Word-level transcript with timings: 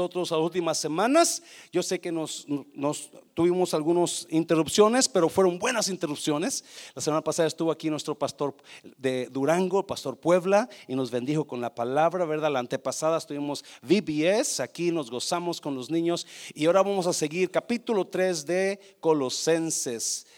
nosotros 0.00 0.30
las 0.30 0.38
últimas 0.38 0.78
semanas. 0.78 1.42
Yo 1.72 1.82
sé 1.82 1.98
que 1.98 2.12
nos, 2.12 2.46
nos, 2.72 3.10
tuvimos 3.34 3.74
algunas 3.74 4.28
interrupciones, 4.30 5.08
pero 5.08 5.28
fueron 5.28 5.58
buenas 5.58 5.88
interrupciones. 5.88 6.64
La 6.94 7.02
semana 7.02 7.24
pasada 7.24 7.48
estuvo 7.48 7.72
aquí 7.72 7.90
nuestro 7.90 8.16
pastor 8.16 8.54
de 8.96 9.26
Durango, 9.26 9.84
pastor 9.84 10.16
Puebla, 10.16 10.68
y 10.86 10.94
nos 10.94 11.10
bendijo 11.10 11.48
con 11.48 11.60
la 11.60 11.74
palabra, 11.74 12.24
¿verdad? 12.26 12.52
La 12.52 12.60
antepasada 12.60 13.18
estuvimos 13.18 13.64
VBS, 13.82 14.60
aquí 14.60 14.92
nos 14.92 15.10
gozamos 15.10 15.60
con 15.60 15.74
los 15.74 15.90
niños 15.90 16.28
y 16.54 16.66
ahora 16.66 16.84
vamos 16.84 17.08
a 17.08 17.12
seguir 17.12 17.50
capítulo 17.50 18.06
3 18.06 18.46
de 18.46 18.96
Colosenses 19.00 20.28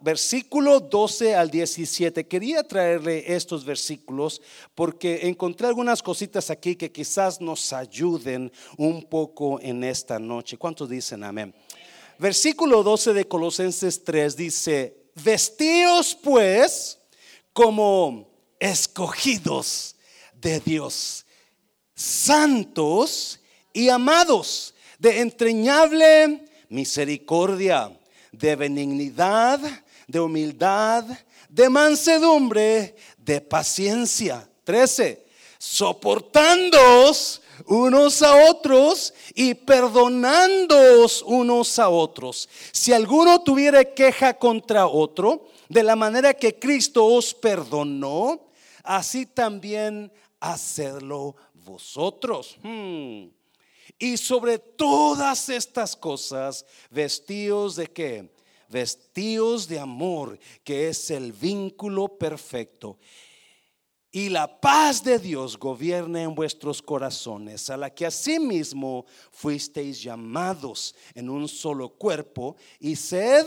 versículo 0.00 0.80
12 0.80 1.34
al 1.34 1.50
17. 1.50 2.26
Quería 2.26 2.62
traerle 2.62 3.34
estos 3.34 3.64
versículos 3.64 4.40
porque 4.74 5.20
encontré 5.28 5.66
algunas 5.66 6.02
cositas 6.02 6.50
aquí 6.50 6.76
que 6.76 6.90
quizás 6.90 7.40
nos 7.40 7.72
ayuden 7.72 8.50
un 8.78 9.04
poco 9.04 9.60
en 9.60 9.84
esta 9.84 10.18
noche. 10.18 10.56
¿Cuántos 10.56 10.88
dicen 10.88 11.24
amén? 11.24 11.54
Versículo 12.18 12.82
12 12.82 13.12
de 13.12 13.28
Colosenses 13.28 14.04
3 14.04 14.36
dice, 14.36 15.10
vestíos 15.22 16.14
pues 16.14 16.98
como 17.52 18.30
escogidos 18.58 19.96
de 20.34 20.60
Dios, 20.60 21.26
santos 21.94 23.40
y 23.72 23.88
amados, 23.88 24.74
de 24.98 25.20
entrañable 25.20 26.46
misericordia 26.68 27.98
de 28.32 28.56
benignidad, 28.56 29.60
de 30.08 30.20
humildad, 30.20 31.04
de 31.48 31.68
mansedumbre, 31.68 32.96
de 33.18 33.40
paciencia. 33.40 34.48
13. 34.64 35.24
Soportándoos 35.58 37.42
unos 37.66 38.22
a 38.22 38.50
otros 38.50 39.14
y 39.34 39.54
perdonándoos 39.54 41.22
unos 41.22 41.78
a 41.78 41.88
otros. 41.88 42.48
Si 42.72 42.92
alguno 42.92 43.42
tuviera 43.42 43.84
queja 43.84 44.34
contra 44.34 44.86
otro, 44.86 45.48
de 45.68 45.82
la 45.82 45.96
manera 45.96 46.34
que 46.34 46.58
Cristo 46.58 47.04
os 47.06 47.32
perdonó, 47.34 48.48
así 48.82 49.26
también 49.26 50.12
hacedlo 50.40 51.36
vosotros. 51.54 52.56
Hmm. 52.62 53.28
Y 53.98 54.16
sobre 54.16 54.58
todas 54.58 55.48
estas 55.48 55.94
cosas, 55.94 56.66
vestidos 56.90 57.76
de 57.76 57.86
qué? 57.86 58.31
Vestidos 58.72 59.68
de 59.68 59.78
amor, 59.78 60.38
que 60.64 60.88
es 60.88 61.10
el 61.10 61.32
vínculo 61.32 62.08
perfecto. 62.18 62.98
Y 64.10 64.30
la 64.30 64.60
paz 64.60 65.04
de 65.04 65.18
Dios 65.18 65.58
gobierne 65.58 66.22
en 66.22 66.34
vuestros 66.34 66.80
corazones, 66.80 67.68
a 67.68 67.76
la 67.76 67.90
que 67.90 68.06
asimismo 68.06 69.04
fuisteis 69.30 70.02
llamados 70.02 70.94
en 71.14 71.28
un 71.28 71.48
solo 71.48 71.90
cuerpo, 71.90 72.56
y 72.80 72.96
sed 72.96 73.46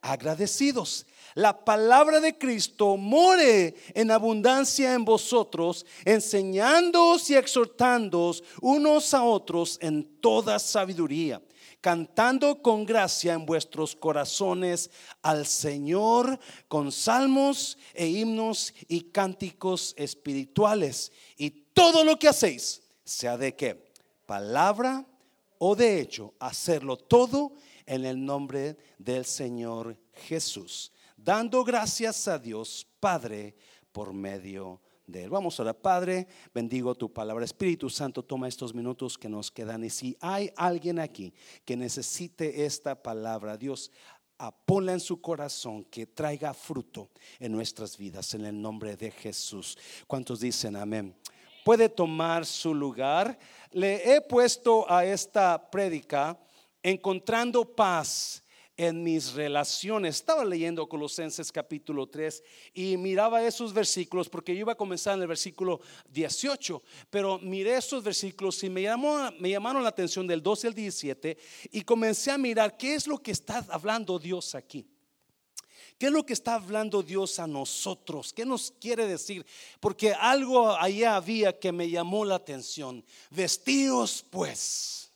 agradecidos 0.00 1.06
la 1.34 1.64
palabra 1.64 2.20
de 2.20 2.36
Cristo 2.36 2.96
more 2.96 3.74
en 3.94 4.10
abundancia 4.10 4.94
en 4.94 5.04
vosotros, 5.04 5.86
enseñándoos 6.04 7.30
y 7.30 7.36
exhortándoos 7.36 8.42
unos 8.60 9.14
a 9.14 9.22
otros 9.22 9.78
en 9.80 10.20
toda 10.20 10.58
sabiduría, 10.58 11.40
cantando 11.82 12.62
con 12.62 12.86
gracia 12.86 13.34
en 13.34 13.44
vuestros 13.44 13.94
corazones 13.94 14.90
al 15.20 15.44
Señor 15.44 16.40
con 16.68 16.90
salmos 16.90 17.76
e 17.92 18.06
himnos 18.06 18.72
y 18.88 19.02
cánticos 19.02 19.92
espirituales. 19.98 21.12
Y 21.36 21.50
todo 21.50 22.04
lo 22.04 22.18
que 22.18 22.28
hacéis, 22.28 22.80
sea 23.04 23.36
de 23.36 23.54
qué, 23.54 23.92
palabra 24.24 25.04
o 25.58 25.76
de 25.76 26.00
hecho, 26.00 26.32
hacerlo 26.38 26.96
todo 26.96 27.52
en 27.84 28.06
el 28.06 28.24
nombre 28.24 28.78
del 28.98 29.26
Señor 29.26 29.98
Jesús 30.14 30.92
dando 31.24 31.62
gracias 31.64 32.26
a 32.26 32.38
Dios 32.38 32.86
Padre 32.98 33.54
por 33.92 34.12
medio 34.12 34.80
de 34.80 34.91
él. 35.12 35.30
Vamos 35.30 35.58
a 35.60 35.72
Padre, 35.72 36.26
bendigo 36.54 36.94
tu 36.94 37.12
palabra. 37.12 37.44
Espíritu 37.44 37.90
Santo, 37.90 38.22
toma 38.22 38.48
estos 38.48 38.74
minutos 38.74 39.18
que 39.18 39.28
nos 39.28 39.50
quedan 39.50 39.84
y 39.84 39.90
si 39.90 40.16
hay 40.20 40.50
alguien 40.56 40.98
aquí 40.98 41.34
que 41.64 41.76
necesite 41.76 42.64
esta 42.64 43.02
palabra, 43.02 43.56
Dios, 43.56 43.90
ponla 44.64 44.92
en 44.92 45.00
su 45.00 45.20
corazón 45.20 45.84
que 45.84 46.06
traiga 46.06 46.52
fruto 46.54 47.10
en 47.38 47.52
nuestras 47.52 47.96
vidas 47.96 48.34
en 48.34 48.44
el 48.44 48.60
nombre 48.60 48.96
de 48.96 49.10
Jesús. 49.10 49.78
¿Cuántos 50.06 50.40
dicen 50.40 50.76
amén? 50.76 51.14
Puede 51.64 51.88
tomar 51.88 52.44
su 52.44 52.74
lugar. 52.74 53.38
Le 53.70 54.14
he 54.14 54.20
puesto 54.20 54.90
a 54.90 55.04
esta 55.04 55.70
prédica 55.70 56.36
encontrando 56.82 57.64
paz 57.64 58.42
en 58.76 59.02
mis 59.02 59.32
relaciones. 59.32 60.16
Estaba 60.16 60.44
leyendo 60.44 60.88
Colosenses 60.88 61.52
capítulo 61.52 62.08
3 62.08 62.42
y 62.74 62.96
miraba 62.96 63.44
esos 63.44 63.72
versículos 63.72 64.28
porque 64.28 64.54
yo 64.54 64.60
iba 64.60 64.72
a 64.72 64.76
comenzar 64.76 65.14
en 65.14 65.22
el 65.22 65.28
versículo 65.28 65.80
18, 66.10 66.82
pero 67.10 67.38
miré 67.38 67.76
esos 67.76 68.02
versículos 68.02 68.62
y 68.64 68.70
me, 68.70 68.82
llamó, 68.82 69.30
me 69.38 69.50
llamaron 69.50 69.82
la 69.82 69.90
atención 69.90 70.26
del 70.26 70.42
12 70.42 70.68
al 70.68 70.74
17 70.74 71.38
y 71.70 71.82
comencé 71.82 72.30
a 72.30 72.38
mirar 72.38 72.76
qué 72.76 72.94
es 72.94 73.06
lo 73.06 73.18
que 73.18 73.32
está 73.32 73.64
hablando 73.68 74.18
Dios 74.18 74.54
aquí. 74.54 74.86
¿Qué 75.98 76.06
es 76.06 76.12
lo 76.12 76.26
que 76.26 76.32
está 76.32 76.54
hablando 76.54 77.02
Dios 77.02 77.38
a 77.38 77.46
nosotros? 77.46 78.32
¿Qué 78.32 78.44
nos 78.44 78.72
quiere 78.72 79.06
decir? 79.06 79.46
Porque 79.78 80.12
algo 80.12 80.70
allá 80.70 81.14
había 81.14 81.56
que 81.56 81.70
me 81.70 81.88
llamó 81.88 82.24
la 82.24 82.34
atención. 82.34 83.04
Vestidos 83.30 84.24
pues 84.28 85.12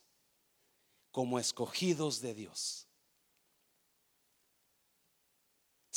como 1.11 1.41
escogidos 1.41 2.21
de 2.21 2.34
Dios 2.34 2.86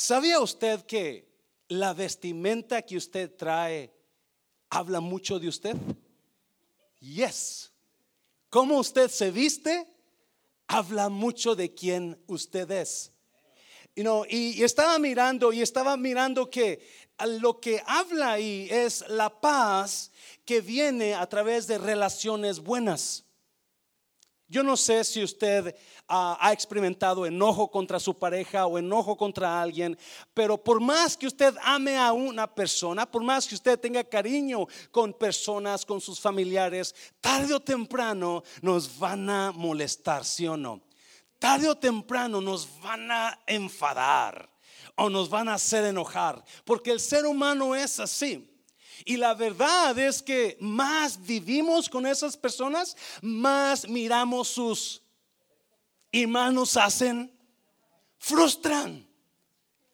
¿Sabía 0.00 0.40
usted 0.40 0.86
que 0.86 1.28
la 1.68 1.92
vestimenta 1.92 2.80
que 2.80 2.96
usted 2.96 3.36
trae 3.36 3.92
habla 4.70 4.98
mucho 4.98 5.38
de 5.38 5.46
usted? 5.46 5.76
Yes. 7.00 7.70
Cómo 8.48 8.78
usted 8.78 9.10
se 9.10 9.30
viste 9.30 9.86
habla 10.68 11.10
mucho 11.10 11.54
de 11.54 11.74
quién 11.74 12.18
usted 12.28 12.70
es. 12.70 13.12
y, 13.94 14.62
estaba 14.62 14.98
mirando 14.98 15.52
y 15.52 15.60
estaba 15.60 15.98
mirando 15.98 16.48
que 16.48 16.80
lo 17.38 17.60
que 17.60 17.82
habla 17.84 18.32
ahí 18.32 18.68
es 18.70 19.04
la 19.06 19.28
paz 19.28 20.12
que 20.46 20.62
viene 20.62 21.12
a 21.12 21.28
través 21.28 21.66
de 21.66 21.76
relaciones 21.76 22.60
buenas. 22.60 23.26
Yo 24.50 24.64
no 24.64 24.76
sé 24.76 25.04
si 25.04 25.22
usted 25.22 25.76
ah, 26.08 26.36
ha 26.40 26.52
experimentado 26.52 27.24
enojo 27.24 27.70
contra 27.70 28.00
su 28.00 28.18
pareja 28.18 28.66
o 28.66 28.78
enojo 28.78 29.16
contra 29.16 29.62
alguien, 29.62 29.96
pero 30.34 30.58
por 30.58 30.80
más 30.80 31.16
que 31.16 31.28
usted 31.28 31.54
ame 31.62 31.96
a 31.96 32.12
una 32.12 32.52
persona, 32.52 33.08
por 33.08 33.22
más 33.22 33.46
que 33.46 33.54
usted 33.54 33.78
tenga 33.78 34.02
cariño 34.02 34.66
con 34.90 35.12
personas, 35.12 35.86
con 35.86 36.00
sus 36.00 36.18
familiares, 36.18 36.92
tarde 37.20 37.54
o 37.54 37.60
temprano 37.60 38.42
nos 38.60 38.98
van 38.98 39.30
a 39.30 39.52
molestar, 39.52 40.24
¿sí 40.24 40.48
o 40.48 40.56
no? 40.56 40.80
Tarde 41.38 41.68
o 41.68 41.76
temprano 41.76 42.40
nos 42.40 42.68
van 42.80 43.08
a 43.08 43.38
enfadar 43.46 44.50
o 44.96 45.08
nos 45.08 45.30
van 45.30 45.48
a 45.48 45.54
hacer 45.54 45.84
enojar, 45.84 46.44
porque 46.64 46.90
el 46.90 46.98
ser 46.98 47.24
humano 47.24 47.76
es 47.76 48.00
así. 48.00 48.49
Y 49.04 49.16
la 49.16 49.34
verdad 49.34 49.98
es 49.98 50.22
que 50.22 50.56
más 50.60 51.20
vivimos 51.20 51.88
con 51.88 52.06
esas 52.06 52.36
personas, 52.36 52.96
más 53.22 53.88
miramos 53.88 54.48
sus 54.48 55.02
y 56.12 56.26
más 56.26 56.52
nos 56.52 56.76
hacen, 56.76 57.32
frustran. 58.18 59.08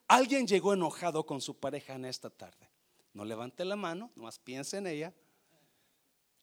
Alguien 0.09 0.47
llegó 0.47 0.73
enojado 0.73 1.25
con 1.25 1.41
su 1.41 1.59
pareja 1.59 1.95
en 1.95 2.05
esta 2.05 2.31
tarde. 2.31 2.69
No 3.13 3.25
levante 3.25 3.65
la 3.65 3.77
mano, 3.77 4.11
nomás 4.15 4.39
piense 4.39 4.77
en 4.79 4.87
ella. 4.87 5.15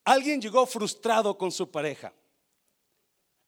Alguien 0.04 0.42
llegó 0.42 0.66
frustrado 0.66 1.38
con 1.38 1.52
su 1.52 1.70
pareja. 1.70 2.14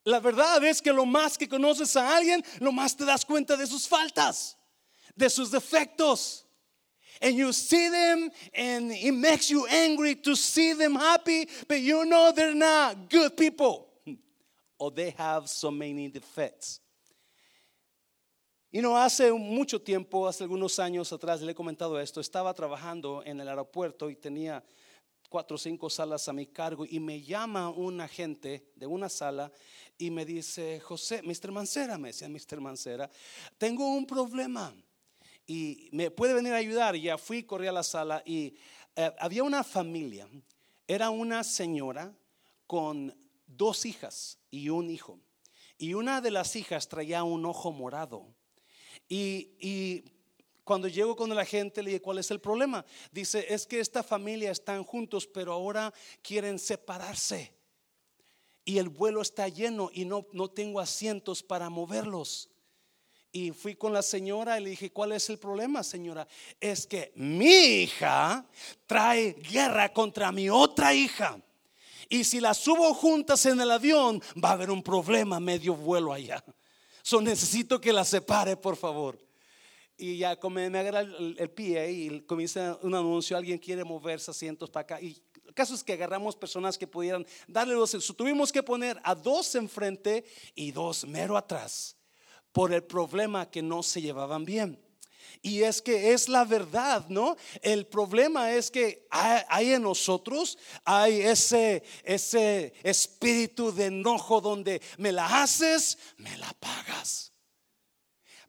La 0.04 0.20
verdad 0.20 0.64
es 0.64 0.82
que 0.82 0.94
lo 0.94 1.06
más 1.06 1.38
que 1.38 1.50
conoces 1.50 1.96
a 1.98 2.16
alguien, 2.16 2.46
lo 2.60 2.72
más 2.72 2.96
te 2.96 3.06
das 3.06 3.26
cuenta 3.26 3.58
de 3.58 3.66
sus 3.66 3.88
faltas, 3.88 4.58
de 5.16 5.30
sus 5.30 5.50
defectos 5.52 6.45
and 7.22 7.36
you 7.36 7.52
see 7.54 7.90
them 7.90 8.30
and 8.54 8.92
it 8.92 9.14
makes 9.14 9.50
you 9.50 9.66
angry 9.68 10.16
to 10.16 10.36
see 10.36 10.74
them 10.74 10.96
happy, 10.96 11.48
but 11.68 11.80
you 11.80 12.06
know 12.06 12.32
they're 12.36 12.56
not 12.56 13.10
good 13.10 13.36
people 13.38 13.88
or 14.80 14.92
they 14.92 15.12
have 15.12 15.50
so 15.50 15.72
many 15.72 16.10
defects. 16.10 16.80
Y 18.72 18.82
no 18.82 18.98
hace 18.98 19.32
mucho 19.32 19.80
tiempo, 19.80 20.28
hace 20.28 20.44
algunos 20.44 20.80
años 20.80 21.14
atrás, 21.14 21.42
le 21.42 21.54
he 21.54 21.56
comentado 21.56 21.98
esto, 21.98 22.20
estaba 22.20 22.54
trabajando 22.54 23.24
en 23.26 23.40
el 23.40 23.48
aeropuerto 23.48 24.10
y 24.10 24.18
tenía 24.18 24.62
cuatro 25.30 25.56
o 25.56 25.58
cinco 25.58 25.90
salas 25.90 26.28
a 26.28 26.34
mi 26.34 26.48
cargo 26.48 26.86
y 26.86 27.00
me 27.00 27.22
llama 27.22 27.70
un 27.70 28.02
agente 28.02 28.72
de 28.76 28.86
una 28.86 29.08
sala 29.08 29.52
y 29.98 30.12
me 30.12 30.26
dice, 30.26 30.82
José, 30.82 31.22
Mr. 31.24 31.52
Mancera, 31.52 31.98
me 31.98 32.10
decía 32.10 32.28
Mr. 32.28 32.60
Mancera, 32.60 33.10
tengo 33.58 33.88
un 33.88 34.06
problema 34.06 34.76
y 35.48 35.90
me 35.92 36.12
puede 36.12 36.34
venir 36.34 36.54
a 36.54 36.58
ayudar. 36.58 36.96
ya 36.96 37.18
fui, 37.18 37.44
corrí 37.44 37.68
a 37.68 37.72
la 37.72 37.84
sala 37.84 38.22
y 38.26 38.56
eh, 38.96 39.12
había 39.20 39.44
una 39.44 39.64
familia. 39.64 40.28
Era 40.88 41.10
una 41.10 41.44
señora 41.44 42.14
con 42.68 43.16
dos 43.46 43.86
hijas 43.86 44.40
y 44.50 44.70
un 44.70 44.90
hijo. 44.90 45.20
Y 45.78 45.94
una 45.94 46.22
de 46.22 46.32
las 46.32 46.56
hijas 46.56 46.88
traía 46.88 47.24
un 47.24 47.46
ojo 47.46 47.72
morado. 47.72 48.34
Y, 49.08 50.04
cuando 50.64 50.88
llego 50.88 51.16
con 51.16 51.30
la 51.30 51.46
gente 51.46 51.84
le 51.84 51.92
dije, 51.92 52.02
¿cuál 52.02 52.18
es 52.18 52.32
el 52.32 52.42
problema? 52.42 52.84
Dice, 53.12 53.46
es 53.54 53.68
que 53.68 53.80
esta 53.80 54.02
familia 54.02 54.50
están 54.50 54.84
juntos, 54.84 55.28
pero 55.28 55.54
ahora 55.54 55.94
quieren 56.24 56.58
separarse. 56.58 57.54
Y 58.64 58.80
el 58.80 58.90
vuelo 58.90 59.22
está 59.22 59.48
lleno 59.48 59.92
y 59.94 60.06
no, 60.06 60.26
no 60.34 60.50
tengo 60.50 60.80
asientos 60.80 61.44
para 61.44 61.70
moverlos. 61.70 62.50
Y 63.36 63.52
fui 63.52 63.76
con 63.76 63.92
la 63.92 64.02
señora 64.02 64.58
y 64.58 64.64
le 64.64 64.70
dije, 64.70 64.94
¿cuál 64.94 65.12
es 65.12 65.30
el 65.30 65.38
problema, 65.38 65.84
señora? 65.84 66.26
Es 66.58 66.88
que 66.88 67.12
mi 67.16 67.82
hija 67.82 68.46
trae 68.88 69.34
guerra 69.34 69.92
contra 69.92 70.32
mi 70.32 70.50
otra 70.50 70.94
hija. 70.94 71.38
Y 72.08 72.24
si 72.24 72.40
las 72.40 72.56
subo 72.60 72.94
juntas 72.94 73.46
en 73.46 73.60
el 73.60 73.72
avión, 73.72 74.24
va 74.42 74.52
a 74.52 74.54
haber 74.54 74.72
un 74.72 74.82
problema 74.82 75.42
medio 75.42 75.76
vuelo 75.76 76.14
allá. 76.14 76.42
So 77.02 77.20
necesito 77.20 77.82
que 77.82 77.92
las 77.92 78.08
separe, 78.08 78.56
por 78.56 78.78
favor. 78.78 79.20
Y 79.98 80.20
ya 80.20 80.40
me, 80.50 80.70
me 80.70 80.80
agarra 80.80 81.02
el, 81.02 81.50
pie 81.50 81.92
y 81.92 82.22
comienza 82.22 82.80
un 82.84 82.96
anuncio, 82.96 83.36
alguien 83.36 83.58
quiere 83.58 83.84
moverse 83.84 84.32
asientos 84.32 84.70
para 84.70 84.84
acá. 84.84 85.02
Y 85.02 85.22
el 85.46 85.54
caso 85.54 85.76
es 85.76 85.84
que 85.84 85.92
agarramos 85.92 86.38
personas 86.38 86.78
que 86.78 86.88
pudieran 86.88 87.28
darle 87.50 87.74
los... 87.74 87.92
Tuvimos 88.16 88.50
que 88.54 88.64
poner 88.64 88.98
a 89.04 89.14
dos 89.14 89.56
enfrente 89.56 90.24
y 90.56 90.72
dos 90.72 91.06
mero 91.06 91.36
atrás 91.36 91.98
por 92.56 92.72
el 92.72 92.86
problema 92.86 93.52
que 93.52 93.62
no 93.62 93.84
se 93.84 94.02
llevaban 94.02 94.46
bien. 94.46 94.80
Y 95.42 95.64
es 95.64 95.82
que 95.82 96.14
es 96.14 96.30
la 96.30 96.46
verdad, 96.46 97.06
¿no? 97.10 97.36
El 97.62 97.86
problema 97.86 98.54
es 98.54 98.72
que 98.72 99.06
hay, 99.10 99.74
en 99.74 99.82
nosotros, 99.82 100.58
hay 100.86 101.20
ese, 101.20 101.84
ese 102.06 102.74
espíritu 102.82 103.74
de 103.74 103.88
enojo 103.88 104.40
donde 104.40 104.82
me 104.98 105.12
la 105.12 105.44
haces, 105.44 105.98
me 106.16 106.38
la 106.38 106.54
pagas. 106.54 107.34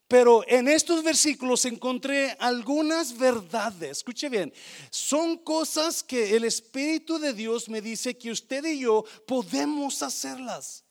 Pero 0.07 0.45
en 0.47 0.69
estos 0.69 1.03
versículos 1.03 1.65
encontré 1.65 2.37
algunas 2.39 3.19
verdades. 3.19 3.91
Escuche 3.91 4.29
bien, 4.29 4.55
son 4.89 5.37
cosas 5.39 6.05
que 6.05 6.37
el 6.37 6.45
Espíritu 6.45 7.19
de 7.19 7.33
Dios 7.33 7.69
me 7.69 7.81
dice 7.81 8.17
que 8.17 8.31
usted 8.31 8.65
y 8.67 8.79
yo 8.79 9.05
podemos 9.27 10.01
hacerlas. 10.05 10.85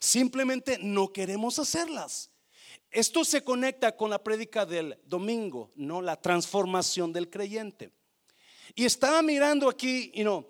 Simplemente 0.00 0.76
no 0.82 1.14
queremos 1.14 1.58
hacerlas. 1.58 2.30
Esto 2.90 3.24
se 3.24 3.42
conecta 3.42 3.96
con 3.96 4.10
la 4.10 4.22
prédica 4.22 4.64
del 4.64 4.98
domingo, 5.04 5.72
¿no? 5.74 6.00
La 6.00 6.20
transformación 6.20 7.12
del 7.12 7.28
creyente. 7.28 7.90
Y 8.74 8.84
estaba 8.84 9.22
mirando 9.22 9.68
aquí, 9.68 10.10
y 10.14 10.24
no, 10.24 10.48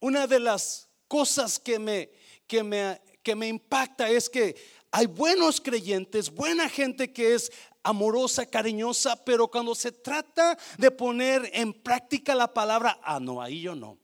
una 0.00 0.26
de 0.26 0.40
las 0.40 0.88
cosas 1.06 1.58
que 1.58 1.78
me, 1.78 2.10
que 2.46 2.62
me, 2.62 3.00
que 3.22 3.34
me 3.34 3.48
impacta 3.48 4.08
es 4.08 4.30
que 4.30 4.56
hay 4.90 5.06
buenos 5.06 5.60
creyentes, 5.60 6.30
buena 6.30 6.68
gente 6.68 7.12
que 7.12 7.34
es 7.34 7.52
amorosa, 7.82 8.46
cariñosa, 8.46 9.22
pero 9.24 9.48
cuando 9.48 9.74
se 9.74 9.92
trata 9.92 10.58
de 10.78 10.90
poner 10.90 11.50
en 11.52 11.72
práctica 11.72 12.34
la 12.34 12.52
palabra, 12.52 12.98
ah, 13.02 13.20
no, 13.20 13.42
ahí 13.42 13.62
yo 13.62 13.74
no. 13.74 13.98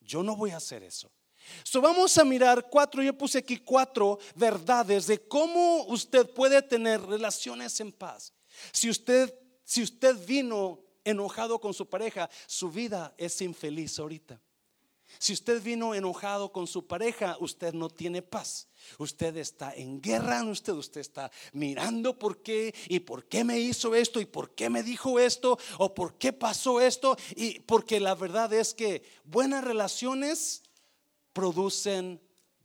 Yo 0.00 0.22
no 0.22 0.36
voy 0.36 0.50
a 0.50 0.56
hacer 0.56 0.82
eso. 0.82 1.10
So 1.62 1.80
vamos 1.80 2.16
a 2.18 2.24
mirar 2.24 2.68
cuatro, 2.70 3.02
yo 3.02 3.16
puse 3.16 3.38
aquí 3.38 3.58
cuatro 3.58 4.18
verdades 4.34 5.06
de 5.06 5.18
cómo 5.26 5.84
usted 5.84 6.28
puede 6.30 6.62
tener 6.62 7.00
relaciones 7.02 7.78
en 7.80 7.92
paz. 7.92 8.32
Si 8.72 8.88
usted, 8.90 9.32
si 9.64 9.82
usted 9.82 10.16
vino 10.26 10.80
enojado 11.04 11.60
con 11.60 11.74
su 11.74 11.88
pareja, 11.88 12.28
su 12.46 12.70
vida 12.70 13.14
es 13.16 13.40
infeliz 13.40 13.98
ahorita. 13.98 14.40
Si 15.18 15.32
usted 15.32 15.62
vino 15.62 15.94
enojado 15.94 16.52
con 16.52 16.66
su 16.66 16.86
pareja, 16.86 17.36
usted 17.40 17.72
no 17.72 17.88
tiene 17.88 18.20
paz. 18.20 18.68
Usted 18.98 19.36
está 19.38 19.74
en 19.74 20.00
guerra, 20.00 20.44
usted, 20.44 20.74
usted 20.74 21.00
está 21.00 21.30
mirando 21.52 22.18
por 22.18 22.42
qué 22.42 22.74
y 22.88 23.00
por 23.00 23.24
qué 23.26 23.42
me 23.42 23.58
hizo 23.58 23.94
esto 23.94 24.20
y 24.20 24.26
por 24.26 24.54
qué 24.54 24.68
me 24.68 24.82
dijo 24.82 25.18
esto 25.18 25.58
o 25.78 25.94
por 25.94 26.18
qué 26.18 26.32
pasó 26.32 26.80
esto. 26.80 27.16
Y 27.34 27.60
porque 27.60 28.00
la 28.00 28.14
verdad 28.14 28.52
es 28.52 28.74
que 28.74 29.02
buenas 29.24 29.64
relaciones 29.64 30.62
producen 31.32 32.20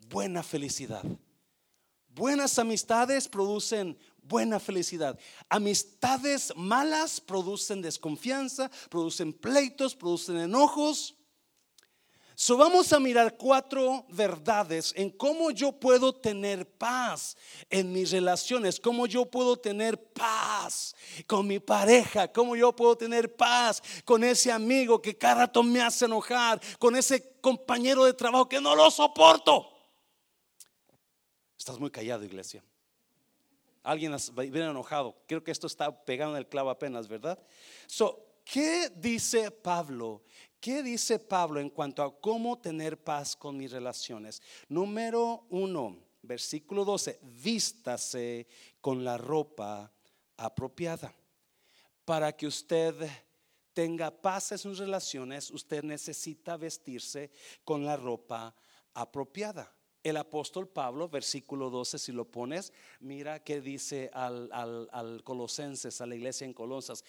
buena 0.10 0.44
felicidad. 0.44 1.04
Buenas 2.08 2.60
amistades 2.60 3.28
producen 3.28 3.98
buena 4.22 4.60
felicidad. 4.60 5.20
Amistades 5.50 6.54
malas 6.56 7.20
producen 7.20 7.82
desconfianza, 7.82 8.70
producen 8.90 9.34
pleitos, 9.34 9.96
producen 9.96 10.38
enojos. 10.38 11.16
So 12.36 12.58
vamos 12.58 12.92
a 12.92 13.00
mirar 13.00 13.38
cuatro 13.38 14.06
verdades 14.10 14.92
en 14.96 15.12
cómo 15.12 15.52
yo 15.52 15.72
puedo 15.72 16.14
tener 16.14 16.68
paz 16.68 17.38
en 17.70 17.92
mis 17.92 18.12
relaciones, 18.12 18.80
cómo 18.80 19.06
yo 19.06 19.26
puedo 19.26 19.56
tener 19.58 20.02
paz 20.14 20.96
con 21.28 21.46
mi 21.46 21.60
pareja, 21.60 22.32
cómo 22.32 22.56
yo 22.56 22.76
puedo 22.76 22.98
tener 22.98 23.36
paz 23.36 23.84
con 24.04 24.24
ese 24.24 24.52
amigo 24.52 25.00
que 25.02 25.16
cada 25.16 25.36
rato 25.36 25.62
me 25.62 25.82
hace 25.82 26.06
enojar, 26.06 26.60
con 26.80 26.96
ese 26.96 27.36
compañero 27.40 28.04
de 28.06 28.14
trabajo 28.14 28.50
que 28.50 28.60
no 28.60 28.76
lo 28.76 28.90
soporto. 28.90 29.70
Estás 31.58 31.80
muy 31.80 31.92
callado, 31.92 32.24
iglesia. 32.24 32.64
Alguien 33.84 34.16
viene 34.36 34.70
enojado. 34.70 35.16
Creo 35.28 35.44
que 35.44 35.52
esto 35.52 35.68
está 35.68 36.04
pegado 36.04 36.32
en 36.32 36.38
el 36.38 36.48
clavo 36.48 36.70
apenas, 36.70 37.08
¿verdad? 37.08 37.38
So, 37.86 38.26
¿qué 38.44 38.90
dice 38.96 39.52
Pablo? 39.52 40.24
¿Qué 40.64 40.82
dice 40.82 41.20
Pablo 41.20 41.60
en 41.60 41.70
cuanto 41.70 42.02
a 42.02 42.22
cómo 42.22 42.58
tener 42.58 42.98
paz 42.98 43.36
con 43.36 43.58
mis 43.58 43.70
relaciones? 43.70 44.42
Número 44.70 45.46
uno, 45.50 45.98
versículo 46.22 46.86
12, 46.86 47.20
vístase 47.22 48.48
con 48.80 49.04
la 49.04 49.18
ropa 49.18 49.92
apropiada. 50.38 51.14
Para 52.06 52.32
que 52.32 52.48
usted 52.48 52.96
tenga 53.74 54.10
paz 54.10 54.54
en 54.54 54.58
sus 54.58 54.78
relaciones, 54.78 55.52
usted 55.52 55.84
necesita 55.84 56.56
vestirse 56.56 57.30
con 57.66 57.84
la 57.84 57.98
ropa 57.98 58.56
apropiada. 58.94 59.70
El 60.04 60.18
apóstol 60.18 60.68
Pablo, 60.68 61.08
versículo 61.08 61.70
12, 61.70 61.98
si 61.98 62.12
lo 62.12 62.26
pones, 62.26 62.74
mira 63.00 63.42
que 63.42 63.62
dice 63.62 64.12
al, 64.14 64.50
al, 64.52 65.24
Colosenses, 65.24 66.02
a 66.02 66.06
la 66.06 66.16
iglesia 66.16 66.44
en 66.44 66.54
Colosas, 66.54 67.06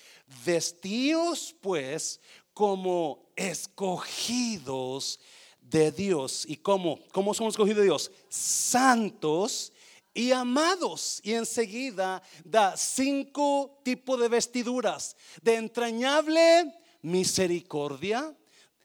vestíos 0.46 1.56
pues 1.60 2.20
como 2.52 3.32
escogidos 3.34 5.18
de 5.60 5.90
Dios. 5.90 6.44
¿Y 6.46 6.56
cómo? 6.56 7.00
¿Cómo 7.10 7.34
somos 7.34 7.54
escogidos 7.54 7.78
de 7.78 7.84
Dios? 7.84 8.12
Santos 8.28 9.72
y 10.14 10.30
amados. 10.30 11.20
Y 11.24 11.32
enseguida 11.32 12.22
da 12.44 12.76
cinco 12.76 13.80
tipos 13.82 14.20
de 14.20 14.28
vestiduras. 14.28 15.16
De 15.42 15.56
entrañable 15.56 16.72
misericordia, 17.02 18.34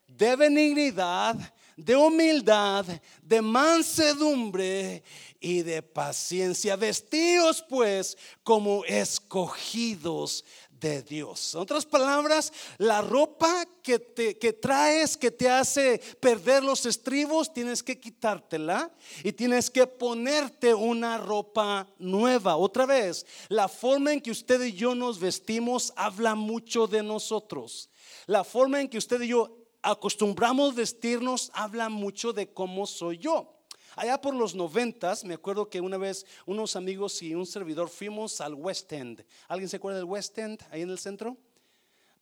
de 0.07 0.35
benignidad, 0.35 1.37
de 1.85 1.95
humildad, 1.95 2.85
de 3.21 3.41
mansedumbre 3.41 5.03
y 5.39 5.61
de 5.61 5.81
paciencia. 5.81 6.75
Vestidos 6.75 7.63
pues 7.67 8.17
como 8.43 8.83
escogidos 8.85 10.43
de 10.79 11.01
Dios. 11.01 11.53
En 11.53 11.61
otras 11.61 11.85
palabras, 11.85 12.51
la 12.77 13.01
ropa 13.01 13.65
que, 13.83 13.99
te, 13.99 14.37
que 14.37 14.53
traes 14.53 15.17
que 15.17 15.31
te 15.31 15.49
hace 15.49 15.99
perder 16.19 16.63
los 16.63 16.85
estribos, 16.85 17.53
tienes 17.53 17.83
que 17.83 17.99
quitártela 17.99 18.91
y 19.23 19.31
tienes 19.33 19.69
que 19.69 19.85
ponerte 19.87 20.73
una 20.73 21.17
ropa 21.17 21.87
nueva. 21.97 22.55
Otra 22.55 22.85
vez, 22.85 23.25
la 23.49 23.67
forma 23.67 24.13
en 24.13 24.21
que 24.21 24.31
usted 24.31 24.61
y 24.63 24.73
yo 24.73 24.95
nos 24.95 25.19
vestimos 25.19 25.93
habla 25.95 26.35
mucho 26.35 26.87
de 26.87 27.03
nosotros. 27.03 27.89
La 28.25 28.43
forma 28.43 28.79
en 28.79 28.87
que 28.87 28.97
usted 28.97 29.21
y 29.21 29.29
yo 29.29 29.58
acostumbramos 29.81 30.75
vestirnos 30.75 31.51
habla 31.53 31.89
mucho 31.89 32.33
de 32.33 32.51
cómo 32.53 32.85
soy 32.85 33.17
yo. 33.17 33.55
Allá 33.95 34.21
por 34.21 34.33
los 34.33 34.55
noventas, 34.55 35.23
me 35.23 35.33
acuerdo 35.33 35.69
que 35.69 35.81
una 35.81 35.97
vez 35.97 36.25
unos 36.45 36.75
amigos 36.75 37.21
y 37.21 37.35
un 37.35 37.45
servidor 37.45 37.89
fuimos 37.89 38.39
al 38.39 38.53
West 38.53 38.91
End. 38.93 39.25
¿Alguien 39.47 39.67
se 39.67 39.77
acuerda 39.77 39.97
del 39.97 40.05
West 40.05 40.37
End, 40.37 40.61
ahí 40.71 40.81
en 40.81 40.89
el 40.89 40.99
centro? 40.99 41.37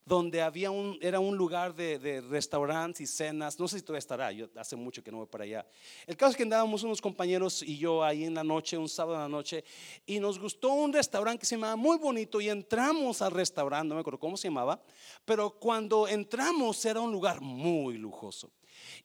Donde 0.07 0.41
había 0.41 0.71
un, 0.71 0.97
era 1.01 1.19
un 1.19 1.35
lugar 1.35 1.75
de, 1.75 2.21
restaurantes 2.29 3.01
y 3.01 3.07
cenas, 3.07 3.59
no 3.59 3.67
sé 3.67 3.79
si 3.79 3.83
todavía 3.83 3.99
estará, 3.99 4.31
yo 4.31 4.47
hace 4.55 4.77
mucho 4.77 5.03
que 5.03 5.11
no 5.11 5.17
voy 5.17 5.27
para 5.27 5.43
allá. 5.43 5.65
El 6.05 6.15
caso 6.15 6.31
es 6.31 6.37
que 6.37 6.43
andábamos 6.43 6.81
unos 6.83 7.01
compañeros 7.01 7.61
y 7.61 7.77
yo 7.77 8.01
ahí 8.01 8.23
en 8.23 8.33
la 8.33 8.43
noche, 8.43 8.77
un 8.77 8.87
sábado 8.87 9.15
en 9.15 9.23
la 9.23 9.27
noche, 9.27 9.65
y 10.05 10.21
nos 10.21 10.39
gustó 10.39 10.71
un 10.71 10.93
restaurante 10.93 11.41
que 11.41 11.45
se 11.45 11.55
llamaba 11.55 11.75
muy 11.75 11.97
bonito 11.97 12.39
y 12.39 12.47
entramos 12.47 13.21
al 13.21 13.31
restaurante, 13.31 13.89
no 13.89 13.95
me 13.95 14.01
acuerdo 14.01 14.17
cómo 14.17 14.37
se 14.37 14.47
llamaba, 14.47 14.81
pero 15.25 15.49
cuando 15.51 16.07
entramos 16.07 16.85
era 16.85 17.01
un 17.01 17.11
lugar 17.11 17.41
muy 17.41 17.97
lujoso. 17.97 18.49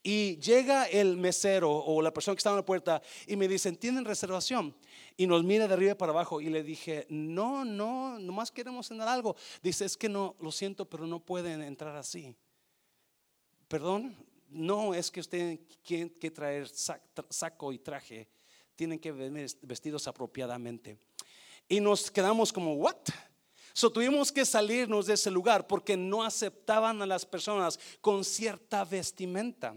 Y 0.05 0.37
llega 0.37 0.85
el 0.85 1.17
mesero 1.17 1.73
o 1.73 2.01
la 2.01 2.13
persona 2.13 2.37
que 2.37 2.41
estaba 2.41 2.55
en 2.55 2.61
la 2.61 2.67
puerta 2.67 3.03
y 3.27 3.35
me 3.35 3.49
dicen, 3.49 3.77
¿tienen 3.77 4.05
reservación? 4.05 4.73
Y 5.17 5.27
nos 5.27 5.45
mira 5.45 5.69
de 5.69 5.75
arriba 5.75 5.95
para 5.95 6.13
abajo 6.13 6.41
y 6.41 6.49
le 6.49 6.63
dije, 6.63 7.07
no, 7.09 7.65
no, 7.65 8.19
nomás 8.19 8.51
queremos 8.51 8.89
cenar 8.89 9.09
algo. 9.09 9.37
Dice, 9.63 9.85
es 9.85 9.97
que 9.97 10.09
no, 10.09 10.37
lo 10.41 10.51
siento, 10.51 10.89
pero 10.89 11.07
no 11.07 11.21
pueden 11.21 11.63
entrar 11.63 11.97
así. 11.97 12.35
Perdón, 13.69 14.17
no 14.49 14.95
es 14.95 15.11
que 15.11 15.21
usted 15.21 15.61
tiene 15.83 16.13
que 16.13 16.31
traer 16.31 16.69
saco 16.69 17.73
y 17.73 17.79
traje, 17.79 18.29
tienen 18.75 18.99
que 18.99 19.13
venir 19.13 19.51
vestidos 19.63 20.07
apropiadamente. 20.09 20.99
Y 21.69 21.81
nos 21.81 22.11
quedamos 22.11 22.53
como, 22.53 22.75
¿what? 22.75 23.09
So 23.73 23.91
tuvimos 23.91 24.31
que 24.31 24.45
salirnos 24.45 25.07
de 25.07 25.15
ese 25.15 25.31
lugar 25.31 25.67
porque 25.67 25.97
no 25.97 26.23
aceptaban 26.23 27.01
a 27.01 27.07
las 27.07 27.25
personas 27.25 27.79
con 28.01 28.25
cierta 28.25 28.85
vestimenta. 28.85 29.75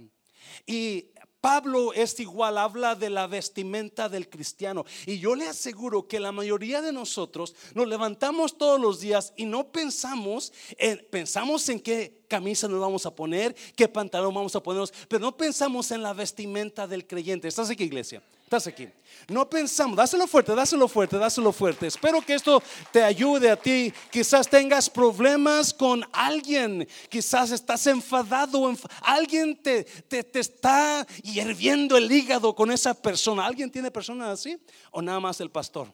Y 0.66 1.12
Pablo 1.46 1.94
es 1.94 2.20
igual, 2.20 2.58
habla 2.58 2.96
de 2.96 3.12
la 3.12 3.28
vestimenta 3.28 4.10
del 4.10 4.28
cristiano. 4.30 4.84
Y 5.06 5.20
yo 5.20 5.36
le 5.36 5.48
aseguro 5.48 6.08
que 6.08 6.20
la 6.20 6.32
mayoría 6.32 6.82
de 6.82 6.92
nosotros 6.92 7.54
nos 7.76 7.88
levantamos 7.88 8.58
todos 8.58 8.82
los 8.82 9.00
días 9.00 9.32
y 9.38 9.46
no 9.46 9.72
pensamos 9.72 10.52
en, 10.76 11.06
pensamos 11.12 11.70
en 11.70 11.80
qué 11.82 12.24
camisa 12.28 12.68
nos 12.68 12.80
vamos 12.80 13.06
a 13.06 13.14
poner, 13.14 13.56
qué 13.76 13.88
pantalón 13.88 14.34
vamos 14.34 14.56
a 14.56 14.64
ponernos, 14.64 14.92
pero 15.08 15.20
no 15.20 15.38
pensamos 15.38 15.92
en 15.92 16.02
la 16.02 16.14
vestimenta 16.14 16.88
del 16.88 17.06
creyente. 17.06 17.48
¿Estás 17.48 17.70
aquí, 17.70 17.84
iglesia? 17.84 18.24
Estás 18.46 18.68
aquí. 18.68 18.88
No 19.28 19.50
pensamos, 19.50 19.98
dáselo 19.98 20.28
fuerte, 20.28 20.54
dáselo 20.54 20.88
fuerte, 20.88 21.18
dáselo 21.18 21.52
fuerte. 21.52 21.88
Espero 21.88 22.22
que 22.22 22.36
esto 22.36 22.62
te 22.92 23.02
ayude 23.02 23.50
a 23.50 23.56
ti. 23.56 23.92
Quizás 24.12 24.48
tengas 24.48 24.88
problemas 24.88 25.74
con 25.74 26.06
alguien, 26.14 26.88
quizás 27.10 27.50
estás 27.50 27.88
enfadado, 27.88 28.72
alguien 29.02 29.60
te, 29.60 29.84
te, 29.84 30.24
te 30.24 30.42
está 30.42 31.08
hirviendo 31.24 31.98
el 31.98 32.12
hígado 32.12 32.54
con 32.54 32.72
esa 32.72 32.94
persona. 32.94 33.48
¿Alguien 33.48 33.72
tiene 33.72 33.90
personas 33.90 34.40
así? 34.40 34.56
¿O 34.92 35.02
nada 35.02 35.20
más 35.20 35.42
el 35.42 35.50
pastor? 35.50 35.92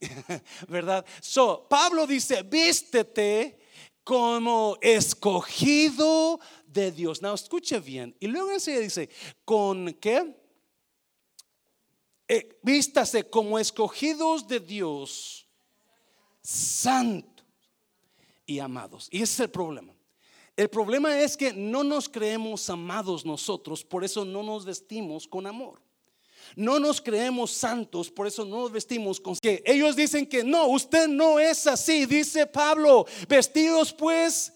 ¿Verdad? 0.66 1.06
So, 1.20 1.68
Pablo 1.70 2.04
dice, 2.04 2.42
vístete 2.42 3.60
como 4.02 4.76
escogido 4.80 6.40
de 6.66 6.90
Dios. 6.90 7.22
No, 7.22 7.32
escuche 7.32 7.78
bien. 7.78 8.16
Y 8.18 8.26
luego 8.26 8.50
enseguida 8.50 8.80
dice, 8.80 9.08
¿con 9.44 9.94
qué? 10.00 10.41
Eh, 12.34 12.48
vístase 12.62 13.28
como 13.28 13.58
escogidos 13.58 14.48
de 14.48 14.58
Dios, 14.58 15.46
santos 16.42 17.44
y 18.46 18.58
amados. 18.58 19.06
Y 19.10 19.18
ese 19.18 19.34
es 19.34 19.40
el 19.40 19.50
problema. 19.50 19.94
El 20.56 20.70
problema 20.70 21.20
es 21.20 21.36
que 21.36 21.52
no 21.52 21.84
nos 21.84 22.08
creemos 22.08 22.70
amados 22.70 23.26
nosotros, 23.26 23.84
por 23.84 24.02
eso 24.02 24.24
no 24.24 24.42
nos 24.42 24.64
vestimos 24.64 25.28
con 25.28 25.46
amor. 25.46 25.82
No 26.56 26.80
nos 26.80 27.02
creemos 27.02 27.50
santos, 27.50 28.10
por 28.10 28.26
eso 28.26 28.46
no 28.46 28.62
nos 28.62 28.72
vestimos 28.72 29.20
con 29.20 29.36
que 29.36 29.62
ellos 29.66 29.94
dicen 29.94 30.24
que 30.24 30.42
no, 30.42 30.68
usted 30.68 31.08
no 31.08 31.38
es 31.38 31.66
así, 31.66 32.06
dice 32.06 32.46
Pablo, 32.46 33.04
vestidos 33.28 33.92
pues 33.92 34.54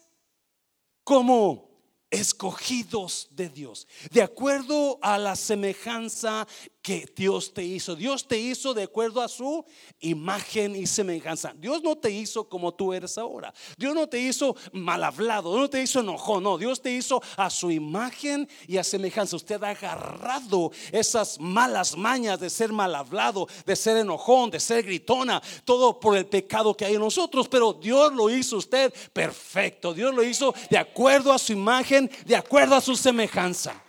como 1.04 1.66
escogidos 2.10 3.28
de 3.32 3.48
Dios, 3.48 3.86
de 4.10 4.22
acuerdo 4.22 4.98
a 5.02 5.18
la 5.18 5.36
semejanza 5.36 6.46
que 6.86 7.04
Dios 7.16 7.52
te 7.52 7.64
hizo. 7.64 7.96
Dios 7.96 8.28
te 8.28 8.38
hizo 8.38 8.72
de 8.72 8.84
acuerdo 8.84 9.20
a 9.20 9.26
su 9.26 9.64
imagen 9.98 10.76
y 10.76 10.86
semejanza. 10.86 11.52
Dios 11.58 11.82
no 11.82 11.96
te 11.96 12.12
hizo 12.12 12.48
como 12.48 12.72
tú 12.74 12.92
eres 12.92 13.18
ahora. 13.18 13.52
Dios 13.76 13.92
no 13.92 14.08
te 14.08 14.20
hizo 14.20 14.54
mal 14.70 15.02
hablado, 15.02 15.50
Dios 15.50 15.62
no 15.62 15.68
te 15.68 15.82
hizo 15.82 15.98
enojón, 15.98 16.44
no. 16.44 16.56
Dios 16.56 16.80
te 16.80 16.92
hizo 16.92 17.20
a 17.36 17.50
su 17.50 17.72
imagen 17.72 18.48
y 18.68 18.76
a 18.76 18.84
semejanza. 18.84 19.34
Usted 19.34 19.60
ha 19.64 19.70
agarrado 19.70 20.70
esas 20.92 21.40
malas 21.40 21.96
mañas 21.96 22.38
de 22.38 22.48
ser 22.48 22.72
mal 22.72 22.94
hablado, 22.94 23.48
de 23.66 23.74
ser 23.74 23.96
enojón, 23.96 24.50
de 24.50 24.60
ser 24.60 24.84
gritona, 24.84 25.42
todo 25.64 25.98
por 25.98 26.16
el 26.16 26.26
pecado 26.26 26.76
que 26.76 26.84
hay 26.84 26.94
en 26.94 27.00
nosotros. 27.00 27.48
Pero 27.48 27.72
Dios 27.72 28.12
lo 28.12 28.30
hizo 28.30 28.58
usted 28.58 28.94
perfecto. 29.12 29.92
Dios 29.92 30.14
lo 30.14 30.22
hizo 30.22 30.54
de 30.70 30.78
acuerdo 30.78 31.32
a 31.32 31.38
su 31.40 31.52
imagen, 31.52 32.08
de 32.26 32.36
acuerdo 32.36 32.76
a 32.76 32.80
su 32.80 32.94
semejanza. 32.94 33.82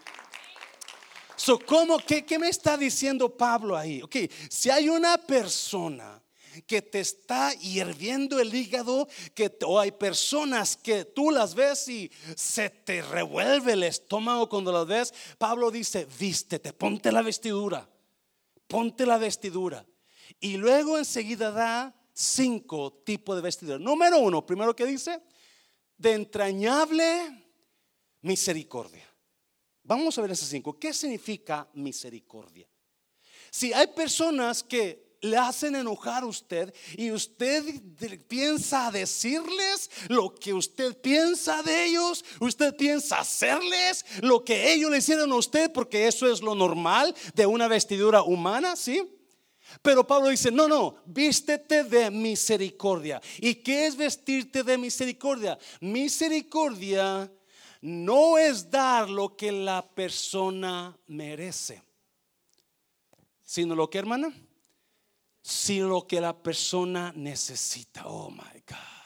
So, 1.37 1.59
¿cómo, 1.59 1.99
qué, 1.99 2.25
qué, 2.25 2.39
me 2.39 2.49
está 2.49 2.75
diciendo 2.75 3.29
Pablo 3.29 3.77
ahí? 3.77 4.01
Ok, 4.01 4.15
si 4.49 4.71
hay 4.71 4.89
una 4.89 5.19
persona 5.19 6.19
que 6.65 6.81
te 6.81 6.99
está 6.99 7.53
hirviendo 7.61 8.39
el 8.39 8.53
hígado, 8.53 9.07
que, 9.35 9.55
o 9.63 9.79
hay 9.79 9.91
personas 9.91 10.75
que 10.75 11.05
tú 11.05 11.29
las 11.29 11.53
ves 11.53 11.87
y 11.89 12.11
se 12.35 12.71
te 12.71 13.03
revuelve 13.03 13.73
el 13.73 13.83
estómago 13.83 14.49
cuando 14.49 14.71
las 14.71 14.87
ves, 14.87 15.13
Pablo 15.37 15.69
dice, 15.69 16.07
vístete, 16.19 16.73
ponte 16.73 17.11
la 17.11 17.21
vestidura, 17.21 17.87
ponte 18.67 19.05
la 19.05 19.19
vestidura. 19.19 19.85
Y 20.39 20.57
luego 20.57 20.97
enseguida 20.97 21.51
da 21.51 21.95
cinco 22.13 23.03
tipos 23.05 23.35
de 23.35 23.43
vestidura. 23.43 23.77
Número 23.77 24.17
uno, 24.17 24.43
primero 24.43 24.75
que 24.75 24.87
dice, 24.87 25.21
de 25.97 26.13
entrañable 26.13 27.45
misericordia. 28.21 29.06
Vamos 29.87 30.17
a 30.17 30.21
ver 30.21 30.31
esos 30.31 30.49
cinco. 30.49 30.77
¿Qué 30.77 30.93
significa 30.93 31.65
misericordia? 31.73 32.67
Si 33.49 33.71
hay 33.71 33.87
personas 33.87 34.61
que 34.61 35.17
le 35.21 35.37
hacen 35.37 35.75
enojar 35.75 36.23
a 36.23 36.27
usted 36.27 36.73
y 36.97 37.09
usted 37.09 37.63
piensa 38.27 38.91
decirles 38.91 39.89
lo 40.09 40.35
que 40.35 40.53
usted 40.53 40.99
piensa 40.99 41.63
de 41.63 41.85
ellos, 41.85 42.25
usted 42.41 42.75
piensa 42.75 43.19
hacerles 43.19 44.05
lo 44.21 44.43
que 44.43 44.73
ellos 44.73 44.91
le 44.91 44.97
hicieron 44.97 45.31
a 45.31 45.35
usted 45.35 45.71
porque 45.71 46.05
eso 46.05 46.29
es 46.29 46.41
lo 46.41 46.53
normal 46.53 47.15
de 47.33 47.45
una 47.45 47.69
vestidura 47.69 48.21
humana, 48.23 48.75
¿sí? 48.75 49.01
Pero 49.81 50.05
Pablo 50.05 50.29
dice, 50.29 50.51
no, 50.51 50.67
no, 50.67 50.97
vístete 51.05 51.85
de 51.85 52.11
misericordia. 52.11 53.21
¿Y 53.37 53.55
qué 53.55 53.85
es 53.85 53.95
vestirte 53.95 54.63
de 54.63 54.77
misericordia? 54.77 55.57
Misericordia 55.79 57.31
no 57.81 58.37
es 58.37 58.69
dar 58.69 59.09
lo 59.09 59.35
que 59.35 59.51
la 59.51 59.87
persona 59.87 60.97
merece, 61.07 61.81
sino 63.43 63.75
lo 63.75 63.89
que, 63.89 63.97
hermana, 63.97 64.33
sino 65.41 65.87
lo 65.87 66.07
que 66.07 66.19
la 66.19 66.37
persona 66.37 67.13
necesita. 67.15 68.07
Oh 68.07 68.29
my 68.29 68.63
God. 68.67 68.96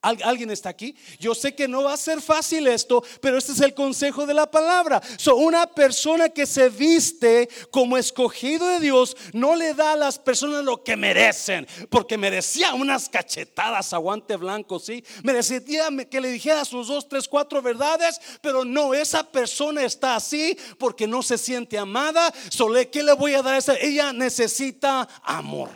¿Alguien 0.00 0.50
está 0.52 0.68
aquí? 0.68 0.94
Yo 1.18 1.34
sé 1.34 1.56
que 1.56 1.66
no 1.66 1.82
va 1.82 1.94
a 1.94 1.96
ser 1.96 2.22
fácil 2.22 2.68
esto, 2.68 3.02
pero 3.20 3.36
este 3.36 3.50
es 3.50 3.60
el 3.60 3.74
consejo 3.74 4.26
de 4.26 4.34
la 4.34 4.48
palabra. 4.48 5.02
So, 5.16 5.34
una 5.34 5.66
persona 5.66 6.28
que 6.28 6.46
se 6.46 6.68
viste 6.68 7.48
como 7.72 7.96
escogido 7.96 8.68
de 8.68 8.78
Dios 8.78 9.16
no 9.32 9.56
le 9.56 9.74
da 9.74 9.94
a 9.94 9.96
las 9.96 10.16
personas 10.16 10.64
lo 10.64 10.84
que 10.84 10.96
merecen, 10.96 11.66
porque 11.90 12.16
merecía 12.16 12.74
unas 12.74 13.08
cachetadas 13.08 13.92
a 13.92 13.96
guante 13.96 14.36
blanco, 14.36 14.78
¿sí? 14.78 15.04
Merecía 15.24 15.62
que 16.08 16.20
le 16.20 16.30
dijera 16.30 16.64
sus 16.64 16.86
dos, 16.86 17.08
tres, 17.08 17.26
cuatro 17.26 17.60
verdades, 17.60 18.20
pero 18.40 18.64
no, 18.64 18.94
esa 18.94 19.24
persona 19.24 19.82
está 19.82 20.14
así 20.14 20.56
porque 20.78 21.08
no 21.08 21.24
se 21.24 21.36
siente 21.36 21.76
amada. 21.76 22.32
Solo, 22.50 22.78
¿qué 22.90 23.02
le 23.02 23.14
voy 23.14 23.34
a 23.34 23.42
dar 23.42 23.54
a 23.54 23.58
esa? 23.58 23.76
Ella 23.76 24.12
necesita 24.12 25.08
amor. 25.24 25.70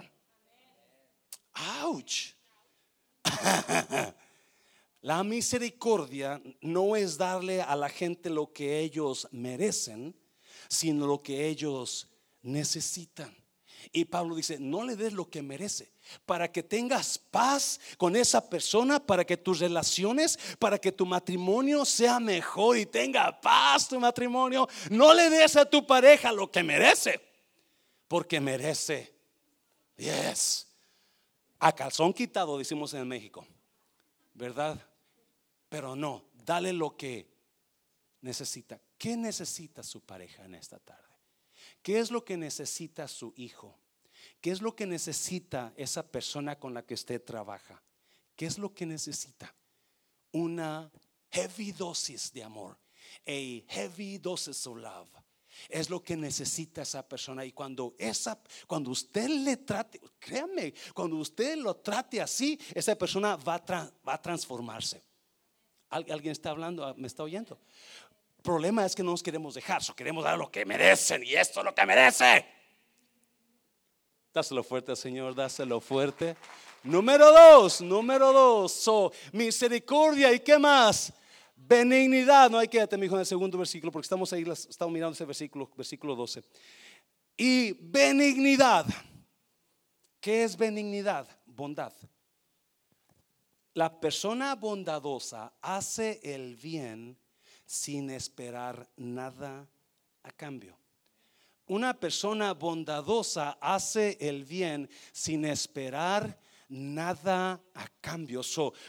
Ouch. 1.83 2.32
La 5.03 5.25
misericordia 5.25 6.41
no 6.61 6.95
es 6.95 7.19
darle 7.19 7.61
a 7.61 7.75
la 7.75 7.89
gente 7.89 8.31
lo 8.31 8.53
que 8.53 8.79
ellos 8.79 9.27
merecen, 9.33 10.15
sino 10.69 11.09
lo 11.09 11.21
que 11.21 11.49
ellos 11.49 12.09
necesitan. 12.43 13.37
Y 13.91 14.05
Pablo 14.05 14.37
dice, 14.37 14.59
no 14.61 14.85
le 14.85 14.95
des 14.95 15.13
lo 15.13 15.29
que 15.29 15.43
merece, 15.43 15.91
para 16.25 16.51
que 16.51 16.63
tengas 16.63 17.19
paz 17.19 17.81
con 17.99 18.15
esa 18.15 18.49
persona, 18.49 19.05
para 19.05 19.25
que 19.25 19.37
tus 19.37 19.59
relaciones, 19.59 20.39
para 20.61 20.79
que 20.79 20.93
tu 20.93 21.05
matrimonio 21.05 21.85
sea 21.85 22.21
mejor 22.21 22.79
y 22.79 22.87
tenga 22.87 23.41
paz 23.41 23.89
tu 23.89 23.99
matrimonio. 23.99 24.69
No 24.89 25.13
le 25.13 25.29
des 25.31 25.57
a 25.57 25.65
tu 25.65 25.85
pareja 25.85 26.31
lo 26.31 26.49
que 26.49 26.63
merece, 26.63 27.21
porque 28.07 28.41
merece. 28.41 29.13
Yes. 29.97 30.72
A 31.65 31.73
calzón 31.73 32.13
quitado, 32.13 32.59
decimos 32.59 32.93
en 32.93 33.07
México. 33.07 33.47
¿Verdad? 34.35 34.85
Pero 35.69 35.95
no, 35.95 36.25
dale 36.45 36.73
lo 36.73 36.97
que 36.97 37.33
necesita. 38.21 38.81
¿Qué 38.99 39.17
necesita 39.17 39.85
su 39.85 40.01
pareja 40.01 40.45
en 40.45 40.57
esta 40.57 40.81
tarde? 40.81 41.17
¿Qué 41.81 42.01
es 42.01 42.11
lo 42.11 42.25
que 42.25 42.37
necesita 42.37 43.07
su 43.07 43.33
hijo? 43.37 43.79
¿Qué 44.41 44.51
es 44.51 44.61
lo 44.61 44.75
que 44.75 44.87
necesita 44.87 45.73
esa 45.77 46.11
persona 46.11 46.59
con 46.59 46.75
la 46.75 46.85
que 46.85 46.95
usted 46.95 47.23
trabaja? 47.23 47.81
¿Qué 48.35 48.47
es 48.47 48.59
lo 48.59 48.75
que 48.75 48.85
necesita? 48.85 49.55
Una 50.33 50.91
heavy 51.31 51.71
dosis 51.71 52.33
de 52.33 52.43
amor. 52.43 52.77
A 53.25 53.73
heavy 53.73 54.19
dose 54.19 54.51
of 54.51 54.77
love. 54.79 55.09
Es 55.69 55.91
lo 55.91 56.03
que 56.03 56.17
necesita 56.17 56.83
esa 56.83 57.07
persona. 57.07 57.45
Y 57.45 57.53
cuando 57.53 57.95
esa, 57.99 58.39
cuando 58.67 58.91
usted 58.91 59.29
le 59.29 59.59
trate, 59.59 60.01
créame, 60.19 60.75
cuando 60.95 61.17
usted 61.17 61.57
lo 61.57 61.77
trate 61.77 62.21
así, 62.21 62.59
esa 62.75 62.97
persona 62.97 63.37
va 63.37 63.57
a, 63.57 63.91
va 64.07 64.15
a 64.15 64.23
transformarse. 64.23 65.03
¿Alguien 65.91 66.33
está 66.33 66.51
hablando? 66.51 66.85
Ah, 66.85 66.95
¿Me 66.97 67.07
está 67.07 67.23
oyendo? 67.23 67.59
El 68.39 68.43
problema 68.43 68.85
es 68.87 68.95
que 68.95 69.03
no 69.03 69.11
nos 69.11 69.23
queremos 69.23 69.55
dejar, 69.55 69.83
so 69.83 69.95
queremos 69.95 70.25
dar 70.25 70.37
lo 70.37 70.51
que 70.51 70.65
merecen 70.65 71.23
y 71.23 71.35
esto 71.35 71.61
es 71.61 71.67
lo 71.67 71.75
que 71.75 71.87
merece. 71.87 72.45
Dáselo 74.33 74.65
fuerte, 74.65 74.97
Señor, 74.97 75.35
dáselo 75.35 75.81
fuerte. 75.81 76.37
Número 76.83 77.31
dos, 77.31 77.81
número 77.83 78.33
dos, 78.33 79.13
misericordia 79.33 80.33
y 80.33 80.41
qué 80.41 80.59
más? 80.59 81.13
Benignidad, 81.65 82.51
no 82.51 82.59
hay 82.59 82.69
que 82.69 82.87
mi 82.99 83.07
hijo 83.07 83.15
en 83.15 83.21
el 83.21 83.27
segundo 83.27 83.57
versículo, 83.57 83.93
porque 83.93 84.07
estamos 84.07 84.33
ahí, 84.33 84.45
estamos 84.51 84.93
mirando 84.93 85.15
ese 85.15 85.25
versículo, 85.25 85.71
versículo 85.77 86.17
12. 86.17 86.43
Y 87.37 87.73
benignidad. 87.73 88.87
¿Qué 90.21 90.45
es 90.45 90.57
benignidad? 90.57 91.29
Bondad. 91.47 91.93
La 93.75 94.01
persona 94.01 94.55
bondadosa 94.55 95.55
hace 95.63 96.21
el 96.23 96.57
bien 96.57 97.17
sin 97.65 98.11
esperar 98.11 98.89
nada 98.97 99.69
a 100.23 100.31
cambio. 100.33 100.77
Una 101.67 101.99
persona 101.99 102.55
bondadosa 102.55 103.57
hace 103.61 104.19
el 104.21 104.45
bien 104.45 104.91
sin 105.13 105.45
esperar 105.45 106.39
nada 106.73 107.63
a 107.75 107.87
cambio. 108.01 108.41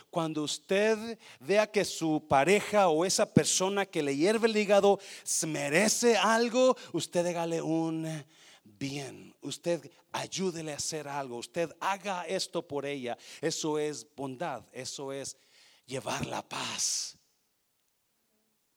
cuando 0.10 0.44
usted 0.44 1.20
vea 1.42 1.70
que 1.70 1.84
su 1.84 2.25
pareja 2.30 2.88
o 2.88 3.04
esa 3.04 3.32
persona 3.34 3.86
que 3.86 4.02
le 4.02 4.16
hierve 4.16 4.48
el 4.48 4.56
hígado 4.56 5.00
merece 5.46 6.16
algo, 6.16 6.78
usted 6.94 7.25
hágale 7.25 7.62
un 7.62 8.25
bien. 8.63 9.36
Usted 9.42 9.92
ayúdele 10.13 10.72
a 10.72 10.78
hacer 10.78 11.10
algo. 11.10 11.38
Usted 11.38 11.75
haga 11.82 12.25
esto 12.25 12.66
por 12.66 12.86
ella. 12.86 13.18
Eso 13.42 13.78
es 13.78 14.08
bondad. 14.16 14.63
Eso 14.72 15.12
es 15.12 15.36
llevar 15.86 16.25
la 16.25 16.42
paz. 16.42 17.18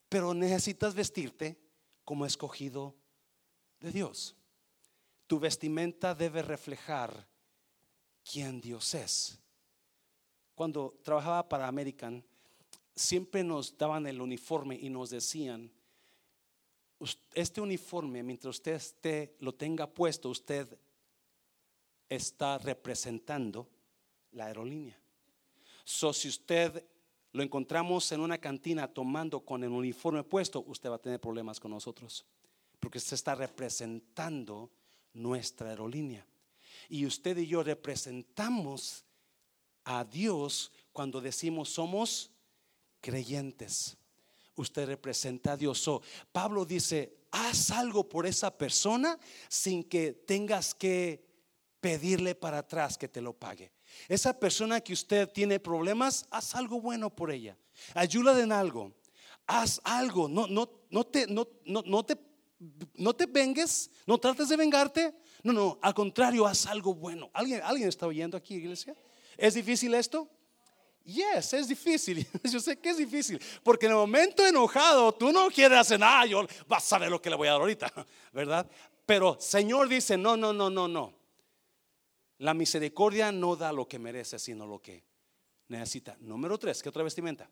Pero 0.09 0.35
necesitas 0.35 0.95
vestirte 0.95 1.57
como 2.05 2.27
escogido 2.27 2.97
de 3.79 3.93
Dios. 3.93 4.35
Tu 5.29 5.39
vestimenta 5.39 6.15
debe 6.15 6.43
reflejar 6.43 7.29
quién 8.31 8.61
Dios 8.61 8.95
es. 8.95 9.39
Cuando 10.55 10.99
trabajaba 11.03 11.49
para 11.49 11.69
American, 11.69 12.25
siempre 12.95 13.45
nos 13.45 13.77
daban 13.77 14.07
el 14.07 14.21
uniforme 14.21 14.77
y 14.81 14.89
nos 14.89 15.11
decían, 15.11 15.71
este 17.35 17.61
uniforme, 17.61 18.23
mientras 18.23 18.57
usted 18.57 19.33
lo 19.41 19.55
tenga 19.55 19.87
puesto, 19.87 20.31
usted 20.31 20.79
está 22.09 22.57
representando 22.59 23.69
la 24.33 24.47
aerolínea. 24.47 24.99
So, 25.85 26.13
si 26.13 26.29
usted 26.29 26.85
lo 27.33 27.43
encontramos 27.43 28.11
en 28.13 28.21
una 28.21 28.39
cantina 28.39 28.89
tomando 28.89 29.41
con 29.41 29.63
el 29.63 29.71
uniforme 29.71 30.25
puesto, 30.25 30.65
usted 30.67 30.89
va 30.89 30.97
a 30.97 31.03
tener 31.03 31.21
problemas 31.21 31.61
con 31.61 31.71
nosotros, 31.71 32.25
porque 32.81 32.99
se 32.99 33.15
está 33.15 33.35
representando 33.35 34.71
nuestra 35.13 35.69
aerolínea. 35.69 36.27
Y 36.89 37.07
usted 37.07 37.37
y 37.39 37.47
yo 37.47 37.63
representamos 37.63 39.05
a 39.85 40.05
Dios 40.05 40.73
cuando 40.93 41.21
decimos 41.21 41.71
somos 41.71 42.31
creyentes. 43.01 43.97
Usted 44.57 44.87
representa 44.87 45.53
a 45.53 45.57
Dios. 45.57 45.89
Pablo 46.33 46.65
dice, 46.65 47.19
haz 47.31 47.71
algo 47.71 48.09
por 48.09 48.27
esa 48.27 48.57
persona 48.57 49.19
sin 49.49 49.85
que 49.85 50.13
tengas 50.13 50.75
que 50.75 51.25
pedirle 51.81 52.35
para 52.35 52.59
atrás 52.59 52.97
que 52.97 53.09
te 53.09 53.21
lo 53.21 53.33
pague. 53.33 53.71
Esa 54.09 54.39
persona 54.39 54.81
que 54.81 54.93
usted 54.93 55.29
tiene 55.31 55.61
problemas, 55.61 56.27
haz 56.31 56.55
algo 56.55 56.81
bueno 56.81 57.15
por 57.15 57.31
ella. 57.31 57.57
Ayúdale 57.95 58.43
en 58.43 58.53
algo. 58.53 58.93
Haz 59.47 59.81
algo. 59.85 60.29
No, 60.29 60.47
no, 60.47 60.69
no, 60.91 61.05
te, 61.05 61.27
no, 61.27 61.47
no, 61.65 61.83
no 61.87 62.05
te 62.05 62.17
no 62.95 63.15
te 63.15 63.27
vengues, 63.27 63.91
no 64.07 64.19
trates 64.19 64.49
de 64.49 64.57
vengarte. 64.57 65.15
No, 65.43 65.53
no, 65.53 65.79
al 65.83 65.95
contrario, 65.95 66.47
haz 66.47 66.67
algo 66.67 66.95
bueno. 66.95 67.31
¿Alguien, 67.33 67.61
¿alguien 67.63 67.89
está 67.89 68.07
oyendo 68.07 68.37
aquí, 68.37 68.55
iglesia? 68.55 68.95
¿Es 69.37 69.55
difícil 69.55 69.95
esto? 69.95 70.29
Yes, 71.05 71.53
es 71.53 71.69
difícil. 71.69 72.27
Yo 72.51 72.59
sé 72.59 72.79
que 72.79 72.91
es 72.91 72.97
difícil. 72.97 73.41
Porque 73.63 73.87
en 73.87 73.93
el 73.93 73.99
momento 73.99 74.45
enojado, 74.45 75.13
tú 75.13 75.31
no 75.31 75.49
quieres 75.49 75.79
hacer 75.79 76.01
nada. 76.01 76.27
Yo 76.27 76.45
vas 76.67 76.93
a 76.93 76.99
ver 76.99 77.11
lo 77.11 77.23
que 77.23 77.31
le 77.31 77.37
voy 77.37 77.47
a 77.49 77.53
dar 77.53 77.61
ahorita, 77.61 77.93
¿verdad? 78.33 78.69
Pero 79.05 79.37
Señor 79.41 79.89
dice: 79.89 80.17
No, 80.17 80.37
no, 80.37 80.53
no, 80.53 80.69
no, 80.69 80.89
no. 80.89 81.15
La 82.39 82.55
misericordia 82.55 83.31
no 83.33 83.57
da 83.57 83.73
lo 83.73 83.89
que 83.89 83.99
merece, 83.99 84.39
sino 84.39 84.67
lo 84.67 84.81
que 84.81 85.05
necesita. 85.69 86.17
Número 86.21 86.59
tres, 86.59 86.83
¿qué 86.83 86.89
otra 86.89 87.03
vestimenta? 87.03 87.49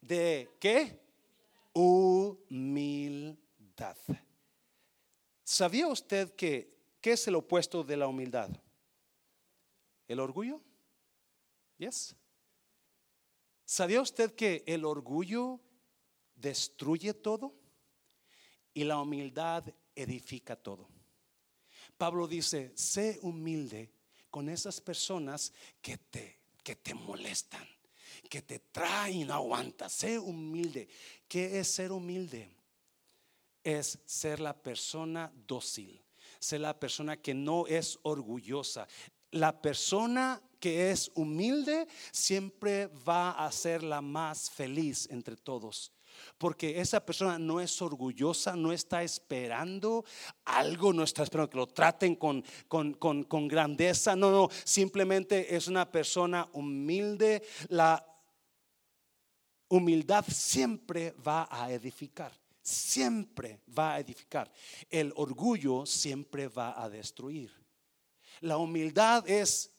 ¿De 0.00 0.50
qué? 0.58 1.00
Humildad. 1.74 3.36
¿Sabía 5.44 5.88
usted 5.88 6.34
que 6.34 6.72
qué 7.00 7.12
es 7.12 7.26
el 7.26 7.34
opuesto 7.34 7.82
de 7.82 7.96
la 7.96 8.06
humildad? 8.06 8.50
¿El 10.06 10.20
orgullo? 10.20 10.60
Yes. 11.78 12.14
¿Sabía 13.64 14.00
usted 14.00 14.34
que 14.34 14.62
el 14.66 14.84
orgullo 14.84 15.60
destruye 16.34 17.14
todo 17.14 17.54
y 18.74 18.84
la 18.84 19.00
humildad 19.00 19.64
edifica 19.94 20.56
todo? 20.56 20.88
Pablo 21.96 22.26
dice, 22.26 22.72
sé 22.76 23.18
humilde 23.22 23.92
con 24.30 24.48
esas 24.48 24.80
personas 24.80 25.52
que 25.80 25.98
te, 25.98 26.40
que 26.62 26.76
te 26.76 26.94
molestan, 26.94 27.66
que 28.28 28.42
te 28.42 28.58
traen, 28.58 29.26
no 29.26 29.34
aguanta. 29.34 29.88
Sé 29.88 30.18
humilde. 30.18 30.88
¿Qué 31.28 31.58
es 31.58 31.68
ser 31.68 31.92
humilde? 31.92 32.50
Es 33.64 33.98
ser 34.04 34.40
la 34.40 34.54
persona 34.54 35.32
dócil, 35.46 36.02
ser 36.38 36.60
la 36.60 36.78
persona 36.78 37.16
que 37.16 37.34
no 37.34 37.66
es 37.66 37.98
orgullosa. 38.02 38.86
La 39.30 39.62
persona 39.62 40.42
que 40.60 40.90
es 40.90 41.10
humilde 41.14 41.88
siempre 42.12 42.86
va 42.86 43.30
a 43.32 43.50
ser 43.50 43.82
la 43.82 44.00
más 44.00 44.50
feliz 44.50 45.08
entre 45.10 45.36
todos. 45.36 45.92
Porque 46.36 46.80
esa 46.80 47.04
persona 47.04 47.38
no 47.38 47.60
es 47.60 47.80
orgullosa, 47.80 48.54
no 48.54 48.70
está 48.72 49.02
esperando 49.02 50.04
algo, 50.44 50.92
no 50.92 51.04
está 51.04 51.22
esperando 51.22 51.50
que 51.50 51.56
lo 51.56 51.66
traten 51.66 52.14
con, 52.14 52.44
con, 52.68 52.94
con 52.94 53.48
grandeza. 53.48 54.14
No, 54.14 54.30
no, 54.30 54.48
simplemente 54.64 55.56
es 55.56 55.68
una 55.68 55.90
persona 55.90 56.48
humilde. 56.52 57.42
La 57.68 58.06
humildad 59.68 60.24
siempre 60.28 61.12
va 61.26 61.48
a 61.50 61.72
edificar 61.72 62.41
siempre 62.62 63.60
va 63.76 63.94
a 63.94 64.00
edificar. 64.00 64.50
El 64.88 65.12
orgullo 65.16 65.84
siempre 65.84 66.48
va 66.48 66.82
a 66.82 66.88
destruir. 66.88 67.52
La 68.40 68.56
humildad 68.56 69.28
es 69.28 69.70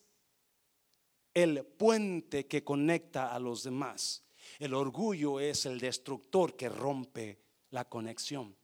el 1.32 1.64
puente 1.64 2.46
que 2.46 2.62
conecta 2.62 3.34
a 3.34 3.38
los 3.38 3.64
demás. 3.64 4.24
El 4.58 4.74
orgullo 4.74 5.40
es 5.40 5.66
el 5.66 5.80
destructor 5.80 6.56
que 6.56 6.68
rompe 6.68 7.40
la 7.70 7.88
conexión. 7.88 8.56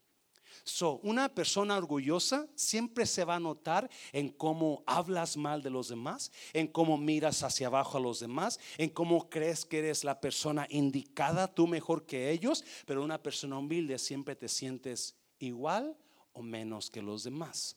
So, 0.64 1.00
una 1.02 1.34
persona 1.34 1.76
orgullosa 1.76 2.46
siempre 2.54 3.06
se 3.06 3.24
va 3.24 3.36
a 3.36 3.40
notar 3.40 3.90
en 4.12 4.28
cómo 4.28 4.82
hablas 4.86 5.36
mal 5.36 5.62
de 5.62 5.70
los 5.70 5.88
demás, 5.88 6.30
en 6.52 6.68
cómo 6.68 6.98
miras 6.98 7.42
hacia 7.42 7.68
abajo 7.68 7.98
a 7.98 8.00
los 8.00 8.20
demás, 8.20 8.60
en 8.78 8.90
cómo 8.90 9.28
crees 9.30 9.64
que 9.64 9.78
eres 9.78 10.04
la 10.04 10.20
persona 10.20 10.66
indicada, 10.70 11.52
tú 11.52 11.66
mejor 11.66 12.06
que 12.06 12.30
ellos, 12.30 12.64
pero 12.86 13.02
una 13.02 13.22
persona 13.22 13.58
humilde 13.58 13.98
siempre 13.98 14.36
te 14.36 14.48
sientes 14.48 15.16
igual 15.38 15.96
o 16.32 16.42
menos 16.42 16.90
que 16.90 17.02
los 17.02 17.24
demás. 17.24 17.76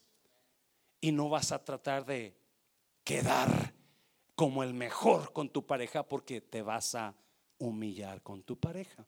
Y 1.02 1.12
no 1.12 1.30
vas 1.30 1.52
a 1.52 1.63
tratar 1.63 2.06
de 2.06 2.38
quedar 3.04 3.74
como 4.36 4.63
el 4.63 4.74
mejor 4.74 5.32
con 5.34 5.50
tu 5.50 5.65
pareja 5.65 6.04
porque 6.08 6.41
te 6.41 6.62
vas 6.62 6.96
a 6.96 7.15
humillar 7.58 8.22
con 8.22 8.43
tu 8.43 8.60
pareja 8.60 9.06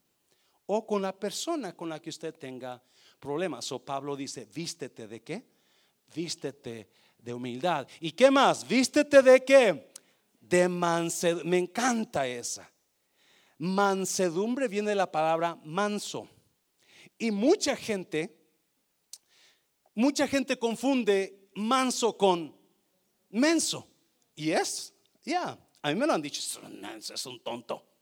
o 0.68 0.86
con 0.86 1.02
la 1.02 1.18
persona 1.18 1.76
con 1.76 1.90
la 1.90 2.02
que 2.02 2.10
usted 2.10 2.34
tenga 2.34 2.82
problemas. 3.26 3.72
O 3.72 3.80
Pablo 3.80 4.16
dice, 4.16 4.46
vístete 4.54 5.08
de 5.08 5.24
qué? 5.24 5.44
Vístete 6.14 6.88
de 7.18 7.34
humildad. 7.34 7.88
¿Y 8.00 8.12
qué 8.12 8.30
más? 8.30 8.68
Vístete 8.68 9.24
de 9.24 9.44
qué? 9.44 9.92
De 10.40 10.70
mansedumbre. 10.70 11.50
Me 11.50 11.58
encanta 11.58 12.28
esa. 12.28 12.72
Mansedumbre 13.58 14.68
viene 14.68 14.90
de 14.90 14.96
la 14.96 15.12
palabra 15.12 15.56
manso. 15.64 16.30
Y 17.18 17.32
mucha 17.32 17.76
gente, 17.76 18.38
mucha 19.96 20.28
gente 20.28 20.60
confunde 20.60 21.50
manso 21.56 22.16
con 22.16 22.56
menso. 23.32 23.88
Y 24.36 24.52
es, 24.52 24.94
ya, 25.24 25.58
a 25.82 25.90
mí 25.90 25.96
me 25.96 26.06
lo 26.06 26.14
han 26.14 26.22
dicho, 26.22 26.42
es 26.42 27.26
un 27.26 27.42
tonto 27.42 27.95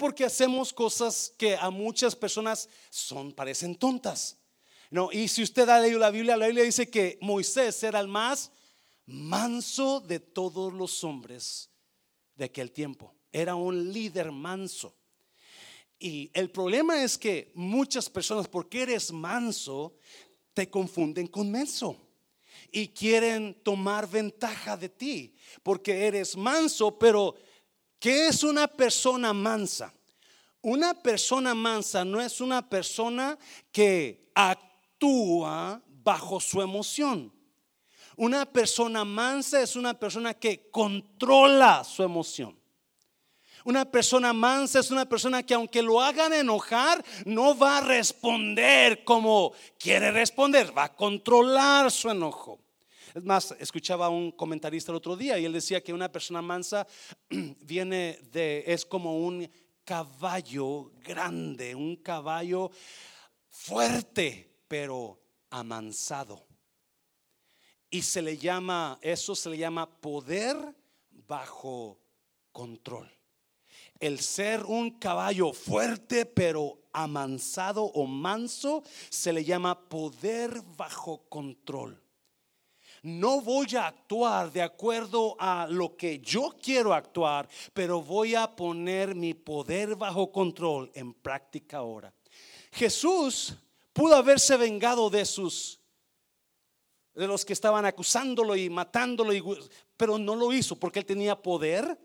porque 0.00 0.24
hacemos 0.24 0.72
cosas 0.72 1.34
que 1.36 1.54
a 1.54 1.68
muchas 1.68 2.16
personas 2.16 2.70
son 2.88 3.32
parecen 3.32 3.76
tontas. 3.76 4.38
No, 4.90 5.12
y 5.12 5.28
si 5.28 5.42
usted 5.42 5.68
ha 5.68 5.78
leído 5.78 5.98
la 5.98 6.10
Biblia, 6.10 6.38
la 6.38 6.46
Biblia 6.46 6.64
dice 6.64 6.88
que 6.88 7.18
Moisés 7.20 7.82
era 7.82 8.00
el 8.00 8.08
más 8.08 8.50
manso 9.04 10.00
de 10.00 10.18
todos 10.18 10.72
los 10.72 11.04
hombres 11.04 11.68
de 12.34 12.46
aquel 12.46 12.72
tiempo. 12.72 13.14
Era 13.30 13.54
un 13.54 13.92
líder 13.92 14.32
manso. 14.32 14.96
Y 15.98 16.30
el 16.32 16.50
problema 16.50 17.04
es 17.04 17.18
que 17.18 17.52
muchas 17.54 18.08
personas, 18.08 18.48
porque 18.48 18.80
eres 18.80 19.12
manso, 19.12 19.98
te 20.54 20.70
confunden 20.70 21.26
con 21.26 21.50
menso 21.50 22.08
y 22.72 22.88
quieren 22.88 23.54
tomar 23.62 24.08
ventaja 24.08 24.78
de 24.78 24.88
ti, 24.88 25.34
porque 25.62 26.06
eres 26.06 26.38
manso, 26.38 26.98
pero 26.98 27.34
¿Qué 28.00 28.28
es 28.28 28.42
una 28.42 28.66
persona 28.66 29.34
mansa? 29.34 29.92
Una 30.62 30.94
persona 30.94 31.54
mansa 31.54 32.02
no 32.02 32.18
es 32.18 32.40
una 32.40 32.66
persona 32.66 33.38
que 33.70 34.30
actúa 34.34 35.82
bajo 35.86 36.40
su 36.40 36.62
emoción. 36.62 37.30
Una 38.16 38.46
persona 38.46 39.04
mansa 39.04 39.60
es 39.60 39.76
una 39.76 39.92
persona 39.92 40.32
que 40.32 40.70
controla 40.70 41.84
su 41.84 42.02
emoción. 42.02 42.58
Una 43.64 43.84
persona 43.84 44.32
mansa 44.32 44.80
es 44.80 44.90
una 44.90 45.06
persona 45.06 45.42
que 45.42 45.52
aunque 45.52 45.82
lo 45.82 46.00
hagan 46.00 46.32
enojar, 46.32 47.04
no 47.26 47.56
va 47.56 47.78
a 47.78 47.80
responder 47.82 49.04
como 49.04 49.52
quiere 49.78 50.10
responder, 50.10 50.76
va 50.76 50.84
a 50.84 50.96
controlar 50.96 51.90
su 51.90 52.08
enojo. 52.08 52.59
Es 53.14 53.24
más, 53.24 53.54
escuchaba 53.58 54.06
a 54.06 54.10
un 54.10 54.30
comentarista 54.30 54.92
el 54.92 54.96
otro 54.96 55.16
día 55.16 55.38
y 55.38 55.44
él 55.44 55.52
decía 55.52 55.82
que 55.82 55.92
una 55.92 56.10
persona 56.10 56.40
mansa 56.42 56.86
viene 57.28 58.18
de, 58.32 58.64
es 58.66 58.84
como 58.84 59.18
un 59.18 59.50
caballo 59.84 60.92
grande, 61.02 61.74
un 61.74 61.96
caballo 61.96 62.70
fuerte, 63.48 64.62
pero 64.68 65.20
amansado. 65.50 66.46
Y 67.90 68.02
se 68.02 68.22
le 68.22 68.38
llama, 68.38 68.98
eso 69.02 69.34
se 69.34 69.50
le 69.50 69.58
llama 69.58 69.90
poder 70.00 70.56
bajo 71.10 71.98
control. 72.52 73.10
El 73.98 74.20
ser 74.20 74.64
un 74.64 74.98
caballo 74.98 75.52
fuerte 75.52 76.24
pero 76.24 76.80
amansado 76.92 77.84
o 77.84 78.06
manso 78.06 78.82
se 79.08 79.32
le 79.32 79.44
llama 79.44 79.88
poder 79.88 80.62
bajo 80.76 81.28
control. 81.28 82.00
No 83.02 83.40
voy 83.40 83.74
a 83.76 83.86
actuar 83.86 84.52
de 84.52 84.62
acuerdo 84.62 85.36
a 85.38 85.66
lo 85.68 85.96
que 85.96 86.18
yo 86.18 86.54
quiero 86.62 86.92
actuar, 86.92 87.48
pero 87.72 88.02
voy 88.02 88.34
a 88.34 88.54
poner 88.54 89.14
mi 89.14 89.34
poder 89.34 89.96
bajo 89.96 90.30
control 90.30 90.90
en 90.94 91.14
práctica 91.14 91.78
ahora. 91.78 92.12
Jesús 92.72 93.54
pudo 93.92 94.14
haberse 94.14 94.56
vengado 94.56 95.08
de 95.10 95.24
sus 95.24 95.80
de 97.14 97.26
los 97.26 97.44
que 97.44 97.52
estaban 97.52 97.84
acusándolo 97.84 98.54
y 98.56 98.70
matándolo, 98.70 99.32
pero 99.96 100.16
no 100.16 100.34
lo 100.34 100.52
hizo 100.52 100.76
porque 100.76 101.00
él 101.00 101.06
tenía 101.06 101.40
poder 101.40 101.98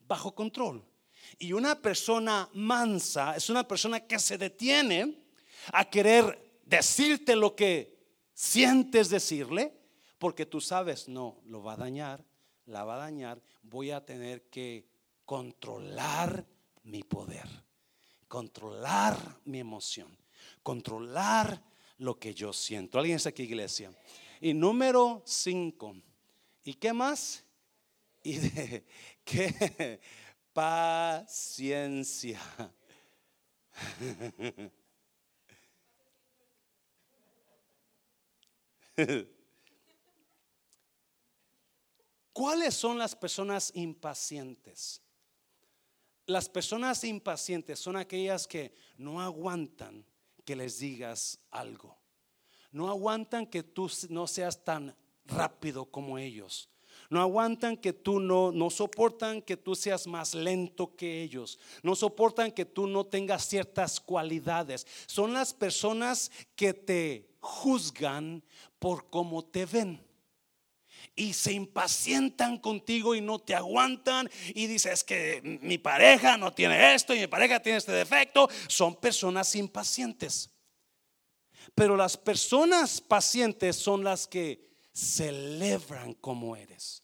bajo 0.00 0.34
control. 0.34 0.84
Y 1.38 1.52
una 1.52 1.80
persona 1.80 2.48
mansa 2.52 3.34
es 3.36 3.50
una 3.50 3.66
persona 3.66 4.00
que 4.00 4.18
se 4.18 4.38
detiene 4.38 5.18
a 5.72 5.84
querer 5.84 6.60
decirte 6.64 7.34
lo 7.34 7.56
que 7.56 7.96
sientes 8.32 9.08
decirle, 9.08 9.75
porque 10.18 10.46
tú 10.46 10.60
sabes, 10.60 11.08
no, 11.08 11.40
lo 11.46 11.62
va 11.62 11.74
a 11.74 11.76
dañar, 11.76 12.24
la 12.66 12.84
va 12.84 12.96
a 12.96 12.98
dañar, 12.98 13.40
voy 13.62 13.90
a 13.90 14.04
tener 14.04 14.48
que 14.48 14.86
controlar 15.24 16.46
mi 16.84 17.02
poder, 17.02 17.48
controlar 18.28 19.16
mi 19.44 19.60
emoción, 19.60 20.16
controlar 20.62 21.62
lo 21.98 22.18
que 22.18 22.34
yo 22.34 22.52
siento. 22.52 22.98
¿Alguien 22.98 23.16
está 23.16 23.30
aquí, 23.30 23.44
iglesia? 23.44 23.90
Y 24.40 24.54
número 24.54 25.22
cinco. 25.24 25.96
¿Y 26.64 26.74
qué 26.74 26.92
más? 26.92 27.42
Y 28.26 28.38
de 28.38 28.84
qué 29.24 30.00
paciencia. 30.52 32.40
¿Cuáles 42.36 42.74
son 42.74 42.98
las 42.98 43.16
personas 43.16 43.72
impacientes? 43.74 45.00
Las 46.26 46.50
personas 46.50 47.02
impacientes 47.02 47.78
son 47.78 47.96
aquellas 47.96 48.46
que 48.46 48.74
no 48.98 49.22
aguantan 49.22 50.04
que 50.44 50.54
les 50.54 50.78
digas 50.78 51.38
algo. 51.50 51.96
No 52.72 52.90
aguantan 52.90 53.46
que 53.46 53.62
tú 53.62 53.90
no 54.10 54.26
seas 54.26 54.62
tan 54.62 54.94
rápido 55.24 55.86
como 55.86 56.18
ellos. 56.18 56.68
No 57.08 57.22
aguantan 57.22 57.74
que 57.74 57.94
tú 57.94 58.20
no, 58.20 58.52
no 58.52 58.68
soportan 58.68 59.40
que 59.40 59.56
tú 59.56 59.74
seas 59.74 60.06
más 60.06 60.34
lento 60.34 60.94
que 60.94 61.22
ellos. 61.22 61.58
No 61.82 61.96
soportan 61.96 62.52
que 62.52 62.66
tú 62.66 62.86
no 62.86 63.06
tengas 63.06 63.46
ciertas 63.46 63.98
cualidades. 63.98 64.86
Son 65.06 65.32
las 65.32 65.54
personas 65.54 66.30
que 66.54 66.74
te 66.74 67.30
juzgan 67.40 68.44
por 68.78 69.08
cómo 69.08 69.42
te 69.42 69.64
ven 69.64 70.05
y 71.16 71.32
se 71.32 71.52
impacientan 71.52 72.58
contigo 72.58 73.14
y 73.14 73.22
no 73.22 73.38
te 73.38 73.54
aguantan 73.54 74.30
y 74.54 74.66
dices 74.66 75.02
que 75.02 75.58
mi 75.62 75.78
pareja 75.78 76.36
no 76.36 76.52
tiene 76.52 76.94
esto 76.94 77.14
y 77.14 77.20
mi 77.20 77.26
pareja 77.26 77.58
tiene 77.60 77.78
este 77.78 77.92
defecto. 77.92 78.48
Son 78.68 78.94
personas 78.94 79.54
impacientes. 79.56 80.50
Pero 81.74 81.96
las 81.96 82.16
personas 82.16 83.00
pacientes 83.00 83.76
son 83.76 84.04
las 84.04 84.26
que 84.26 84.68
celebran 84.92 86.12
como 86.14 86.54
eres. 86.54 87.02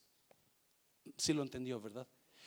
Si 1.16 1.32
lo 1.32 1.42
entendió, 1.42 1.80
¿verdad? 1.80 2.06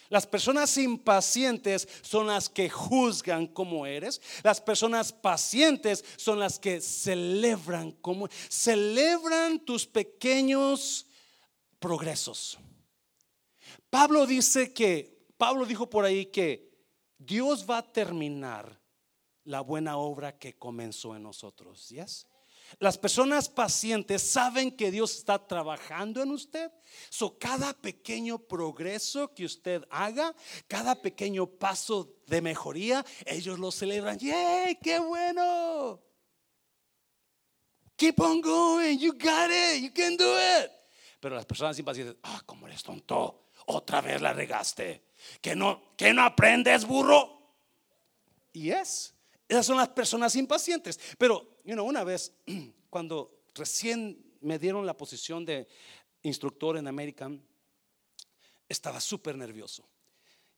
Las 0.09 0.27
personas 0.27 0.77
impacientes 0.77 1.87
son 2.03 2.27
las 2.27 2.47
que 2.47 2.69
juzgan 2.69 3.47
como 3.47 3.87
eres. 3.87 4.21
Las 4.43 4.61
personas 4.61 5.11
pacientes 5.11 6.05
son 6.15 6.39
las 6.39 6.59
que 6.59 6.79
celebran 6.79 7.91
como 7.91 8.29
celebran 8.49 9.59
tus 9.59 9.87
pequeños 9.87 11.07
progresos. 11.79 12.57
Pablo 13.89 14.25
dice 14.25 14.73
que, 14.73 15.27
Pablo 15.37 15.65
dijo 15.65 15.89
por 15.89 16.05
ahí 16.05 16.27
que 16.27 16.71
Dios 17.17 17.65
va 17.69 17.79
a 17.79 17.93
terminar 17.93 18.79
la 19.43 19.61
buena 19.61 19.97
obra 19.97 20.37
que 20.37 20.57
comenzó 20.57 21.15
en 21.15 21.23
nosotros. 21.23 21.89
¿Yes? 21.89 22.27
Las 22.79 22.97
personas 22.97 23.47
pacientes 23.47 24.21
saben 24.21 24.75
que 24.75 24.91
Dios 24.91 25.15
está 25.15 25.47
trabajando 25.47 26.21
en 26.21 26.31
usted. 26.31 26.71
So, 27.09 27.37
cada 27.37 27.73
pequeño 27.73 28.39
progreso 28.39 29.33
que 29.33 29.45
usted 29.45 29.83
haga, 29.89 30.35
cada 30.67 30.95
pequeño 30.95 31.47
paso 31.47 32.15
de 32.27 32.41
mejoría, 32.41 33.05
ellos 33.25 33.59
lo 33.59 33.71
celebran. 33.71 34.17
¡Yay! 34.17 34.77
¡Qué 34.81 34.99
bueno! 34.99 36.01
Keep 37.97 38.19
on 38.19 38.41
going. 38.41 38.97
You 38.97 39.13
got 39.13 39.49
it. 39.49 39.81
You 39.81 39.91
can 39.93 40.17
do 40.17 40.25
it. 40.25 40.71
Pero 41.25 41.37
las 41.37 41.47
personas 41.47 41.79
impacientes, 41.79 42.17
ah, 42.21 42.43
como 42.45 42.67
eres 42.67 42.83
tonto, 42.83 43.47
otra 43.65 43.99
vez 43.99 44.21
la 44.21 44.31
regaste. 44.31 45.05
Que 45.41 45.55
no, 45.55 45.95
que 45.97 46.13
no 46.13 46.21
aprendes, 46.21 46.85
burro. 46.85 47.55
Y 48.53 48.69
es, 48.69 49.15
esas 49.47 49.65
son 49.65 49.77
las 49.77 49.89
personas 49.89 50.35
impacientes. 50.35 50.99
Pero, 51.17 51.61
you 51.63 51.73
know, 51.73 51.83
una 51.83 52.03
vez, 52.03 52.31
cuando 52.91 53.41
recién 53.55 54.35
me 54.41 54.59
dieron 54.59 54.85
la 54.85 54.95
posición 54.95 55.43
de 55.45 55.67
instructor 56.21 56.77
en 56.77 56.87
American, 56.87 57.43
estaba 58.69 59.01
súper 59.01 59.35
nervioso. 59.35 59.89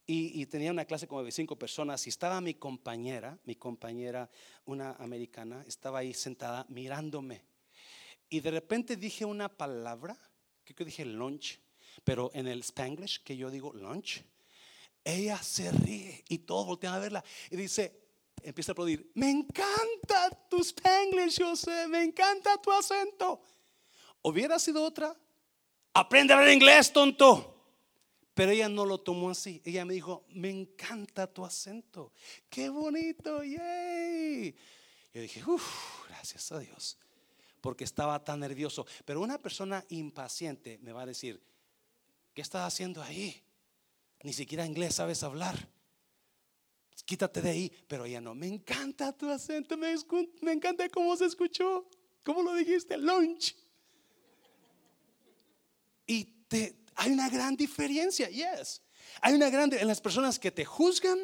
Y, 0.06 0.41
y, 0.41 0.47
tenía 0.47 0.71
una 0.71 0.84
clase 0.84 1.08
como 1.08 1.23
de 1.23 1.32
cinco 1.32 1.58
personas 1.58 2.06
y 2.08 2.10
estaba 2.10 2.41
mi 2.41 2.56
compañera, 2.56 3.39
mi 3.45 3.56
compañera, 3.56 4.30
una 4.65 4.95
americana, 4.95 5.63
estaba 5.65 5.99
ahí 5.99 6.13
sentada 6.13 6.65
mirándome. 6.67 7.45
Y 8.30 8.41
de 8.41 8.51
repente 8.51 8.97
dije 8.97 9.23
una 9.23 9.47
palabra 9.47 10.26
que 10.73 10.84
yo 10.84 10.86
dije 10.86 11.06
lunch, 11.06 11.60
pero 12.03 12.32
en 12.34 12.47
el 12.47 12.63
spanglish 12.63 13.23
que 13.23 13.38
yo 13.38 13.49
digo 13.49 13.73
lunch, 13.73 14.23
ella 15.03 15.41
se 15.41 15.71
ríe 15.71 16.23
y 16.27 16.39
todos 16.39 16.65
voltean 16.65 16.93
a 16.93 16.99
verla 16.99 17.23
y 17.49 17.56
dice, 17.56 18.08
empieza 18.43 18.71
a 18.71 18.73
aplaudir, 18.73 19.10
me 19.15 19.30
encanta 19.30 20.30
tu 20.49 20.60
spanglish, 20.63 21.41
José, 21.41 21.88
me 21.88 22.03
encanta 22.03 22.62
tu 22.62 22.71
acento. 22.71 23.41
Hubiera 24.21 24.60
sido 24.60 24.84
otra, 24.84 25.15
aprende 25.93 26.34
a 26.34 26.38
hablar 26.38 26.53
inglés, 26.53 26.91
tonto. 26.91 27.53
Pero 28.34 28.51
ella 28.51 28.69
no 28.69 28.86
lo 28.86 28.99
tomó 28.99 29.32
así. 29.32 29.63
Ella 29.65 29.84
me 29.84 29.95
dijo, 29.95 30.23
me 30.30 30.51
encanta 30.51 31.25
tu 31.25 31.43
acento. 31.43 32.13
Qué 32.49 32.69
bonito, 32.69 33.43
yay. 33.43 34.56
Yo 35.12 35.21
dije, 35.21 35.43
uff, 35.43 36.08
gracias 36.08 36.51
a 36.51 36.60
Dios 36.60 36.99
porque 37.62 37.84
estaba 37.84 38.24
tan 38.24 38.39
nervioso. 38.39 38.86
Pero 39.06 39.22
una 39.22 39.38
persona 39.38 39.84
impaciente 39.89 40.78
me 40.82 40.91
va 40.91 41.04
a 41.04 41.06
decir, 41.06 41.41
¿qué 42.34 42.41
estás 42.41 42.65
haciendo 42.65 43.02
ahí? 43.02 43.43
Ni 44.24 44.34
siquiera 44.34 44.65
inglés 44.65 44.96
sabes 44.96 45.24
hablar. 45.24 45.70
Quítate 47.06 47.41
de 47.41 47.50
ahí. 47.50 47.72
Pero 47.88 48.06
ella 48.06 48.20
no, 48.20 48.36
me 48.36 48.48
encanta 48.48 49.13
tu 49.13 49.30
acento, 49.30 49.78
me, 49.78 49.96
encanta 50.52 50.89
cómo 50.89 51.15
se 51.15 51.26
escuchó, 51.26 51.88
cómo 52.24 52.43
lo 52.43 52.54
dijiste, 52.54 52.98
lunch. 52.98 53.56
Y 56.06 56.26
te, 56.48 56.76
hay 56.96 57.12
una 57.12 57.30
gran 57.30 57.56
diferencia, 57.56 58.30
yes. 58.30 58.82
Hay 59.22 59.34
una 59.34 59.50
gran 59.50 59.72
en 59.74 59.88
las 59.88 60.02
personas 60.02 60.38
que 60.38 60.52
te 60.52 60.65
juzgan, 60.65 61.17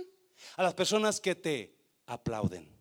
a 0.56 0.63
las 0.63 0.74
personas 0.74 1.19
que 1.19 1.36
te 1.36 1.76
aplauden. 2.06 2.72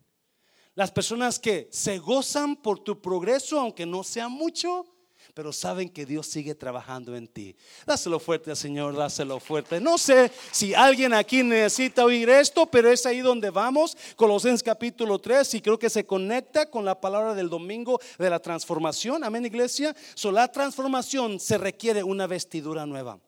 Las 0.74 0.90
personas 0.90 1.38
que 1.38 1.68
se 1.70 1.98
gozan 1.98 2.56
por 2.56 2.78
tu 2.78 3.00
progreso, 3.00 3.60
aunque 3.60 3.84
no 3.84 4.02
sea 4.02 4.28
mucho, 4.28 4.86
pero 5.34 5.52
saben 5.52 5.88
que 5.88 6.06
Dios 6.06 6.26
sigue 6.26 6.54
trabajando 6.54 7.16
en 7.16 7.26
ti. 7.26 7.56
Dáselo 7.86 8.18
fuerte 8.18 8.50
al 8.50 8.56
Señor, 8.56 8.96
dáselo 8.96 9.40
fuerte. 9.40 9.80
No 9.80 9.98
sé 9.98 10.30
si 10.50 10.74
alguien 10.74 11.12
aquí 11.12 11.42
necesita 11.42 12.04
oír 12.04 12.28
esto, 12.28 12.66
pero 12.66 12.90
es 12.90 13.04
ahí 13.06 13.20
donde 13.20 13.50
vamos. 13.50 13.96
Colosenses 14.16 14.62
capítulo 14.62 15.18
3 15.18 15.54
y 15.54 15.60
creo 15.60 15.78
que 15.78 15.90
se 15.90 16.06
conecta 16.06 16.70
con 16.70 16.84
la 16.84 17.00
palabra 17.00 17.34
del 17.34 17.48
domingo 17.48 18.00
de 18.18 18.30
la 18.30 18.40
transformación. 18.40 19.24
Amén, 19.24 19.46
iglesia. 19.46 19.94
So, 20.14 20.32
la 20.32 20.50
transformación 20.50 21.40
se 21.40 21.58
requiere 21.58 22.02
una 22.02 22.26
vestidura 22.26 22.86
nueva. 22.86 23.18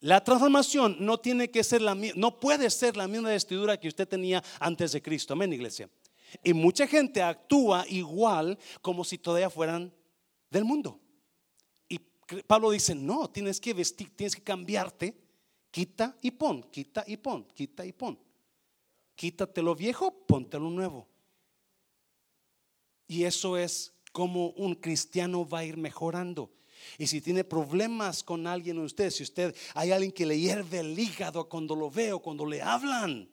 La 0.00 0.24
transformación 0.24 0.96
no 0.98 1.18
tiene 1.18 1.50
que 1.50 1.62
ser 1.62 1.80
la 1.80 1.94
no 1.94 2.40
puede 2.40 2.68
ser 2.70 2.96
la 2.96 3.06
misma 3.06 3.28
vestidura 3.28 3.78
que 3.78 3.86
usted 3.86 4.08
tenía 4.08 4.42
antes 4.58 4.92
de 4.92 5.00
Cristo. 5.00 5.34
Amén, 5.34 5.52
iglesia. 5.52 5.88
Y 6.42 6.52
mucha 6.54 6.86
gente 6.86 7.22
actúa 7.22 7.84
igual 7.88 8.58
como 8.80 9.04
si 9.04 9.18
todavía 9.18 9.50
fueran 9.50 9.92
del 10.50 10.64
mundo. 10.64 11.00
Y 11.88 11.98
Pablo 12.46 12.70
dice, 12.70 12.94
no, 12.94 13.30
tienes 13.30 13.60
que 13.60 13.74
vestir, 13.74 14.14
tienes 14.16 14.34
que 14.34 14.42
cambiarte, 14.42 15.16
quita 15.70 16.16
y 16.22 16.30
pon, 16.30 16.62
quita 16.62 17.04
y 17.06 17.16
pon, 17.16 17.44
quita 17.54 17.84
y 17.84 17.92
pon. 17.92 18.18
Quítate 19.14 19.62
lo 19.62 19.74
viejo, 19.74 20.26
ponte 20.26 20.58
lo 20.58 20.70
nuevo. 20.70 21.06
Y 23.06 23.24
eso 23.24 23.56
es 23.56 23.92
como 24.12 24.48
un 24.50 24.74
cristiano 24.74 25.46
va 25.46 25.60
a 25.60 25.64
ir 25.64 25.76
mejorando. 25.76 26.50
Y 26.98 27.06
si 27.06 27.20
tiene 27.20 27.44
problemas 27.44 28.22
con 28.22 28.46
alguien 28.46 28.78
usted, 28.78 29.10
si 29.10 29.22
usted 29.22 29.54
hay 29.74 29.92
alguien 29.92 30.12
que 30.12 30.26
le 30.26 30.38
hierve 30.38 30.80
el 30.80 30.98
hígado 30.98 31.48
cuando 31.48 31.76
lo 31.76 31.90
veo, 31.90 32.18
cuando 32.18 32.44
le 32.46 32.60
hablan, 32.60 33.28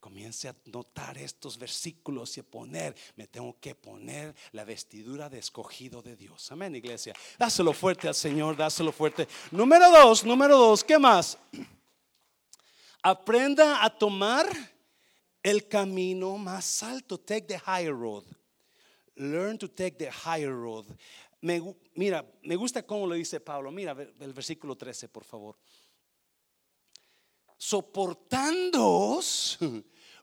comience 0.00 0.48
a 0.48 0.56
notar 0.64 1.18
estos 1.18 1.58
versículos 1.58 2.36
y 2.36 2.40
a 2.40 2.42
poner, 2.42 2.96
me 3.16 3.26
tengo 3.26 3.56
que 3.60 3.74
poner 3.74 4.34
la 4.52 4.64
vestidura 4.64 5.28
de 5.28 5.38
escogido 5.38 6.02
de 6.02 6.16
Dios. 6.16 6.50
Amén, 6.50 6.74
iglesia. 6.74 7.14
Dáselo 7.38 7.72
fuerte 7.72 8.08
al 8.08 8.14
Señor, 8.14 8.56
dáselo 8.56 8.90
fuerte. 8.90 9.28
Número 9.50 9.90
dos, 9.90 10.24
número 10.24 10.56
dos, 10.56 10.82
¿qué 10.82 10.98
más? 10.98 11.38
Aprenda 13.02 13.84
a 13.84 13.90
tomar 13.90 14.48
el 15.42 15.68
camino 15.68 16.36
más 16.36 16.82
alto. 16.82 17.18
Take 17.18 17.42
the 17.42 17.58
higher 17.58 17.94
road. 17.94 18.24
Learn 19.14 19.58
to 19.58 19.68
take 19.68 19.92
the 19.92 20.10
higher 20.10 20.52
road. 20.52 20.86
mira, 21.94 22.24
me 22.42 22.56
gusta 22.56 22.82
cómo 22.82 23.06
lo 23.06 23.14
dice 23.14 23.38
Pablo. 23.40 23.70
Mira 23.70 23.92
el 23.92 24.32
versículo 24.32 24.76
13, 24.76 25.08
por 25.08 25.24
favor 25.24 25.56
soportándoos 27.60 29.58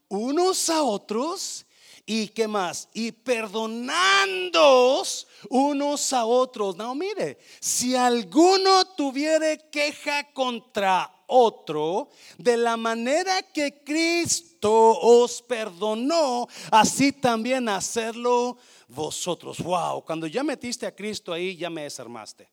unos 0.09 0.69
a 0.71 0.81
otros 0.81 1.67
y 2.03 2.29
qué 2.29 2.47
más, 2.47 2.89
y 2.93 3.11
perdonándoos 3.11 5.27
unos 5.49 6.13
a 6.13 6.25
otros. 6.25 6.75
No, 6.77 6.95
mire, 6.95 7.37
si 7.59 7.95
alguno 7.95 8.85
tuviere 8.95 9.69
queja 9.69 10.33
contra 10.33 11.13
otro, 11.27 12.09
de 12.39 12.57
la 12.57 12.75
manera 12.75 13.43
que 13.43 13.83
Cristo 13.83 14.99
os 14.99 15.43
perdonó, 15.43 16.47
así 16.71 17.11
también 17.11 17.69
hacerlo 17.69 18.57
vosotros. 18.87 19.59
Wow, 19.59 20.03
cuando 20.03 20.25
ya 20.25 20.43
metiste 20.43 20.87
a 20.87 20.95
Cristo 20.95 21.33
ahí, 21.33 21.55
ya 21.55 21.69
me 21.69 21.83
desarmaste. 21.83 22.49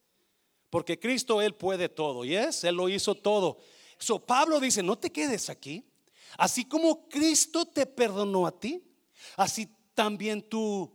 Porque 0.68 0.98
Cristo, 0.98 1.40
Él 1.40 1.54
puede 1.54 1.88
todo, 1.88 2.22
¿y 2.24 2.36
es? 2.36 2.64
Él 2.64 2.74
lo 2.74 2.90
hizo 2.90 3.14
todo. 3.14 3.60
So, 3.98 4.18
Pablo 4.18 4.60
dice, 4.60 4.82
no 4.82 4.96
te 4.96 5.10
quedes 5.10 5.48
aquí. 5.48 5.84
Así 6.36 6.64
como 6.64 7.08
Cristo 7.08 7.64
te 7.64 7.86
perdonó 7.86 8.46
a 8.46 8.58
ti, 8.58 8.82
así 9.36 9.68
también 9.94 10.42
tú 10.42 10.92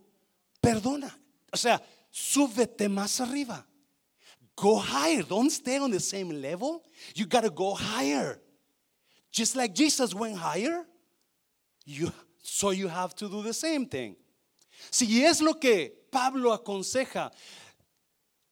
perdona. 0.60 1.18
O 1.52 1.56
sea, 1.56 1.82
súbete 2.10 2.88
más 2.88 3.20
arriba. 3.20 3.66
Go 4.56 4.78
higher. 4.78 5.24
Don't 5.24 5.50
stay 5.50 5.78
on 5.78 5.90
the 5.90 6.00
same 6.00 6.30
level. 6.40 6.82
You 7.14 7.26
got 7.26 7.42
to 7.42 7.50
go 7.50 7.74
higher. 7.74 8.40
Just 9.30 9.56
like 9.56 9.74
Jesus 9.74 10.12
went 10.14 10.36
higher, 10.36 10.84
you, 11.86 12.12
so 12.42 12.70
you 12.70 12.88
have 12.88 13.14
to 13.14 13.28
do 13.28 13.42
the 13.42 13.54
same 13.54 13.86
thing. 13.86 14.16
Si 14.90 15.24
es 15.24 15.40
lo 15.40 15.54
que 15.54 15.92
Pablo 16.10 16.52
aconseja, 16.52 17.30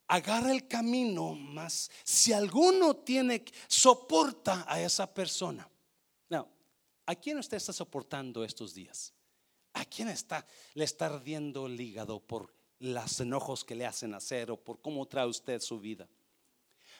agarra 0.09 0.51
el 0.51 0.67
camino 0.67 1.33
más. 1.35 1.89
Si 2.03 2.33
alguno 2.33 2.97
tiene, 2.97 3.45
soporta 3.67 4.65
a 4.67 4.81
esa 4.81 5.11
persona. 5.13 5.69
Now, 6.29 6.47
¿a 7.05 7.15
quién 7.15 7.37
usted 7.37 7.57
está 7.57 7.71
soportando 7.71 8.43
estos 8.43 8.73
días? 8.73 9.13
¿A 9.73 9.85
quién 9.85 10.09
está, 10.09 10.45
le 10.73 10.83
está 10.83 11.05
ardiendo 11.05 11.67
el 11.67 11.79
hígado 11.79 12.19
por 12.19 12.53
los 12.79 13.19
enojos 13.19 13.63
que 13.63 13.75
le 13.75 13.85
hacen 13.85 14.13
hacer 14.15 14.49
o 14.51 14.57
por 14.57 14.81
cómo 14.81 15.07
trae 15.07 15.27
usted 15.27 15.61
su 15.61 15.79
vida? 15.79 16.09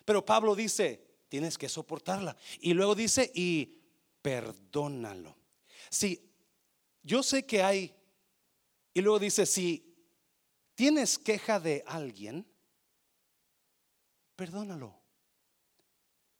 Pero 0.05 0.23
Pablo 0.23 0.55
dice, 0.55 1.03
tienes 1.29 1.57
que 1.57 1.67
soportarla. 1.67 2.37
Y 2.61 2.73
luego 2.73 2.93
dice, 2.93 3.31
y 3.33 3.81
perdónalo. 4.21 5.35
Si 5.89 6.31
yo 7.01 7.23
sé 7.23 7.47
que 7.47 7.63
hay, 7.63 7.95
y 8.93 9.01
luego 9.01 9.17
dice, 9.17 9.47
si 9.47 9.95
tienes 10.75 11.17
queja 11.17 11.59
de 11.59 11.83
alguien, 11.87 12.45
perdónalo. 14.39 14.95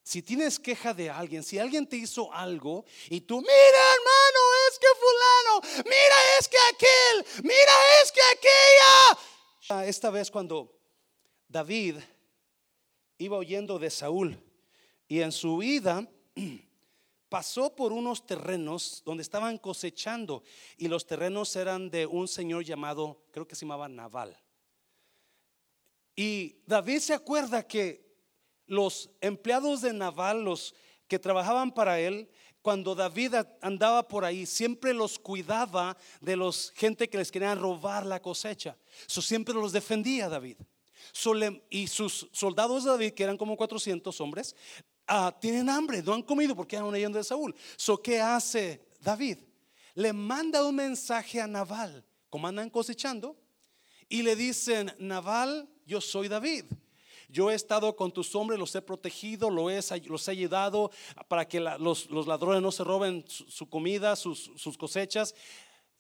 Si 0.01 0.21
tienes 0.21 0.57
queja 0.57 0.93
de 0.93 1.09
alguien, 1.09 1.43
si 1.43 1.59
alguien 1.59 1.85
te 1.85 1.97
hizo 1.97 2.33
algo 2.33 2.85
y 3.09 3.19
tú, 3.19 3.41
mira 3.41 3.81
hermano, 3.93 4.41
es 4.69 4.79
que 4.79 4.87
fulano, 5.03 5.83
mira 5.83 6.15
es 6.39 6.47
que 6.47 6.57
aquel, 6.71 7.43
mira 7.43 7.73
es 8.01 8.11
que 8.13 8.21
aquella. 8.31 9.85
Esta 9.85 10.09
vez 10.11 10.31
cuando 10.31 10.79
David 11.49 11.97
iba 13.17 13.37
huyendo 13.37 13.77
de 13.77 13.89
Saúl 13.89 14.41
y 15.05 15.19
en 15.19 15.33
su 15.33 15.57
vida 15.57 16.07
pasó 17.27 17.75
por 17.75 17.91
unos 17.91 18.25
terrenos 18.25 19.03
donde 19.03 19.23
estaban 19.23 19.57
cosechando 19.57 20.41
y 20.77 20.87
los 20.87 21.05
terrenos 21.05 21.53
eran 21.57 21.89
de 21.89 22.05
un 22.05 22.29
señor 22.29 22.63
llamado, 22.63 23.25
creo 23.31 23.45
que 23.45 23.55
se 23.55 23.65
llamaba 23.65 23.89
Naval. 23.89 24.37
Y 26.19 26.57
David 26.65 26.99
se 26.99 27.13
acuerda 27.13 27.65
que 27.65 28.05
los 28.67 29.09
empleados 29.21 29.79
de 29.79 29.93
Naval, 29.93 30.43
los 30.43 30.75
que 31.07 31.17
trabajaban 31.17 31.71
para 31.71 31.97
él, 31.97 32.29
cuando 32.61 32.93
David 32.93 33.35
andaba 33.61 34.05
por 34.05 34.25
ahí, 34.25 34.45
siempre 34.45 34.93
los 34.93 35.17
cuidaba 35.17 35.95
de 36.19 36.35
los 36.35 36.73
gente 36.75 37.07
que 37.07 37.17
les 37.17 37.31
querían 37.31 37.57
robar 37.57 38.05
la 38.05 38.21
cosecha. 38.21 38.75
So, 39.07 39.21
siempre 39.21 39.53
los 39.53 39.71
defendía 39.71 40.27
David. 40.27 40.57
y 41.69 41.87
sus 41.87 42.27
soldados 42.33 42.83
de 42.83 42.89
David, 42.89 43.13
que 43.13 43.23
eran 43.23 43.37
como 43.37 43.55
400 43.55 44.19
hombres, 44.19 44.53
ah, 45.07 45.33
tienen 45.39 45.69
hambre, 45.69 46.03
no 46.03 46.13
han 46.13 46.23
comido 46.23 46.53
porque 46.53 46.75
eran 46.75 46.89
huyendo 46.89 47.17
de 47.17 47.23
Saúl. 47.23 47.55
So, 47.77 48.01
¿qué 48.01 48.19
hace 48.19 48.85
David? 48.99 49.37
Le 49.95 50.11
manda 50.11 50.65
un 50.65 50.75
mensaje 50.75 51.39
a 51.39 51.47
Naval, 51.47 52.05
como 52.29 52.45
andan 52.45 52.69
cosechando, 52.69 53.37
y 54.09 54.21
le 54.21 54.35
dicen, 54.35 54.93
Naval, 54.99 55.69
yo 55.89 55.99
soy 55.99 56.27
David. 56.27 56.65
Yo 57.31 57.51
he 57.51 57.55
estado 57.55 57.95
con 57.95 58.11
tus 58.11 58.33
hombres, 58.35 58.59
los 58.59 58.73
he 58.75 58.81
protegido, 58.81 59.49
los 59.49 60.27
he, 60.27 60.31
ayudado 60.31 60.89
para 61.27 61.47
que 61.47 61.59
los, 61.59 62.09
ladrones 62.27 62.61
no 62.61 62.71
se 62.71 62.83
roben 62.83 63.23
su, 63.27 63.69
comida, 63.69 64.15
sus, 64.15 64.77
cosechas. 64.77 65.35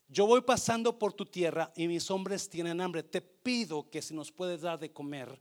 Yo 0.07 0.25
voy 0.25 0.41
pasando 0.41 0.97
por 0.97 1.13
tu 1.13 1.25
tierra 1.25 1.71
y 1.75 1.87
mis 1.87 2.09
hombres 2.09 2.49
tienen 2.49 2.81
hambre. 2.81 3.03
Te 3.03 3.21
pido 3.21 3.89
que 3.91 4.01
si 4.01 4.15
nos 4.15 4.31
puedes 4.31 4.61
dar 4.61 4.79
de 4.79 4.91
comer 4.91 5.39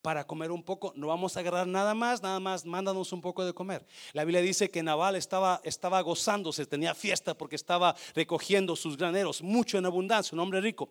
para 0.00 0.26
comer 0.26 0.50
un 0.50 0.64
poco, 0.64 0.92
no 0.96 1.06
vamos 1.08 1.36
a 1.36 1.40
agarrar 1.40 1.68
nada 1.68 1.94
más, 1.94 2.20
nada 2.20 2.40
más, 2.40 2.64
mándanos 2.64 3.12
un 3.12 3.20
poco 3.20 3.44
de 3.44 3.52
comer. 3.52 3.86
La 4.12 4.24
Biblia 4.24 4.42
dice 4.42 4.70
que 4.70 4.82
Naval 4.82 5.14
estaba, 5.14 5.60
estaba 5.62 6.00
gozándose, 6.00 6.66
tenía 6.66 6.96
fiesta 6.96 7.34
porque 7.34 7.54
estaba 7.54 7.94
recogiendo 8.14 8.74
sus 8.74 8.96
graneros, 8.96 9.40
mucho 9.40 9.78
en 9.78 9.86
abundancia, 9.86 10.34
un 10.34 10.40
hombre 10.40 10.60
rico. 10.60 10.88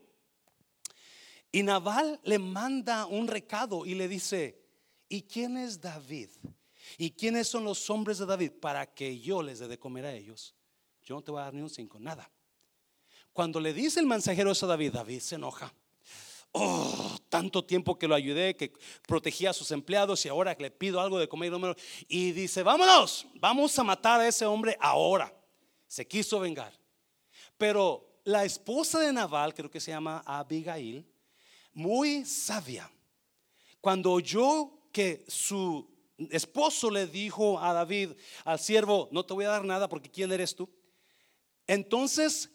Y 1.51 1.63
Naval 1.63 2.19
le 2.23 2.39
manda 2.39 3.05
un 3.05 3.27
recado 3.27 3.85
y 3.85 3.95
le 3.95 4.07
dice, 4.07 4.61
¿y 5.09 5.23
quién 5.23 5.57
es 5.57 5.81
David? 5.81 6.29
¿Y 6.97 7.11
quiénes 7.11 7.47
son 7.47 7.63
los 7.63 7.89
hombres 7.89 8.17
de 8.17 8.25
David 8.25 8.51
para 8.59 8.85
que 8.85 9.19
yo 9.19 9.41
les 9.41 9.59
dé 9.59 9.67
de 9.67 9.79
comer 9.79 10.05
a 10.05 10.13
ellos? 10.13 10.55
Yo 11.03 11.15
no 11.15 11.21
te 11.21 11.31
voy 11.31 11.41
a 11.41 11.45
dar 11.45 11.53
ni 11.53 11.61
un 11.61 11.69
cinco, 11.69 11.99
nada. 11.99 12.29
Cuando 13.33 13.59
le 13.59 13.73
dice 13.73 13.99
el 13.99 14.05
mensajero 14.05 14.51
eso 14.51 14.65
a 14.65 14.69
David, 14.69 14.93
David 14.93 15.19
se 15.19 15.35
enoja. 15.35 15.73
Oh, 16.53 17.17
tanto 17.29 17.63
tiempo 17.63 17.97
que 17.97 18.07
lo 18.07 18.15
ayudé, 18.15 18.57
que 18.57 18.73
protegía 19.07 19.51
a 19.51 19.53
sus 19.53 19.71
empleados 19.71 20.25
y 20.25 20.29
ahora 20.29 20.55
le 20.59 20.69
pido 20.69 20.99
algo 20.99 21.17
de 21.17 21.29
comer. 21.29 21.77
Y 22.09 22.31
dice, 22.33 22.61
vámonos, 22.61 23.25
vamos 23.35 23.77
a 23.79 23.83
matar 23.83 24.19
a 24.19 24.27
ese 24.27 24.45
hombre 24.45 24.77
ahora. 24.79 25.33
Se 25.87 26.05
quiso 26.05 26.39
vengar. 26.39 26.73
Pero 27.57 28.19
la 28.25 28.43
esposa 28.43 28.99
de 28.99 29.13
Naval, 29.13 29.53
creo 29.53 29.71
que 29.71 29.79
se 29.79 29.91
llama 29.91 30.23
Abigail, 30.25 31.05
muy 31.73 32.25
sabia. 32.25 32.91
Cuando 33.79 34.11
oyó 34.11 34.71
que 34.91 35.25
su 35.27 35.89
esposo 36.29 36.91
le 36.91 37.07
dijo 37.07 37.59
a 37.59 37.73
David, 37.73 38.11
al 38.45 38.59
siervo, 38.59 39.09
no 39.11 39.25
te 39.25 39.33
voy 39.33 39.45
a 39.45 39.49
dar 39.49 39.65
nada 39.65 39.89
porque 39.89 40.09
¿quién 40.09 40.31
eres 40.31 40.55
tú? 40.55 40.69
Entonces 41.67 42.49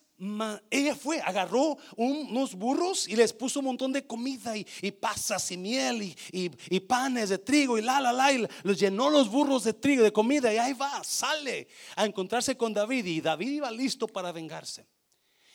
ella 0.71 0.95
fue, 0.95 1.21
agarró 1.21 1.77
unos 1.97 2.55
burros 2.55 3.07
y 3.07 3.17
les 3.17 3.33
puso 3.33 3.61
un 3.61 3.67
montón 3.67 3.93
de 3.93 4.07
comida 4.07 4.57
y, 4.57 4.65
pasas 4.93 5.51
y 5.51 5.57
miel 5.59 6.15
y, 6.33 6.81
panes 6.81 7.29
de 7.29 7.39
trigo 7.39 7.77
y 7.77 7.83
la, 7.83 8.01
la, 8.01 8.13
la, 8.13 8.33
y 8.33 8.47
los 8.63 8.79
llenó 8.79 9.11
los 9.11 9.29
burros 9.29 9.65
de 9.65 9.75
trigo, 9.75 10.03
de 10.03 10.13
comida 10.13 10.53
y 10.53 10.57
ahí 10.57 10.73
va, 10.73 11.05
sale 11.05 11.69
a 11.97 12.07
encontrarse 12.07 12.57
con 12.57 12.73
David 12.73 13.05
y 13.05 13.21
David 13.21 13.51
iba 13.51 13.71
listo 13.71 14.07
para 14.07 14.33
vengarse. 14.33 14.87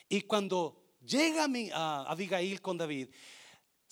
Y 0.08 0.22
cuando 0.22 0.94
llega 1.04 1.48
a 1.74 2.02
Abigail 2.10 2.60
con 2.60 2.78
David, 2.78 3.08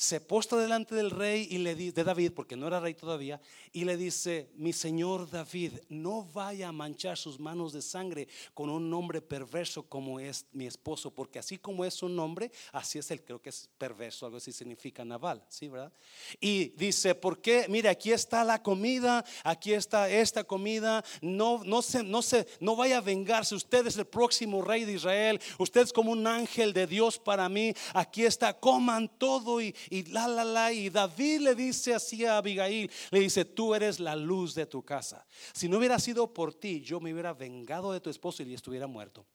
se 0.00 0.18
posta 0.18 0.56
delante 0.56 0.94
del 0.94 1.10
rey 1.10 1.46
y 1.50 1.58
le 1.58 1.74
de 1.74 2.04
David, 2.04 2.32
porque 2.34 2.56
no 2.56 2.66
era 2.66 2.80
rey 2.80 2.94
todavía, 2.94 3.38
y 3.72 3.84
le 3.84 3.96
dice, 3.96 4.50
mi 4.54 4.72
señor 4.72 5.30
David, 5.30 5.72
no 5.88 6.24
vaya 6.24 6.68
a 6.68 6.72
manchar 6.72 7.16
sus 7.16 7.38
manos 7.38 7.72
de 7.72 7.82
sangre 7.82 8.28
con 8.54 8.68
un 8.70 8.92
hombre 8.92 9.20
perverso 9.20 9.82
como 9.82 10.20
es 10.20 10.46
mi 10.52 10.66
esposo, 10.66 11.10
porque 11.12 11.38
así 11.38 11.58
como 11.58 11.84
es 11.84 12.02
un 12.02 12.18
hombre, 12.18 12.50
así 12.72 12.98
es 12.98 13.10
él, 13.10 13.22
creo 13.22 13.40
que 13.40 13.50
es 13.50 13.68
perverso, 13.78 14.26
algo 14.26 14.38
así 14.38 14.52
significa 14.52 15.04
naval, 15.04 15.44
¿sí, 15.48 15.68
verdad? 15.68 15.92
Y 16.40 16.70
dice, 16.70 17.14
¿por 17.14 17.40
qué? 17.40 17.66
Mire, 17.68 17.88
aquí 17.88 18.12
está 18.12 18.44
la 18.44 18.62
comida, 18.62 19.24
aquí 19.44 19.72
está 19.72 20.10
esta 20.10 20.44
comida, 20.44 21.04
no, 21.20 21.62
no, 21.64 21.82
se, 21.82 22.02
no, 22.02 22.22
se, 22.22 22.46
no 22.60 22.76
vaya 22.76 22.98
a 22.98 23.02
vengarse, 23.02 23.54
usted 23.54 23.86
es 23.86 23.96
el 23.96 24.06
próximo 24.06 24.62
rey 24.62 24.84
de 24.84 24.92
Israel, 24.92 25.40
usted 25.58 25.82
es 25.82 25.92
como 25.92 26.12
un 26.12 26.26
ángel 26.26 26.72
de 26.72 26.86
Dios 26.86 27.18
para 27.18 27.48
mí, 27.48 27.72
aquí 27.94 28.24
está, 28.24 28.58
coman 28.58 29.08
todo 29.18 29.60
y 29.60 29.74
y 29.88 30.04
la, 30.04 30.28
la, 30.28 30.44
la. 30.44 30.72
Y 30.72 30.90
David 30.90 31.40
le 31.40 31.54
dice 31.54 31.94
así 31.94 32.24
a 32.24 32.38
Abigail, 32.38 32.90
le 33.10 33.20
dice, 33.20 33.44
tú 33.60 33.74
eres 33.74 34.00
la 34.00 34.16
luz 34.16 34.54
de 34.54 34.64
tu 34.64 34.82
casa. 34.82 35.26
Si 35.52 35.68
no 35.68 35.76
hubiera 35.76 35.98
sido 35.98 36.32
por 36.32 36.54
ti, 36.54 36.80
yo 36.80 36.98
me 36.98 37.12
hubiera 37.12 37.34
vengado 37.34 37.92
de 37.92 38.00
tu 38.00 38.08
esposo 38.08 38.42
y 38.42 38.54
estuviera 38.54 38.86
muerto. 38.86 39.26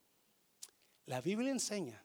La 1.05 1.21
Biblia 1.21 1.51
enseña 1.51 2.03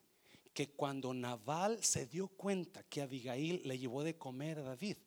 que 0.53 0.69
cuando 0.69 1.15
Naval 1.15 1.83
se 1.83 2.05
dio 2.05 2.29
cuenta 2.29 2.83
que 2.83 3.01
Abigail 3.01 3.63
le 3.65 3.79
llevó 3.79 4.05
de 4.05 4.19
comer 4.19 4.59
a 4.59 4.65
David, 4.65 4.99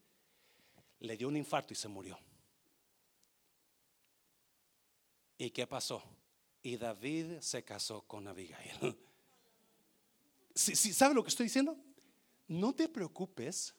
le 1.02 1.16
dio 1.16 1.28
un 1.28 1.38
infarto 1.38 1.72
y 1.72 1.76
se 1.76 1.88
murió. 1.88 2.18
¿Y 5.38 5.52
qué 5.52 5.68
pasó? 5.68 6.02
Y 6.64 6.78
David 6.78 7.42
se 7.42 7.64
casó 7.64 8.02
con 8.08 8.28
Abigail. 8.28 8.98
¿Sí, 10.56 10.92
sabe 10.92 11.14
lo 11.14 11.22
que 11.22 11.30
estoy 11.30 11.46
diciendo? 11.46 11.78
no 12.48 12.74
te 12.74 12.90
preocupes 12.90 13.76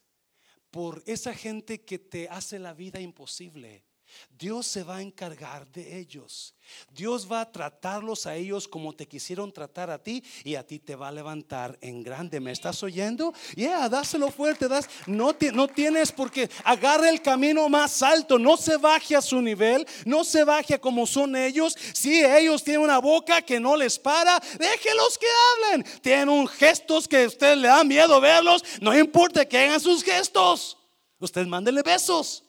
por 0.75 1.05
esa 1.07 1.33
gente 1.33 1.83
que 1.83 2.01
te 2.01 2.29
hace 2.29 2.59
la 2.59 2.75
vida 2.75 3.01
imposible. 3.01 3.85
Dios 4.31 4.67
se 4.67 4.83
va 4.83 4.97
a 4.97 5.03
encargar 5.03 5.67
de 5.69 5.99
ellos. 5.99 6.55
Dios 6.91 7.31
va 7.31 7.43
a 7.43 7.53
tratarlos 7.53 8.27
a 8.27 8.35
ellos 8.37 8.67
como 8.67 8.93
te 8.93 9.07
quisieron 9.07 9.53
tratar 9.53 9.91
a 9.91 10.03
ti 10.03 10.23
y 10.45 10.55
a 10.55 10.67
ti 10.67 10.79
te 10.79 10.97
va 10.97 11.09
a 11.09 11.13
levantar 11.13 11.79
en 11.81 12.03
grande. 12.03 12.41
¿Me 12.41 12.53
estás 12.53 12.83
oyendo? 12.83 13.33
Yeah, 13.55 13.89
dáselo 13.89 14.31
fuerte. 14.31 14.69
Das, 14.69 14.89
no, 15.07 15.35
no 15.53 15.69
tienes 15.69 16.13
porque 16.13 16.51
agarra 16.65 17.11
el 17.11 17.23
camino 17.23 17.69
más 17.69 18.03
alto. 18.03 18.39
No 18.39 18.57
se 18.57 18.77
baje 18.77 19.17
a 19.17 19.23
su 19.23 19.41
nivel. 19.41 19.87
No 20.05 20.25
se 20.25 20.45
baje 20.45 20.79
como 20.79 21.07
son 21.07 21.37
ellos. 21.37 21.77
Si 21.93 22.25
ellos 22.25 22.63
tienen 22.63 22.83
una 22.83 22.99
boca 22.99 23.43
que 23.43 23.61
no 23.61 23.77
les 23.77 23.99
para, 23.99 24.41
déjelos 24.59 25.19
que 25.19 25.27
hablen. 25.53 26.01
Tienen 26.01 26.29
un 26.29 26.47
gestos 26.47 27.07
que 27.07 27.25
a 27.25 27.27
usted 27.27 27.57
le 27.57 27.69
da 27.69 27.85
miedo 27.85 28.21
verlos. 28.21 28.65
No 28.81 28.97
importa 28.97 29.45
que 29.45 29.59
hagan 29.59 29.81
sus 29.81 30.03
gestos. 30.03 30.77
Usted 31.19 31.47
mándele 31.47 31.83
besos. 31.83 32.44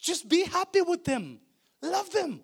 Just 0.00 0.26
be 0.28 0.44
happy 0.44 0.80
with 0.80 1.02
them. 1.02 1.40
Love 1.82 2.10
them. 2.10 2.42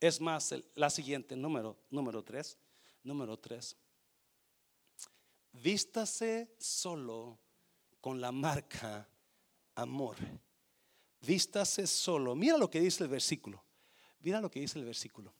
Es 0.00 0.20
más, 0.20 0.54
la 0.74 0.90
siguiente, 0.90 1.36
número, 1.36 1.76
número 1.90 2.22
tres. 2.22 2.58
Número 3.02 3.38
tres. 3.38 3.76
Vístase 5.52 6.54
solo 6.58 7.38
con 8.00 8.20
la 8.20 8.32
marca 8.32 9.08
amor. 9.74 10.16
Vístase 11.20 11.86
solo. 11.86 12.34
Mira 12.34 12.56
lo 12.56 12.70
que 12.70 12.80
dice 12.80 13.04
el 13.04 13.08
versículo. 13.08 13.62
Mira 14.20 14.40
lo 14.40 14.50
que 14.50 14.60
dice 14.60 14.78
el 14.78 14.84
versículo. 14.84 15.34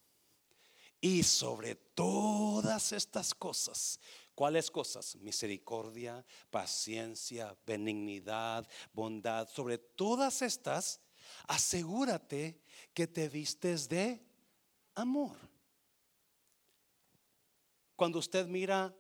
Y 1.01 1.23
sobre 1.23 1.75
todas 1.75 2.93
estas 2.93 3.35
cosas, 3.35 3.99
¿cuáles 4.35 4.71
cosas? 4.71 5.17
Misericordia, 5.17 6.25
paciencia, 6.51 7.57
benignidad, 7.67 8.69
bondad. 8.93 9.49
Sobre 9.49 9.79
todas 9.79 10.43
estas, 10.43 11.01
asegúrate 11.49 12.61
que 12.95 13.07
te 13.07 13.29
vistes 13.29 13.89
de 13.89 14.21
amor. 14.95 15.37
Cuando 17.97 18.19
usted 18.19 18.47
mira 18.47 18.95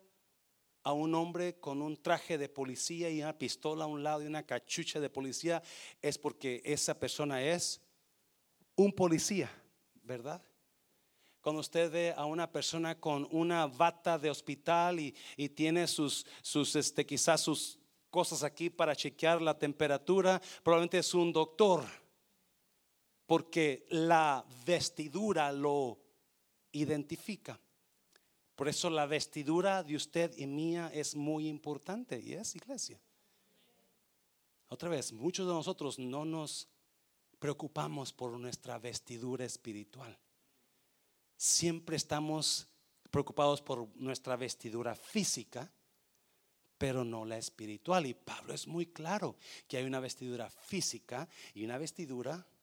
a 0.82 0.92
un 0.92 1.14
hombre 1.14 1.58
con 1.58 1.82
un 1.82 1.96
traje 1.96 2.38
de 2.38 2.48
policía 2.48 3.10
y 3.10 3.22
una 3.22 3.36
pistola 3.36 3.84
a 3.84 3.88
un 3.88 4.02
lado 4.02 4.22
y 4.22 4.26
una 4.26 4.44
cachucha 4.44 5.00
de 5.00 5.10
policía, 5.10 5.62
es 6.00 6.18
porque 6.18 6.62
esa 6.64 6.98
persona 6.98 7.42
es 7.42 7.80
un 8.76 8.92
policía, 8.92 9.50
¿verdad? 10.02 10.42
Cuando 11.40 11.60
usted 11.60 11.90
ve 11.90 12.14
a 12.16 12.26
una 12.26 12.50
persona 12.50 12.98
con 12.98 13.26
una 13.30 13.66
bata 13.66 14.18
de 14.18 14.30
hospital 14.30 15.00
y, 15.00 15.14
tiene 15.50 15.86
sus, 15.86 16.26
sus 16.42 16.76
este, 16.76 17.06
quizás 17.06 17.40
sus 17.40 17.78
cosas 18.10 18.42
aquí 18.42 18.68
para 18.68 18.94
chequear 18.94 19.40
la 19.40 19.58
temperatura, 19.58 20.40
probablemente 20.62 20.98
es 20.98 21.14
un 21.14 21.32
doctor 21.32 21.84
porque 23.30 23.86
la 23.90 24.44
vestidura 24.66 25.52
lo 25.52 26.00
identifica. 26.72 27.60
Por 28.56 28.66
eso 28.66 28.90
la 28.90 29.06
vestidura 29.06 29.84
de 29.84 29.94
usted 29.94 30.36
y 30.36 30.48
mía 30.48 30.90
es 30.92 31.14
muy 31.14 31.46
importante 31.46 32.18
y 32.18 32.32
es 32.32 32.56
iglesia. 32.56 33.00
Otra 34.66 34.88
vez, 34.88 35.12
muchos 35.12 35.46
de 35.46 35.52
nosotros 35.52 35.96
no 36.00 36.24
nos 36.24 36.66
preocupamos 37.38 38.12
por 38.12 38.32
nuestra 38.32 38.80
vestidura 38.80 39.44
espiritual. 39.44 40.18
Siempre 41.36 41.94
estamos 41.94 42.66
preocupados 43.12 43.62
por 43.62 43.94
nuestra 43.94 44.34
vestidura 44.34 44.96
física, 44.96 45.70
pero 46.76 47.04
no 47.04 47.24
la 47.24 47.38
espiritual. 47.38 48.06
Y 48.06 48.14
Pablo 48.14 48.54
es 48.54 48.66
muy 48.66 48.86
claro 48.86 49.36
que 49.68 49.76
hay 49.76 49.84
una 49.84 50.00
vestidura 50.00 50.50
física 50.50 51.28
y 51.54 51.64
una 51.64 51.78
vestidura 51.78 52.32
espiritual. 52.32 52.59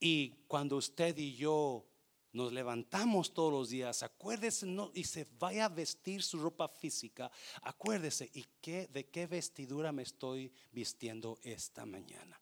Y 0.00 0.30
cuando 0.46 0.76
usted 0.76 1.16
y 1.16 1.36
yo 1.36 1.86
nos 2.32 2.52
levantamos 2.52 3.32
todos 3.32 3.52
los 3.52 3.70
días, 3.70 4.02
acuérdese 4.02 4.66
no, 4.66 4.90
y 4.94 5.04
se 5.04 5.26
vaya 5.38 5.64
a 5.64 5.70
vestir 5.70 6.22
su 6.22 6.38
ropa 6.38 6.68
física, 6.68 7.30
acuérdese, 7.62 8.30
¿y 8.34 8.44
qué, 8.60 8.88
de 8.88 9.06
qué 9.06 9.26
vestidura 9.26 9.90
me 9.90 10.02
estoy 10.02 10.52
vistiendo 10.70 11.38
esta 11.42 11.86
mañana? 11.86 12.38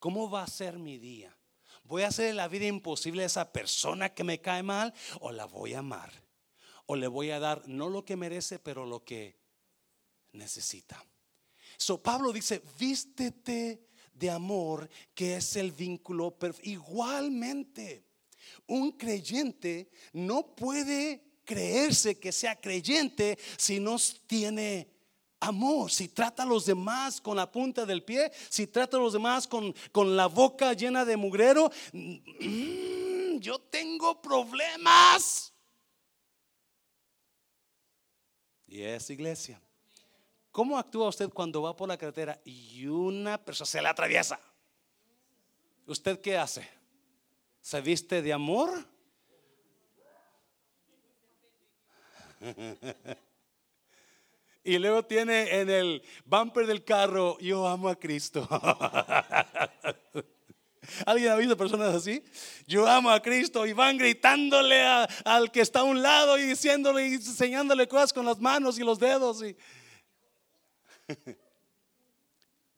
¿Cómo 0.00 0.28
va 0.28 0.42
a 0.42 0.48
ser 0.48 0.78
mi 0.78 0.98
día? 0.98 1.36
¿Voy 1.84 2.02
a 2.02 2.08
hacer 2.08 2.34
la 2.34 2.48
vida 2.48 2.66
imposible 2.66 3.22
a 3.22 3.26
esa 3.26 3.52
persona 3.52 4.12
que 4.12 4.24
me 4.24 4.40
cae 4.40 4.62
mal 4.62 4.92
o 5.20 5.30
la 5.30 5.46
voy 5.46 5.74
a 5.74 5.80
amar? 5.80 6.12
¿O 6.86 6.96
le 6.96 7.06
voy 7.06 7.30
a 7.30 7.38
dar 7.38 7.66
no 7.68 7.88
lo 7.88 8.04
que 8.04 8.16
merece, 8.16 8.58
pero 8.58 8.86
lo 8.86 9.04
que 9.04 9.38
necesita? 10.32 11.04
So 11.76 12.02
Pablo 12.02 12.32
dice, 12.32 12.62
vístete 12.78 13.86
de 14.22 14.30
amor 14.30 14.88
que 15.16 15.34
es 15.34 15.56
el 15.56 15.72
vínculo 15.72 16.38
Igualmente, 16.62 18.04
un 18.68 18.92
creyente 18.92 19.90
no 20.12 20.54
puede 20.54 21.40
creerse 21.44 22.20
que 22.20 22.30
sea 22.30 22.54
creyente 22.54 23.36
si 23.58 23.80
no 23.80 23.96
tiene 24.28 24.88
amor, 25.40 25.90
si 25.90 26.06
trata 26.06 26.44
a 26.44 26.46
los 26.46 26.66
demás 26.66 27.20
con 27.20 27.36
la 27.36 27.50
punta 27.50 27.84
del 27.84 28.04
pie, 28.04 28.30
si 28.48 28.68
trata 28.68 28.96
a 28.96 29.00
los 29.00 29.12
demás 29.12 29.48
con, 29.48 29.74
con 29.90 30.16
la 30.16 30.26
boca 30.26 30.72
llena 30.72 31.04
de 31.04 31.16
mugrero, 31.16 31.68
mm, 31.92 33.38
yo 33.38 33.58
tengo 33.58 34.22
problemas. 34.22 35.52
Y 38.68 38.82
es 38.82 39.10
iglesia. 39.10 39.60
¿Cómo 40.52 40.78
actúa 40.78 41.08
usted 41.08 41.30
cuando 41.30 41.62
va 41.62 41.74
por 41.74 41.88
la 41.88 41.96
carretera 41.96 42.38
y 42.44 42.86
una 42.86 43.42
persona 43.42 43.66
se 43.66 43.80
le 43.80 43.88
atraviesa? 43.88 44.38
¿Usted 45.86 46.20
qué 46.20 46.36
hace? 46.36 46.68
¿Se 47.62 47.80
viste 47.80 48.20
de 48.20 48.34
amor? 48.34 48.86
y 54.64 54.78
luego 54.78 55.02
tiene 55.04 55.60
en 55.60 55.70
el 55.70 56.02
bumper 56.26 56.66
del 56.66 56.84
carro, 56.84 57.38
yo 57.38 57.66
amo 57.66 57.88
a 57.88 57.96
Cristo. 57.96 58.46
¿Alguien 61.06 61.30
ha 61.30 61.36
visto 61.36 61.56
personas 61.56 61.94
así? 61.94 62.22
Yo 62.66 62.86
amo 62.86 63.10
a 63.10 63.22
Cristo 63.22 63.64
y 63.64 63.72
van 63.72 63.96
gritándole 63.96 64.84
al 65.24 65.50
que 65.50 65.62
está 65.62 65.80
a 65.80 65.84
un 65.84 66.02
lado 66.02 66.36
y 66.36 66.42
diciéndole 66.42 67.08
y 67.08 67.14
enseñándole 67.14 67.88
cosas 67.88 68.12
con 68.12 68.26
las 68.26 68.38
manos 68.38 68.78
y 68.78 68.82
los 68.82 68.98
dedos. 68.98 69.42
Y, 69.42 69.56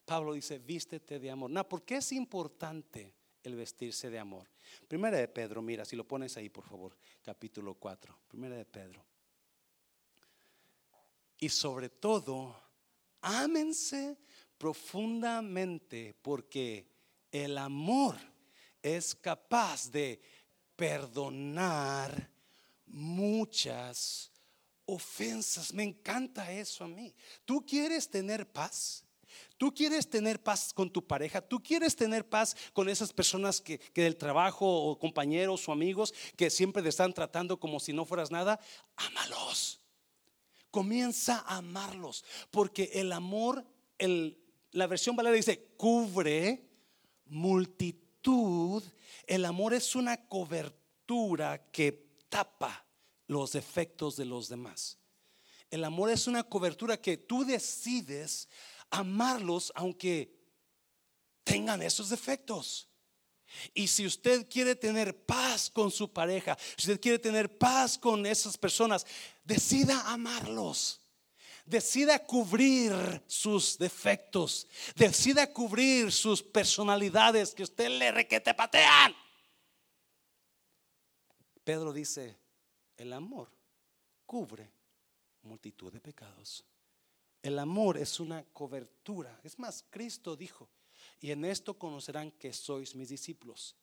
Pablo 0.05 0.35
dice, 0.35 0.59
vístete 0.59 1.19
de 1.19 1.31
amor. 1.31 1.67
¿por 1.67 1.83
qué 1.85 1.97
es 1.97 2.13
importante 2.13 3.15
el 3.45 3.55
vestirse 3.55 4.11
de 4.11 4.19
amor. 4.19 4.49
Primera 4.89 5.19
de 5.19 5.29
Pedro, 5.29 5.63
mira, 5.63 5.85
si 5.85 5.95
lo 5.95 6.09
pones 6.09 6.37
ahí, 6.37 6.49
por 6.49 6.65
favor, 6.65 6.97
capítulo 7.23 7.75
4. 7.75 8.19
Primera 8.27 8.57
de 8.57 8.65
Pedro. 8.65 9.05
Y 11.39 11.49
sobre 11.51 11.91
todo, 11.91 12.59
ámense 13.21 14.17
profundamente 14.57 16.15
porque 16.23 16.89
el 17.31 17.59
amor 17.59 18.17
es 18.83 19.15
capaz 19.15 19.91
de 19.91 20.21
perdonar 20.75 22.31
muchas 22.87 24.33
ofensas. 24.87 25.73
Me 25.73 25.83
encanta 25.83 26.53
eso 26.53 26.85
a 26.85 26.89
mí. 26.89 27.15
¿Tú 27.45 27.65
quieres 27.65 28.09
tener 28.09 28.51
paz? 28.51 29.05
Tú 29.57 29.73
quieres 29.73 30.09
tener 30.09 30.43
paz 30.43 30.73
con 30.73 30.91
tu 30.91 31.07
pareja, 31.07 31.41
tú 31.41 31.63
quieres 31.63 31.97
tener 31.97 32.29
paz 32.29 32.57
con 32.73 32.89
esas 32.89 33.13
personas 33.13 33.61
que, 33.61 33.81
del 33.95 34.17
trabajo 34.17 34.67
o 34.67 34.99
compañeros 34.99 35.69
o 35.69 35.73
amigos 35.73 36.13
que 36.37 36.51
siempre 36.51 36.83
te 36.83 36.89
están 36.89 37.13
tratando 37.13 37.59
como 37.59 37.81
si 37.81 37.93
no 37.93 38.05
fueras 38.05 38.31
nada, 38.31 38.61
ámalos. 38.97 39.81
Comienza 40.71 41.45
a 41.47 41.59
amarlos, 41.59 42.25
porque 42.51 42.91
el 42.95 43.13
amor, 43.13 43.65
el, 43.99 44.39
la 44.73 44.87
versión 44.89 45.15
Valera 45.15 45.37
dice, 45.37 45.69
cubre 45.77 46.69
multitud. 47.27 48.83
El 49.27 49.45
amor 49.45 49.73
es 49.73 49.95
una 49.95 50.27
cobertura 50.29 51.71
que 51.71 52.07
tapa 52.29 52.84
los 53.27 53.53
defectos 53.53 54.17
de 54.17 54.25
los 54.25 54.49
demás. 54.49 54.99
El 55.71 55.85
amor 55.85 56.11
es 56.11 56.27
una 56.27 56.43
cobertura 56.45 57.01
que 57.01 57.17
tú 57.17 57.45
decides 57.45 58.49
amarlos 58.91 59.73
aunque 59.75 60.33
tengan 61.43 61.83
esos 61.83 62.11
defectos. 62.11 62.89
Y 63.73 63.87
si 63.87 64.07
usted 64.07 64.49
quiere 64.49 64.75
tener 64.75 65.25
paz 65.25 65.71
con 65.71 65.91
su 65.91 66.13
pareja, 66.13 66.57
si 66.77 66.91
usted 66.91 67.01
quiere 67.01 67.19
tener 67.19 67.59
paz 67.59 67.99
con 67.99 68.27
esas 68.27 68.59
personas, 68.59 69.07
decida 69.45 70.01
amarlos. 70.11 71.01
Decida 71.65 72.19
cubrir 72.19 73.23
sus 73.27 73.79
defectos. 73.79 74.67
Decida 74.97 75.51
cubrir 75.53 76.13
sus 76.13 76.43
personalidades 76.43 77.55
que 77.55 77.63
usted 77.63 77.89
le 77.89 78.13
requete 78.13 78.53
patean. 78.53 79.15
Pedro 81.65 81.93
dice, 81.93 82.37
el 82.97 83.13
amor 83.13 83.51
cubre 84.27 84.71
multitud 85.43 85.93
de 85.93 86.01
pecados. 86.01 86.65
El 87.43 87.59
amor 87.59 87.99
es 87.99 88.21
una 88.21 88.45
cobertura. 88.45 89.41
Es 89.45 89.59
más, 89.59 89.85
Cristo 89.91 90.35
dijo, 90.37 90.69
y 91.21 91.31
en 91.31 91.45
esto 91.45 91.79
conocerán 91.79 92.31
que 92.33 92.53
sois 92.53 92.95
mis 92.95 93.09
discípulos, 93.09 93.77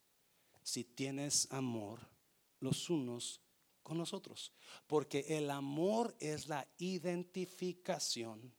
si 0.62 0.84
tienes 0.84 1.50
amor 1.52 2.00
los 2.60 2.90
unos 2.90 3.40
con 3.82 3.98
los 3.98 4.12
otros. 4.12 4.52
Porque 4.86 5.24
el 5.28 5.50
amor 5.50 6.16
es 6.18 6.48
la 6.48 6.66
identificación 6.78 8.52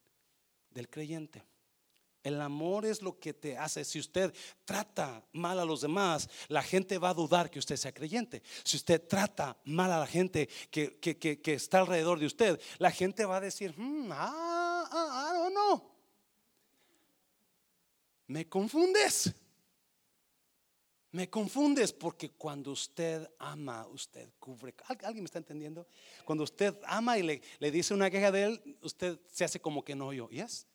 del 0.70 0.90
creyente. 0.90 1.44
El 2.24 2.40
amor 2.40 2.86
es 2.86 3.02
lo 3.02 3.20
que 3.20 3.34
te 3.34 3.58
hace. 3.58 3.84
Si 3.84 4.00
usted 4.00 4.34
trata 4.64 5.22
mal 5.34 5.60
a 5.60 5.66
los 5.66 5.82
demás, 5.82 6.30
la 6.48 6.64
gente 6.64 6.98
va 6.98 7.10
a 7.10 7.14
dudar 7.14 7.52
que 7.52 7.60
usted 7.60 7.76
sea 7.76 7.94
creyente. 7.94 8.42
Si 8.64 8.78
usted 8.78 9.06
trata 9.06 9.58
mal 9.66 9.92
a 9.92 10.00
la 10.00 10.08
gente 10.08 10.48
que, 10.72 11.44
está 11.46 11.80
alrededor 11.80 12.20
de 12.20 12.26
usted, 12.26 12.62
la 12.78 12.92
gente 12.92 13.26
va 13.26 13.38
a 13.38 13.42
decir, 13.42 13.74
hmm, 13.78 14.10
ah, 14.14 14.90
ah, 14.90 15.50
no. 15.54 15.92
Me 18.28 18.48
confundes. 18.48 19.34
Me 21.12 21.30
confundes 21.30 21.92
porque 21.92 22.32
cuando 22.32 22.72
usted 22.72 23.30
ama, 23.38 23.86
usted 23.88 24.30
cubre. 24.40 24.74
¿Alguien 24.88 25.24
me 25.24 25.26
está 25.26 25.40
entendiendo? 25.40 25.86
Cuando 26.24 26.46
usted 26.46 26.74
ama 26.86 27.18
y 27.18 27.24
le, 27.24 27.42
le 27.60 27.70
dice 27.70 27.94
una 27.94 28.10
queja 28.10 28.32
de 28.32 28.44
él, 28.44 28.78
usted 28.82 29.20
se 29.30 29.44
hace 29.44 29.60
como 29.60 29.84
que 29.84 29.94
no 29.94 30.14
yo. 30.14 30.30
¿Yes? 30.30 30.66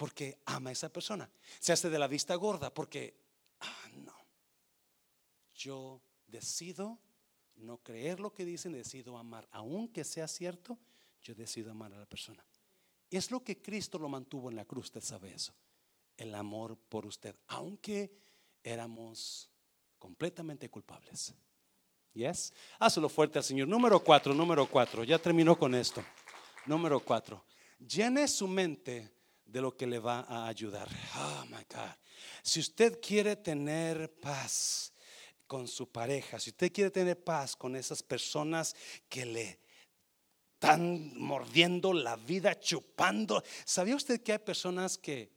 Porque 0.00 0.40
ama 0.46 0.70
a 0.70 0.72
esa 0.72 0.88
persona. 0.88 1.30
Se 1.58 1.74
hace 1.74 1.90
de 1.90 1.98
la 1.98 2.06
vista 2.06 2.34
gorda 2.34 2.72
porque, 2.72 3.20
ah, 3.60 3.88
no. 3.96 4.16
Yo 5.54 6.00
decido 6.26 6.98
no 7.56 7.76
creer 7.82 8.18
lo 8.18 8.32
que 8.32 8.46
dicen, 8.46 8.72
decido 8.72 9.18
amar. 9.18 9.46
Aunque 9.52 10.04
sea 10.04 10.26
cierto, 10.26 10.78
yo 11.20 11.34
decido 11.34 11.70
amar 11.70 11.92
a 11.92 11.98
la 11.98 12.06
persona. 12.06 12.42
Es 13.10 13.30
lo 13.30 13.44
que 13.44 13.60
Cristo 13.60 13.98
lo 13.98 14.08
mantuvo 14.08 14.48
en 14.48 14.56
la 14.56 14.64
cruz, 14.64 14.86
usted 14.86 15.02
sabe 15.02 15.34
eso. 15.34 15.52
El 16.16 16.34
amor 16.34 16.78
por 16.78 17.04
usted, 17.04 17.36
aunque 17.48 18.10
éramos 18.64 19.50
completamente 19.98 20.70
culpables. 20.70 21.34
Yes? 22.14 22.54
Hazlo 22.78 23.10
fuerte 23.10 23.38
al 23.38 23.44
Señor. 23.44 23.68
Número 23.68 24.02
cuatro, 24.02 24.32
número 24.32 24.64
cuatro. 24.64 25.04
Ya 25.04 25.18
terminó 25.18 25.58
con 25.58 25.74
esto. 25.74 26.02
Número 26.64 27.00
cuatro. 27.00 27.44
Llene 27.78 28.26
su 28.28 28.48
mente 28.48 29.19
de 29.50 29.60
lo 29.60 29.76
que 29.76 29.86
le 29.86 29.98
va 29.98 30.20
a 30.20 30.46
ayudar. 30.46 30.88
Oh 31.16 31.44
my 31.46 31.64
God. 31.68 31.96
Si 32.42 32.60
usted 32.60 33.00
quiere 33.00 33.36
tener 33.36 34.12
paz 34.20 34.92
con 35.46 35.66
su 35.66 35.90
pareja, 35.90 36.38
si 36.38 36.50
usted 36.50 36.72
quiere 36.72 36.90
tener 36.90 37.22
paz 37.22 37.56
con 37.56 37.74
esas 37.74 38.02
personas 38.02 38.76
que 39.08 39.26
le 39.26 39.60
están 40.60 41.18
mordiendo 41.18 41.94
la 41.94 42.16
vida, 42.16 42.60
chupando. 42.60 43.42
¿Sabía 43.64 43.96
usted 43.96 44.22
que 44.22 44.32
hay 44.32 44.38
personas 44.38 44.98
que 44.98 45.32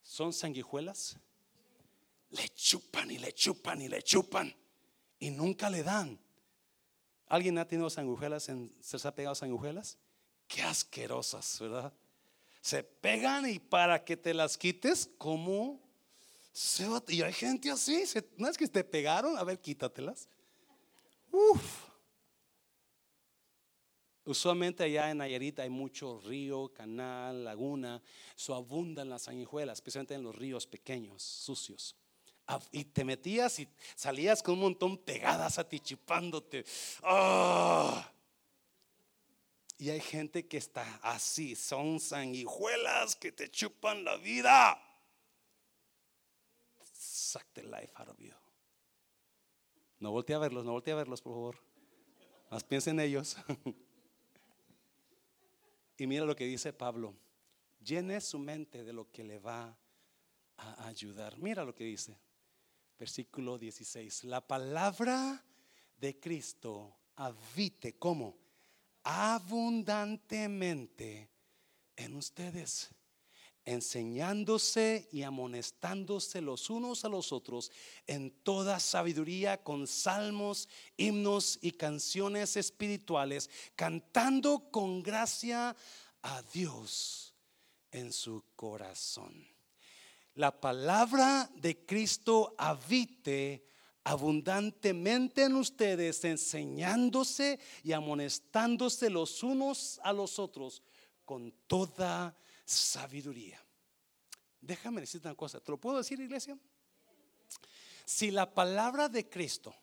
son 0.00 0.32
sanguijuelas? 0.32 1.18
Le 2.30 2.48
chupan 2.50 3.10
y 3.10 3.18
le 3.18 3.32
chupan 3.32 3.82
y 3.82 3.88
le 3.88 4.00
chupan 4.00 4.54
y 5.18 5.30
nunca 5.30 5.68
le 5.68 5.82
dan. 5.82 6.20
¿Alguien 7.26 7.58
ha 7.58 7.66
tenido 7.66 7.90
sanguijuelas 7.90 8.48
en 8.48 8.72
se 8.80 9.08
ha 9.08 9.12
pegado 9.12 9.34
sanguijuelas? 9.34 9.98
Qué 10.46 10.62
asquerosas, 10.62 11.58
¿verdad? 11.58 11.92
Se 12.68 12.82
pegan 12.82 13.48
y 13.48 13.58
para 13.58 14.04
que 14.04 14.14
te 14.14 14.34
las 14.34 14.58
quites, 14.58 15.08
¿cómo? 15.16 15.80
Y 17.08 17.22
hay 17.22 17.32
gente 17.32 17.70
así, 17.70 18.04
no 18.36 18.46
es 18.46 18.58
que 18.58 18.68
te 18.68 18.84
pegaron, 18.84 19.38
a 19.38 19.42
ver, 19.42 19.58
quítatelas. 19.58 20.28
Uf. 21.32 21.84
Usualmente 24.26 24.84
allá 24.84 25.10
en 25.10 25.16
Nayarit 25.16 25.60
hay 25.60 25.70
mucho 25.70 26.20
río, 26.20 26.70
canal, 26.74 27.42
laguna, 27.42 28.02
eso 28.36 28.54
abundan 28.54 29.08
las 29.08 29.22
sanguijuelas, 29.22 29.78
especialmente 29.78 30.12
en 30.12 30.22
los 30.22 30.36
ríos 30.36 30.66
pequeños, 30.66 31.22
sucios. 31.22 31.96
Y 32.70 32.84
te 32.84 33.02
metías 33.02 33.60
y 33.60 33.68
salías 33.96 34.42
con 34.42 34.56
un 34.56 34.60
montón 34.60 34.98
pegadas 34.98 35.58
a 35.58 35.66
ti, 35.66 35.80
chipándote. 35.80 36.66
¡Ah! 37.02 38.12
Y 39.78 39.90
hay 39.90 40.00
gente 40.00 40.48
que 40.48 40.56
está 40.56 40.82
así, 41.02 41.54
son 41.54 42.00
sanguijuelas 42.00 43.14
que 43.14 43.30
te 43.30 43.48
chupan 43.48 44.04
la 44.04 44.16
vida. 44.16 44.76
Suck 46.92 47.44
the 47.52 47.62
life 47.62 47.92
out 47.94 48.08
of 48.08 48.18
you. 48.18 48.34
No 50.00 50.10
voltee 50.10 50.34
a 50.34 50.38
verlos, 50.38 50.64
no 50.64 50.72
voltee 50.72 50.92
a 50.92 50.96
verlos, 50.96 51.22
por 51.22 51.32
favor. 51.32 51.58
Más 52.50 52.64
piensen 52.64 52.98
en 52.98 53.06
ellos. 53.06 53.36
Y 56.00 56.06
mira 56.06 56.24
lo 56.24 56.36
que 56.36 56.46
dice 56.46 56.72
Pablo. 56.72 57.12
Llene 57.80 58.20
su 58.20 58.38
mente 58.38 58.84
de 58.84 58.92
lo 58.92 59.10
que 59.10 59.24
le 59.24 59.40
va 59.40 59.76
a 60.56 60.86
ayudar. 60.86 61.36
Mira 61.38 61.64
lo 61.64 61.74
que 61.74 61.82
dice. 61.82 62.16
Versículo 62.96 63.58
16. 63.58 64.22
La 64.24 64.46
palabra 64.46 65.44
de 65.98 66.20
Cristo 66.20 66.96
habite 67.16 67.98
como 67.98 68.47
abundantemente 69.10 71.30
en 71.96 72.14
ustedes 72.14 72.90
enseñándose 73.64 75.08
y 75.10 75.22
amonestándose 75.22 76.42
los 76.42 76.68
unos 76.68 77.06
a 77.06 77.08
los 77.08 77.32
otros 77.32 77.72
en 78.06 78.30
toda 78.42 78.78
sabiduría 78.80 79.62
con 79.62 79.86
salmos, 79.86 80.68
himnos 80.98 81.58
y 81.62 81.72
canciones 81.72 82.58
espirituales, 82.58 83.48
cantando 83.76 84.70
con 84.70 85.02
gracia 85.02 85.74
a 86.20 86.42
Dios 86.52 87.32
en 87.90 88.12
su 88.12 88.44
corazón. 88.56 89.48
La 90.34 90.60
palabra 90.60 91.50
de 91.54 91.86
Cristo 91.86 92.54
habite 92.58 93.64
abundantemente 94.08 95.44
en 95.44 95.56
ustedes, 95.56 96.24
enseñándose 96.24 97.60
y 97.82 97.92
amonestándose 97.92 99.10
los 99.10 99.42
unos 99.42 100.00
a 100.02 100.12
los 100.14 100.38
otros 100.38 100.82
con 101.24 101.52
toda 101.66 102.34
sabiduría. 102.64 103.62
Déjame 104.60 105.02
decirte 105.02 105.28
una 105.28 105.36
cosa, 105.36 105.60
¿te 105.60 105.70
lo 105.70 105.78
puedo 105.78 105.98
decir, 105.98 106.18
iglesia? 106.20 106.58
Si 108.06 108.30
la 108.30 108.52
palabra 108.54 109.10
de 109.10 109.28
Cristo 109.28 109.74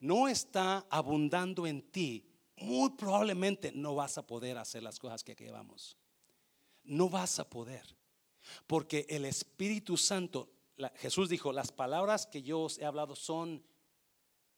no 0.00 0.28
está 0.28 0.86
abundando 0.88 1.66
en 1.66 1.82
ti, 1.90 2.26
muy 2.56 2.90
probablemente 2.90 3.70
no 3.72 3.94
vas 3.94 4.16
a 4.16 4.26
poder 4.26 4.56
hacer 4.56 4.82
las 4.82 4.98
cosas 4.98 5.22
que 5.22 5.34
llevamos. 5.34 5.98
No 6.84 7.10
vas 7.10 7.38
a 7.38 7.48
poder. 7.50 7.84
Porque 8.66 9.04
el 9.10 9.26
Espíritu 9.26 9.96
Santo 9.98 10.54
Jesús 10.96 11.28
dijo, 11.28 11.52
las 11.52 11.70
palabras 11.70 12.26
que 12.26 12.42
yo 12.42 12.62
os 12.62 12.78
he 12.78 12.84
hablado 12.84 13.14
son 13.14 13.64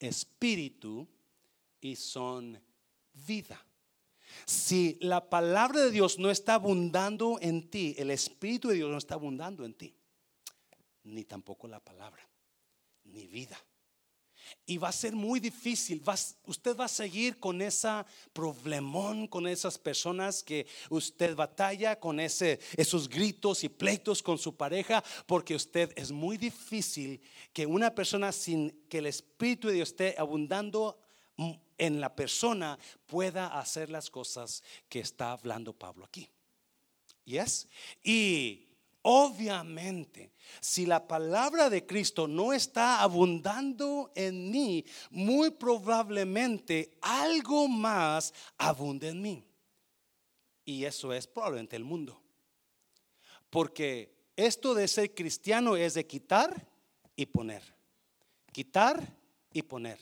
espíritu 0.00 1.06
y 1.80 1.96
son 1.96 2.60
vida. 3.26 3.64
Si 4.44 4.98
la 5.00 5.30
palabra 5.30 5.80
de 5.80 5.90
Dios 5.90 6.18
no 6.18 6.30
está 6.30 6.54
abundando 6.54 7.38
en 7.40 7.70
ti, 7.70 7.94
el 7.98 8.10
Espíritu 8.10 8.68
de 8.68 8.74
Dios 8.76 8.90
no 8.90 8.98
está 8.98 9.14
abundando 9.14 9.64
en 9.64 9.74
ti, 9.74 9.94
ni 11.04 11.24
tampoco 11.24 11.68
la 11.68 11.80
palabra, 11.80 12.28
ni 13.04 13.26
vida. 13.26 13.56
Y 14.66 14.78
va 14.78 14.88
a 14.88 14.92
ser 14.92 15.14
muy 15.14 15.40
difícil. 15.40 16.02
usted 16.46 16.76
va 16.76 16.86
a 16.86 16.88
seguir 16.88 17.38
con 17.38 17.62
ese 17.62 17.88
problemón, 18.32 19.26
con 19.28 19.46
esas 19.46 19.78
personas 19.78 20.42
que 20.42 20.66
usted 20.90 21.34
batalla, 21.34 21.98
con 21.98 22.20
esos 22.20 23.08
gritos 23.08 23.64
y 23.64 23.68
pleitos 23.68 24.22
con 24.22 24.38
su 24.38 24.56
pareja, 24.56 25.02
porque 25.26 25.54
usted 25.54 25.92
es 25.96 26.10
muy 26.10 26.36
difícil 26.36 27.20
que 27.52 27.66
una 27.66 27.94
persona 27.94 28.32
sin 28.32 28.70
que 28.88 28.98
el 28.98 29.06
Espíritu 29.06 29.68
de 29.68 29.74
Dios 29.74 29.90
esté 29.90 30.14
abundando 30.18 30.98
en 31.78 32.00
la 32.00 32.14
persona 32.14 32.78
pueda 33.06 33.58
hacer 33.58 33.90
las 33.90 34.10
cosas 34.10 34.62
que 34.88 35.00
está 35.00 35.32
hablando 35.32 35.72
Pablo 35.72 36.04
aquí. 36.04 36.28
¿Yes? 37.24 37.68
Y 38.02 38.65
Obviamente, 39.08 40.32
si 40.60 40.84
la 40.84 41.06
palabra 41.06 41.70
de 41.70 41.86
Cristo 41.86 42.26
no 42.26 42.52
está 42.52 43.02
abundando 43.02 44.10
en 44.16 44.50
mí, 44.50 44.84
muy 45.10 45.52
probablemente 45.52 46.98
algo 47.02 47.68
más 47.68 48.34
abunde 48.58 49.10
en 49.10 49.22
mí. 49.22 49.44
Y 50.64 50.84
eso 50.84 51.12
es 51.12 51.28
probablemente 51.28 51.76
el 51.76 51.84
mundo. 51.84 52.20
Porque 53.48 54.12
esto 54.34 54.74
de 54.74 54.88
ser 54.88 55.14
cristiano 55.14 55.76
es 55.76 55.94
de 55.94 56.04
quitar 56.04 56.68
y 57.14 57.26
poner. 57.26 57.62
Quitar 58.50 59.16
y 59.52 59.62
poner. 59.62 60.00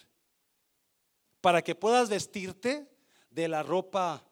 Para 1.42 1.60
que 1.60 1.74
puedas 1.74 2.08
vestirte 2.08 2.90
de 3.28 3.48
la 3.48 3.62
ropa 3.62 4.26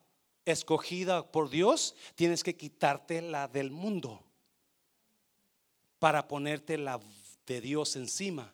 escogida 0.46 1.30
por 1.30 1.50
Dios, 1.50 1.94
tienes 2.14 2.42
que 2.42 2.56
quitarte 2.56 3.20
la 3.20 3.48
del 3.48 3.70
mundo 3.70 4.31
para 6.02 6.26
ponerte 6.26 6.76
la 6.78 6.98
de 7.46 7.60
Dios 7.60 7.94
encima, 7.94 8.52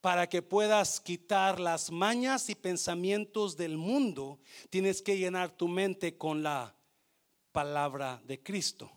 para 0.00 0.26
que 0.26 0.40
puedas 0.40 1.02
quitar 1.02 1.60
las 1.60 1.90
mañas 1.90 2.48
y 2.48 2.54
pensamientos 2.54 3.58
del 3.58 3.76
mundo, 3.76 4.38
tienes 4.70 5.02
que 5.02 5.18
llenar 5.18 5.50
tu 5.50 5.68
mente 5.68 6.16
con 6.16 6.42
la 6.42 6.74
palabra 7.52 8.22
de 8.24 8.42
Cristo. 8.42 8.90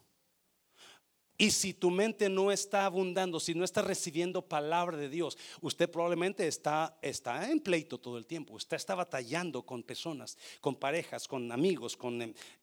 Y 1.38 1.52
si 1.52 1.74
tu 1.74 1.92
mente 1.92 2.30
no 2.30 2.50
está 2.50 2.86
abundando, 2.86 3.42
si 3.42 3.54
no 3.54 3.66
está 3.66 3.82
recibiendo 3.82 4.42
palabra 4.42 4.96
de 4.96 5.10
Dios, 5.10 5.38
usted 5.60 5.92
probablemente 5.92 6.48
está, 6.48 6.98
está 7.02 7.52
en 7.52 7.60
pleito 7.60 7.98
todo 7.98 8.18
el 8.18 8.26
tiempo. 8.26 8.54
Usted 8.54 8.78
está 8.78 8.96
batallando 8.96 9.64
con 9.64 9.84
personas, 9.84 10.38
con 10.62 10.78
parejas, 10.78 11.28
con 11.28 11.52
amigos, 11.52 11.98
con 11.98 12.20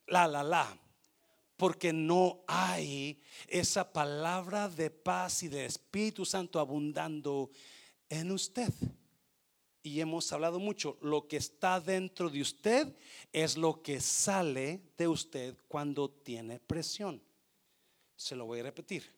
la, 0.06 0.26
la, 0.26 0.42
la 0.42 0.78
porque 1.56 1.92
no 1.92 2.44
hay 2.46 3.20
esa 3.48 3.92
palabra 3.92 4.68
de 4.68 4.90
paz 4.90 5.42
y 5.42 5.48
de 5.48 5.64
Espíritu 5.64 6.24
Santo 6.24 6.60
abundando 6.60 7.50
en 8.08 8.30
usted. 8.30 8.72
Y 9.82 10.00
hemos 10.00 10.32
hablado 10.32 10.58
mucho, 10.58 10.98
lo 11.00 11.28
que 11.28 11.36
está 11.36 11.80
dentro 11.80 12.28
de 12.28 12.40
usted 12.40 12.94
es 13.32 13.56
lo 13.56 13.82
que 13.82 14.00
sale 14.00 14.82
de 14.98 15.06
usted 15.06 15.56
cuando 15.68 16.10
tiene 16.10 16.58
presión. 16.58 17.22
Se 18.16 18.34
lo 18.34 18.46
voy 18.46 18.60
a 18.60 18.64
repetir. 18.64 19.14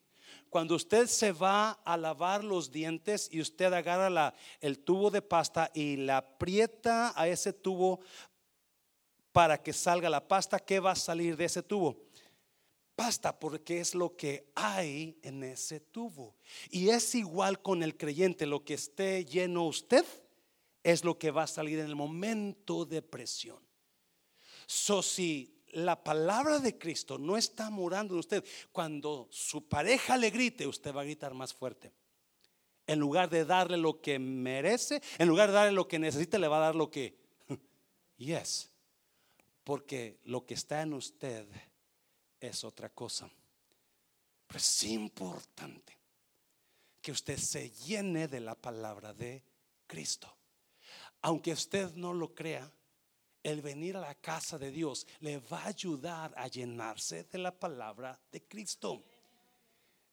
Cuando 0.49 0.75
usted 0.75 1.07
se 1.07 1.31
va 1.31 1.71
a 1.71 1.97
lavar 1.97 2.43
los 2.43 2.71
dientes 2.71 3.29
y 3.31 3.41
usted 3.41 3.73
agarra 3.73 4.33
el 4.61 4.79
tubo 4.79 5.09
de 5.09 5.21
pasta 5.21 5.71
y 5.73 5.97
la 5.97 6.17
aprieta 6.17 7.19
a 7.19 7.27
ese 7.27 7.51
tubo 7.51 7.99
para 9.31 9.61
que 9.61 9.73
salga 9.73 10.09
la 10.09 10.27
pasta, 10.27 10.59
¿qué 10.59 10.79
va 10.79 10.91
a 10.91 10.95
salir 10.95 11.37
de 11.37 11.45
ese 11.45 11.63
tubo? 11.63 12.08
Basta 12.99 13.39
porque 13.39 13.79
es 13.79 13.95
lo 13.95 14.17
que 14.17 14.51
hay 14.55 15.17
en 15.21 15.41
ese 15.41 15.79
tubo. 15.79 16.35
Y 16.69 16.89
es 16.89 17.15
igual 17.15 17.61
con 17.61 17.81
el 17.81 17.95
creyente, 17.95 18.45
lo 18.45 18.65
que 18.65 18.73
esté 18.73 19.23
lleno 19.23 19.67
usted 19.67 20.03
es 20.83 21.05
lo 21.05 21.17
que 21.17 21.31
va 21.31 21.43
a 21.43 21.47
salir 21.47 21.79
en 21.79 21.85
el 21.85 21.95
momento 21.95 22.83
de 22.83 23.01
presión. 23.01 23.63
So 24.65 25.01
si 25.01 25.61
la 25.69 26.03
palabra 26.03 26.59
de 26.59 26.77
Cristo 26.77 27.17
no 27.17 27.37
está 27.37 27.69
morando 27.69 28.15
en 28.15 28.19
usted, 28.19 28.43
cuando 28.73 29.29
su 29.31 29.65
pareja 29.69 30.17
le 30.17 30.29
grite, 30.29 30.67
usted 30.67 30.93
va 30.93 30.99
a 30.99 31.05
gritar 31.05 31.33
más 31.33 31.53
fuerte. 31.53 31.93
En 32.85 32.99
lugar 32.99 33.29
de 33.29 33.45
darle 33.45 33.77
lo 33.77 34.01
que 34.01 34.19
merece, 34.19 35.01
en 35.17 35.29
lugar 35.29 35.47
de 35.47 35.55
darle 35.55 35.71
lo 35.71 35.87
que 35.87 35.99
necesita, 35.99 36.37
le 36.37 36.49
va 36.49 36.57
a 36.57 36.65
dar 36.65 36.75
lo 36.75 36.91
que 36.91 37.17
yes. 38.17 38.69
Porque 39.63 40.19
lo 40.25 40.45
que 40.45 40.55
está 40.55 40.81
en 40.81 40.91
usted 40.91 41.47
es 42.39 42.63
otra 42.63 42.89
cosa. 42.89 43.29
Pero 44.47 44.57
es 44.57 44.83
importante 44.83 45.97
que 47.01 47.11
usted 47.11 47.37
se 47.37 47.69
llene 47.71 48.27
de 48.27 48.39
la 48.39 48.55
palabra 48.55 49.13
de 49.13 49.43
Cristo. 49.87 50.35
Aunque 51.21 51.53
usted 51.53 51.93
no 51.93 52.13
lo 52.13 52.33
crea, 52.33 52.71
el 53.43 53.61
venir 53.61 53.97
a 53.97 54.01
la 54.01 54.15
casa 54.15 54.57
de 54.57 54.71
Dios 54.71 55.07
le 55.19 55.39
va 55.39 55.63
a 55.63 55.67
ayudar 55.67 56.33
a 56.35 56.47
llenarse 56.47 57.23
de 57.23 57.37
la 57.37 57.57
palabra 57.57 58.19
de 58.31 58.43
Cristo 58.43 59.03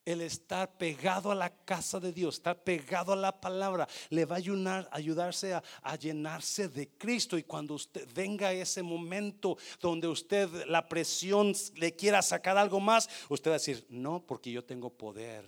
el 0.07 0.21
estar 0.21 0.79
pegado 0.79 1.33
a 1.33 1.35
la 1.35 1.51
casa 1.51 1.99
de 1.99 2.13
Dios, 2.13 2.37
estar 2.37 2.63
pegado 2.63 3.13
a 3.13 3.17
la 3.17 3.39
palabra, 3.41 3.89
le 4.09 4.25
va 4.25 4.37
a 4.37 4.39
ayudar, 4.39 4.89
ayudarse 4.93 5.53
a, 5.53 5.97
llenarse 5.97 6.69
de 6.69 6.89
Cristo. 6.91 7.37
Y 7.37 7.43
cuando 7.43 7.75
usted 7.75 8.09
venga 8.15 8.53
ese 8.53 8.83
momento 8.83 9.59
donde 9.81 10.07
usted 10.07 10.49
la 10.67 10.89
presión 10.89 11.53
le 11.75 11.95
quiera 11.97 12.23
sacar 12.23 12.57
algo 12.57 12.79
más, 12.79 13.11
usted 13.29 13.51
va 13.51 13.57
a 13.57 13.59
decir, 13.59 13.85
no, 13.91 14.25
porque 14.25 14.53
yo 14.53 14.65
tengo 14.65 14.91
poder 14.91 15.45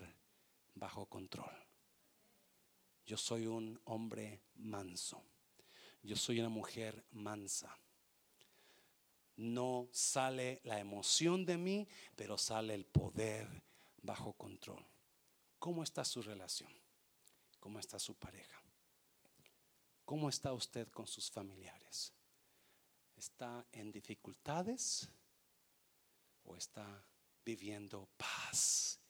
bajo 0.74 1.06
control. 1.06 1.52
Yo 3.06 3.16
soy 3.16 3.46
un 3.46 3.80
hombre 3.84 4.42
manso. 4.56 5.22
Yo 6.02 6.16
soy 6.16 6.40
una 6.40 6.48
mujer 6.48 7.04
mansa. 7.12 7.78
No 9.36 9.88
sale 9.92 10.61
la 10.64 10.80
emoción 10.80 11.46
de 11.46 11.56
mí, 11.56 11.86
pero 12.16 12.36
sale 12.36 12.74
el 12.74 12.84
poder 12.84 13.67
bajo 14.03 14.32
control. 14.32 14.84
¿Cómo 15.59 15.82
está 15.82 16.05
su 16.05 16.22
relación? 16.22 16.72
¿Cómo 17.59 17.78
está 17.78 17.99
su 17.99 18.14
pareja? 18.14 18.62
¿Cómo 20.05 20.28
está 20.28 20.53
usted 20.53 20.88
con 20.88 21.07
sus 21.07 21.30
familiares? 21.30 22.12
¿Está 23.16 23.66
en 23.72 23.90
dificultades 23.90 25.09
o 26.44 26.57
está 26.57 27.05
viviendo 27.44 28.09
paz? 28.16 29.01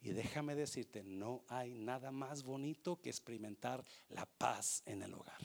Y 0.00 0.10
déjame 0.10 0.56
decirte, 0.56 1.04
no 1.04 1.44
hay 1.48 1.74
nada 1.74 2.10
más 2.10 2.42
bonito 2.42 3.00
que 3.00 3.08
experimentar 3.08 3.84
la 4.08 4.26
paz 4.26 4.82
en 4.84 5.02
el 5.02 5.14
hogar. 5.14 5.40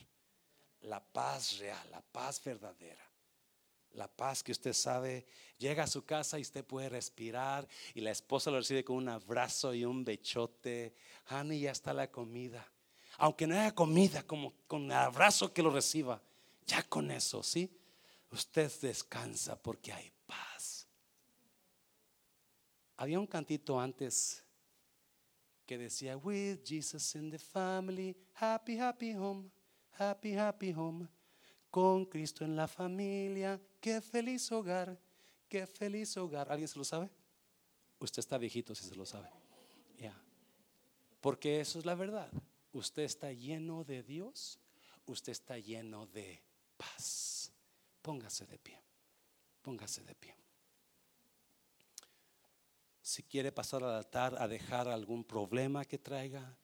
La 0.81 1.03
paz 1.05 1.59
real, 1.59 1.91
la 1.91 2.01
paz 2.01 2.43
verdadera. 2.43 3.06
La 3.93 4.07
paz 4.07 4.43
que 4.43 4.51
usted 4.51 4.73
sabe, 4.73 5.25
llega 5.57 5.83
a 5.83 5.87
su 5.87 6.05
casa 6.05 6.37
y 6.37 6.43
usted 6.43 6.63
puede 6.63 6.89
respirar 6.89 7.67
y 7.95 8.01
la 8.01 8.11
esposa 8.11 8.51
lo 8.51 8.57
recibe 8.57 8.83
con 8.83 8.97
un 8.97 9.09
abrazo 9.09 9.73
y 9.73 9.85
un 9.85 10.03
bechote. 10.03 10.93
Honey, 11.29 11.61
ya 11.61 11.71
está 11.71 11.93
la 11.93 12.11
comida. 12.11 12.67
Aunque 13.17 13.47
no 13.47 13.55
haya 13.55 13.73
comida, 13.73 14.23
como 14.23 14.53
con 14.67 14.85
el 14.85 14.91
abrazo 14.91 15.51
que 15.51 15.63
lo 15.63 15.71
reciba, 15.71 16.21
ya 16.67 16.83
con 16.83 17.09
eso, 17.09 17.41
¿sí? 17.41 17.71
Usted 18.31 18.71
descansa 18.81 19.61
porque 19.61 19.91
hay 19.91 20.11
paz. 20.27 20.87
Había 22.97 23.19
un 23.19 23.27
cantito 23.27 23.79
antes 23.79 24.43
que 25.65 25.77
decía, 25.77 26.17
With 26.17 26.59
Jesus 26.63 27.15
in 27.15 27.31
the 27.31 27.39
family, 27.39 28.15
happy, 28.35 28.79
happy 28.79 29.13
home, 29.13 29.49
happy, 29.97 30.35
happy 30.35 30.73
home 30.73 31.07
con 31.69 32.05
Cristo 32.05 32.45
en 32.45 32.55
la 32.55 32.67
familia. 32.67 33.59
Qué 33.87 34.01
feliz 34.01 34.51
hogar, 34.51 34.99
qué 35.47 35.65
feliz 35.65 36.17
hogar. 36.17 36.51
¿Alguien 36.51 36.67
se 36.67 36.77
lo 36.77 36.83
sabe? 36.83 37.09
Usted 37.99 38.19
está 38.19 38.37
viejito 38.37 38.75
si 38.75 38.83
se 38.83 38.93
lo 38.95 39.05
sabe. 39.05 39.29
Ya. 39.97 40.13
Porque 41.21 41.61
eso 41.61 41.79
es 41.79 41.85
la 41.85 41.95
verdad. 41.95 42.29
Usted 42.73 43.03
está 43.03 43.31
lleno 43.31 43.85
de 43.85 44.03
Dios, 44.03 44.59
usted 45.05 45.31
está 45.31 45.57
lleno 45.57 46.05
de 46.07 46.43
paz. 46.75 47.53
Póngase 48.01 48.45
de 48.45 48.59
pie. 48.59 48.77
Póngase 49.61 50.03
de 50.03 50.15
pie. 50.15 50.35
Si 53.01 53.23
quiere 53.23 53.53
pasar 53.53 53.85
al 53.85 53.95
altar 53.95 54.35
a 54.37 54.49
dejar 54.49 54.89
algún 54.89 55.23
problema 55.23 55.85
que 55.85 55.97
traiga, 55.97 56.57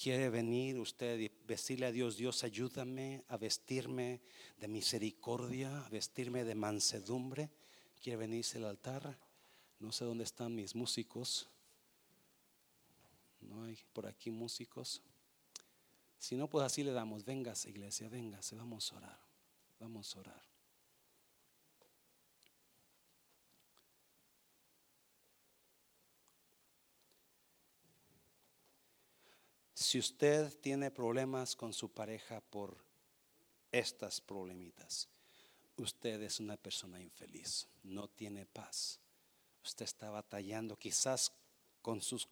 quiere 0.00 0.30
venir 0.30 0.78
usted 0.78 1.18
y 1.18 1.30
decirle 1.46 1.86
a 1.86 1.92
Dios, 1.92 2.16
Dios 2.16 2.42
ayúdame 2.42 3.22
a 3.28 3.36
vestirme 3.36 4.22
de 4.58 4.66
misericordia, 4.66 5.84
a 5.84 5.88
vestirme 5.90 6.44
de 6.44 6.54
mansedumbre, 6.54 7.50
quiere 8.02 8.16
venirse 8.16 8.56
al 8.56 8.64
altar. 8.64 9.18
No 9.78 9.92
sé 9.92 10.06
dónde 10.06 10.24
están 10.24 10.54
mis 10.54 10.74
músicos. 10.74 11.48
No 13.40 13.64
hay 13.64 13.78
por 13.92 14.06
aquí 14.06 14.30
músicos. 14.30 15.02
Si 16.18 16.36
no, 16.36 16.48
pues 16.48 16.64
así 16.64 16.82
le 16.82 16.92
damos. 16.92 17.24
Véngase, 17.24 17.68
iglesia, 17.68 18.08
véngase. 18.08 18.56
Vamos 18.56 18.92
a 18.92 18.96
orar. 18.96 19.20
Vamos 19.78 20.16
a 20.16 20.20
orar. 20.20 20.49
Si 29.90 29.98
usted 29.98 30.56
tiene 30.60 30.92
problemas 30.92 31.56
con 31.56 31.72
su 31.72 31.92
pareja 31.92 32.40
por 32.40 32.76
estas 33.72 34.20
problemitas, 34.20 35.08
usted 35.74 36.22
es 36.22 36.38
una 36.38 36.56
persona 36.56 37.00
infeliz, 37.00 37.66
no 37.82 38.06
tiene 38.06 38.46
paz. 38.46 39.00
Usted 39.64 39.86
está 39.86 40.08
batallando 40.08 40.76
quizás 40.76 41.32
con 41.82 42.00
sus 42.00 42.24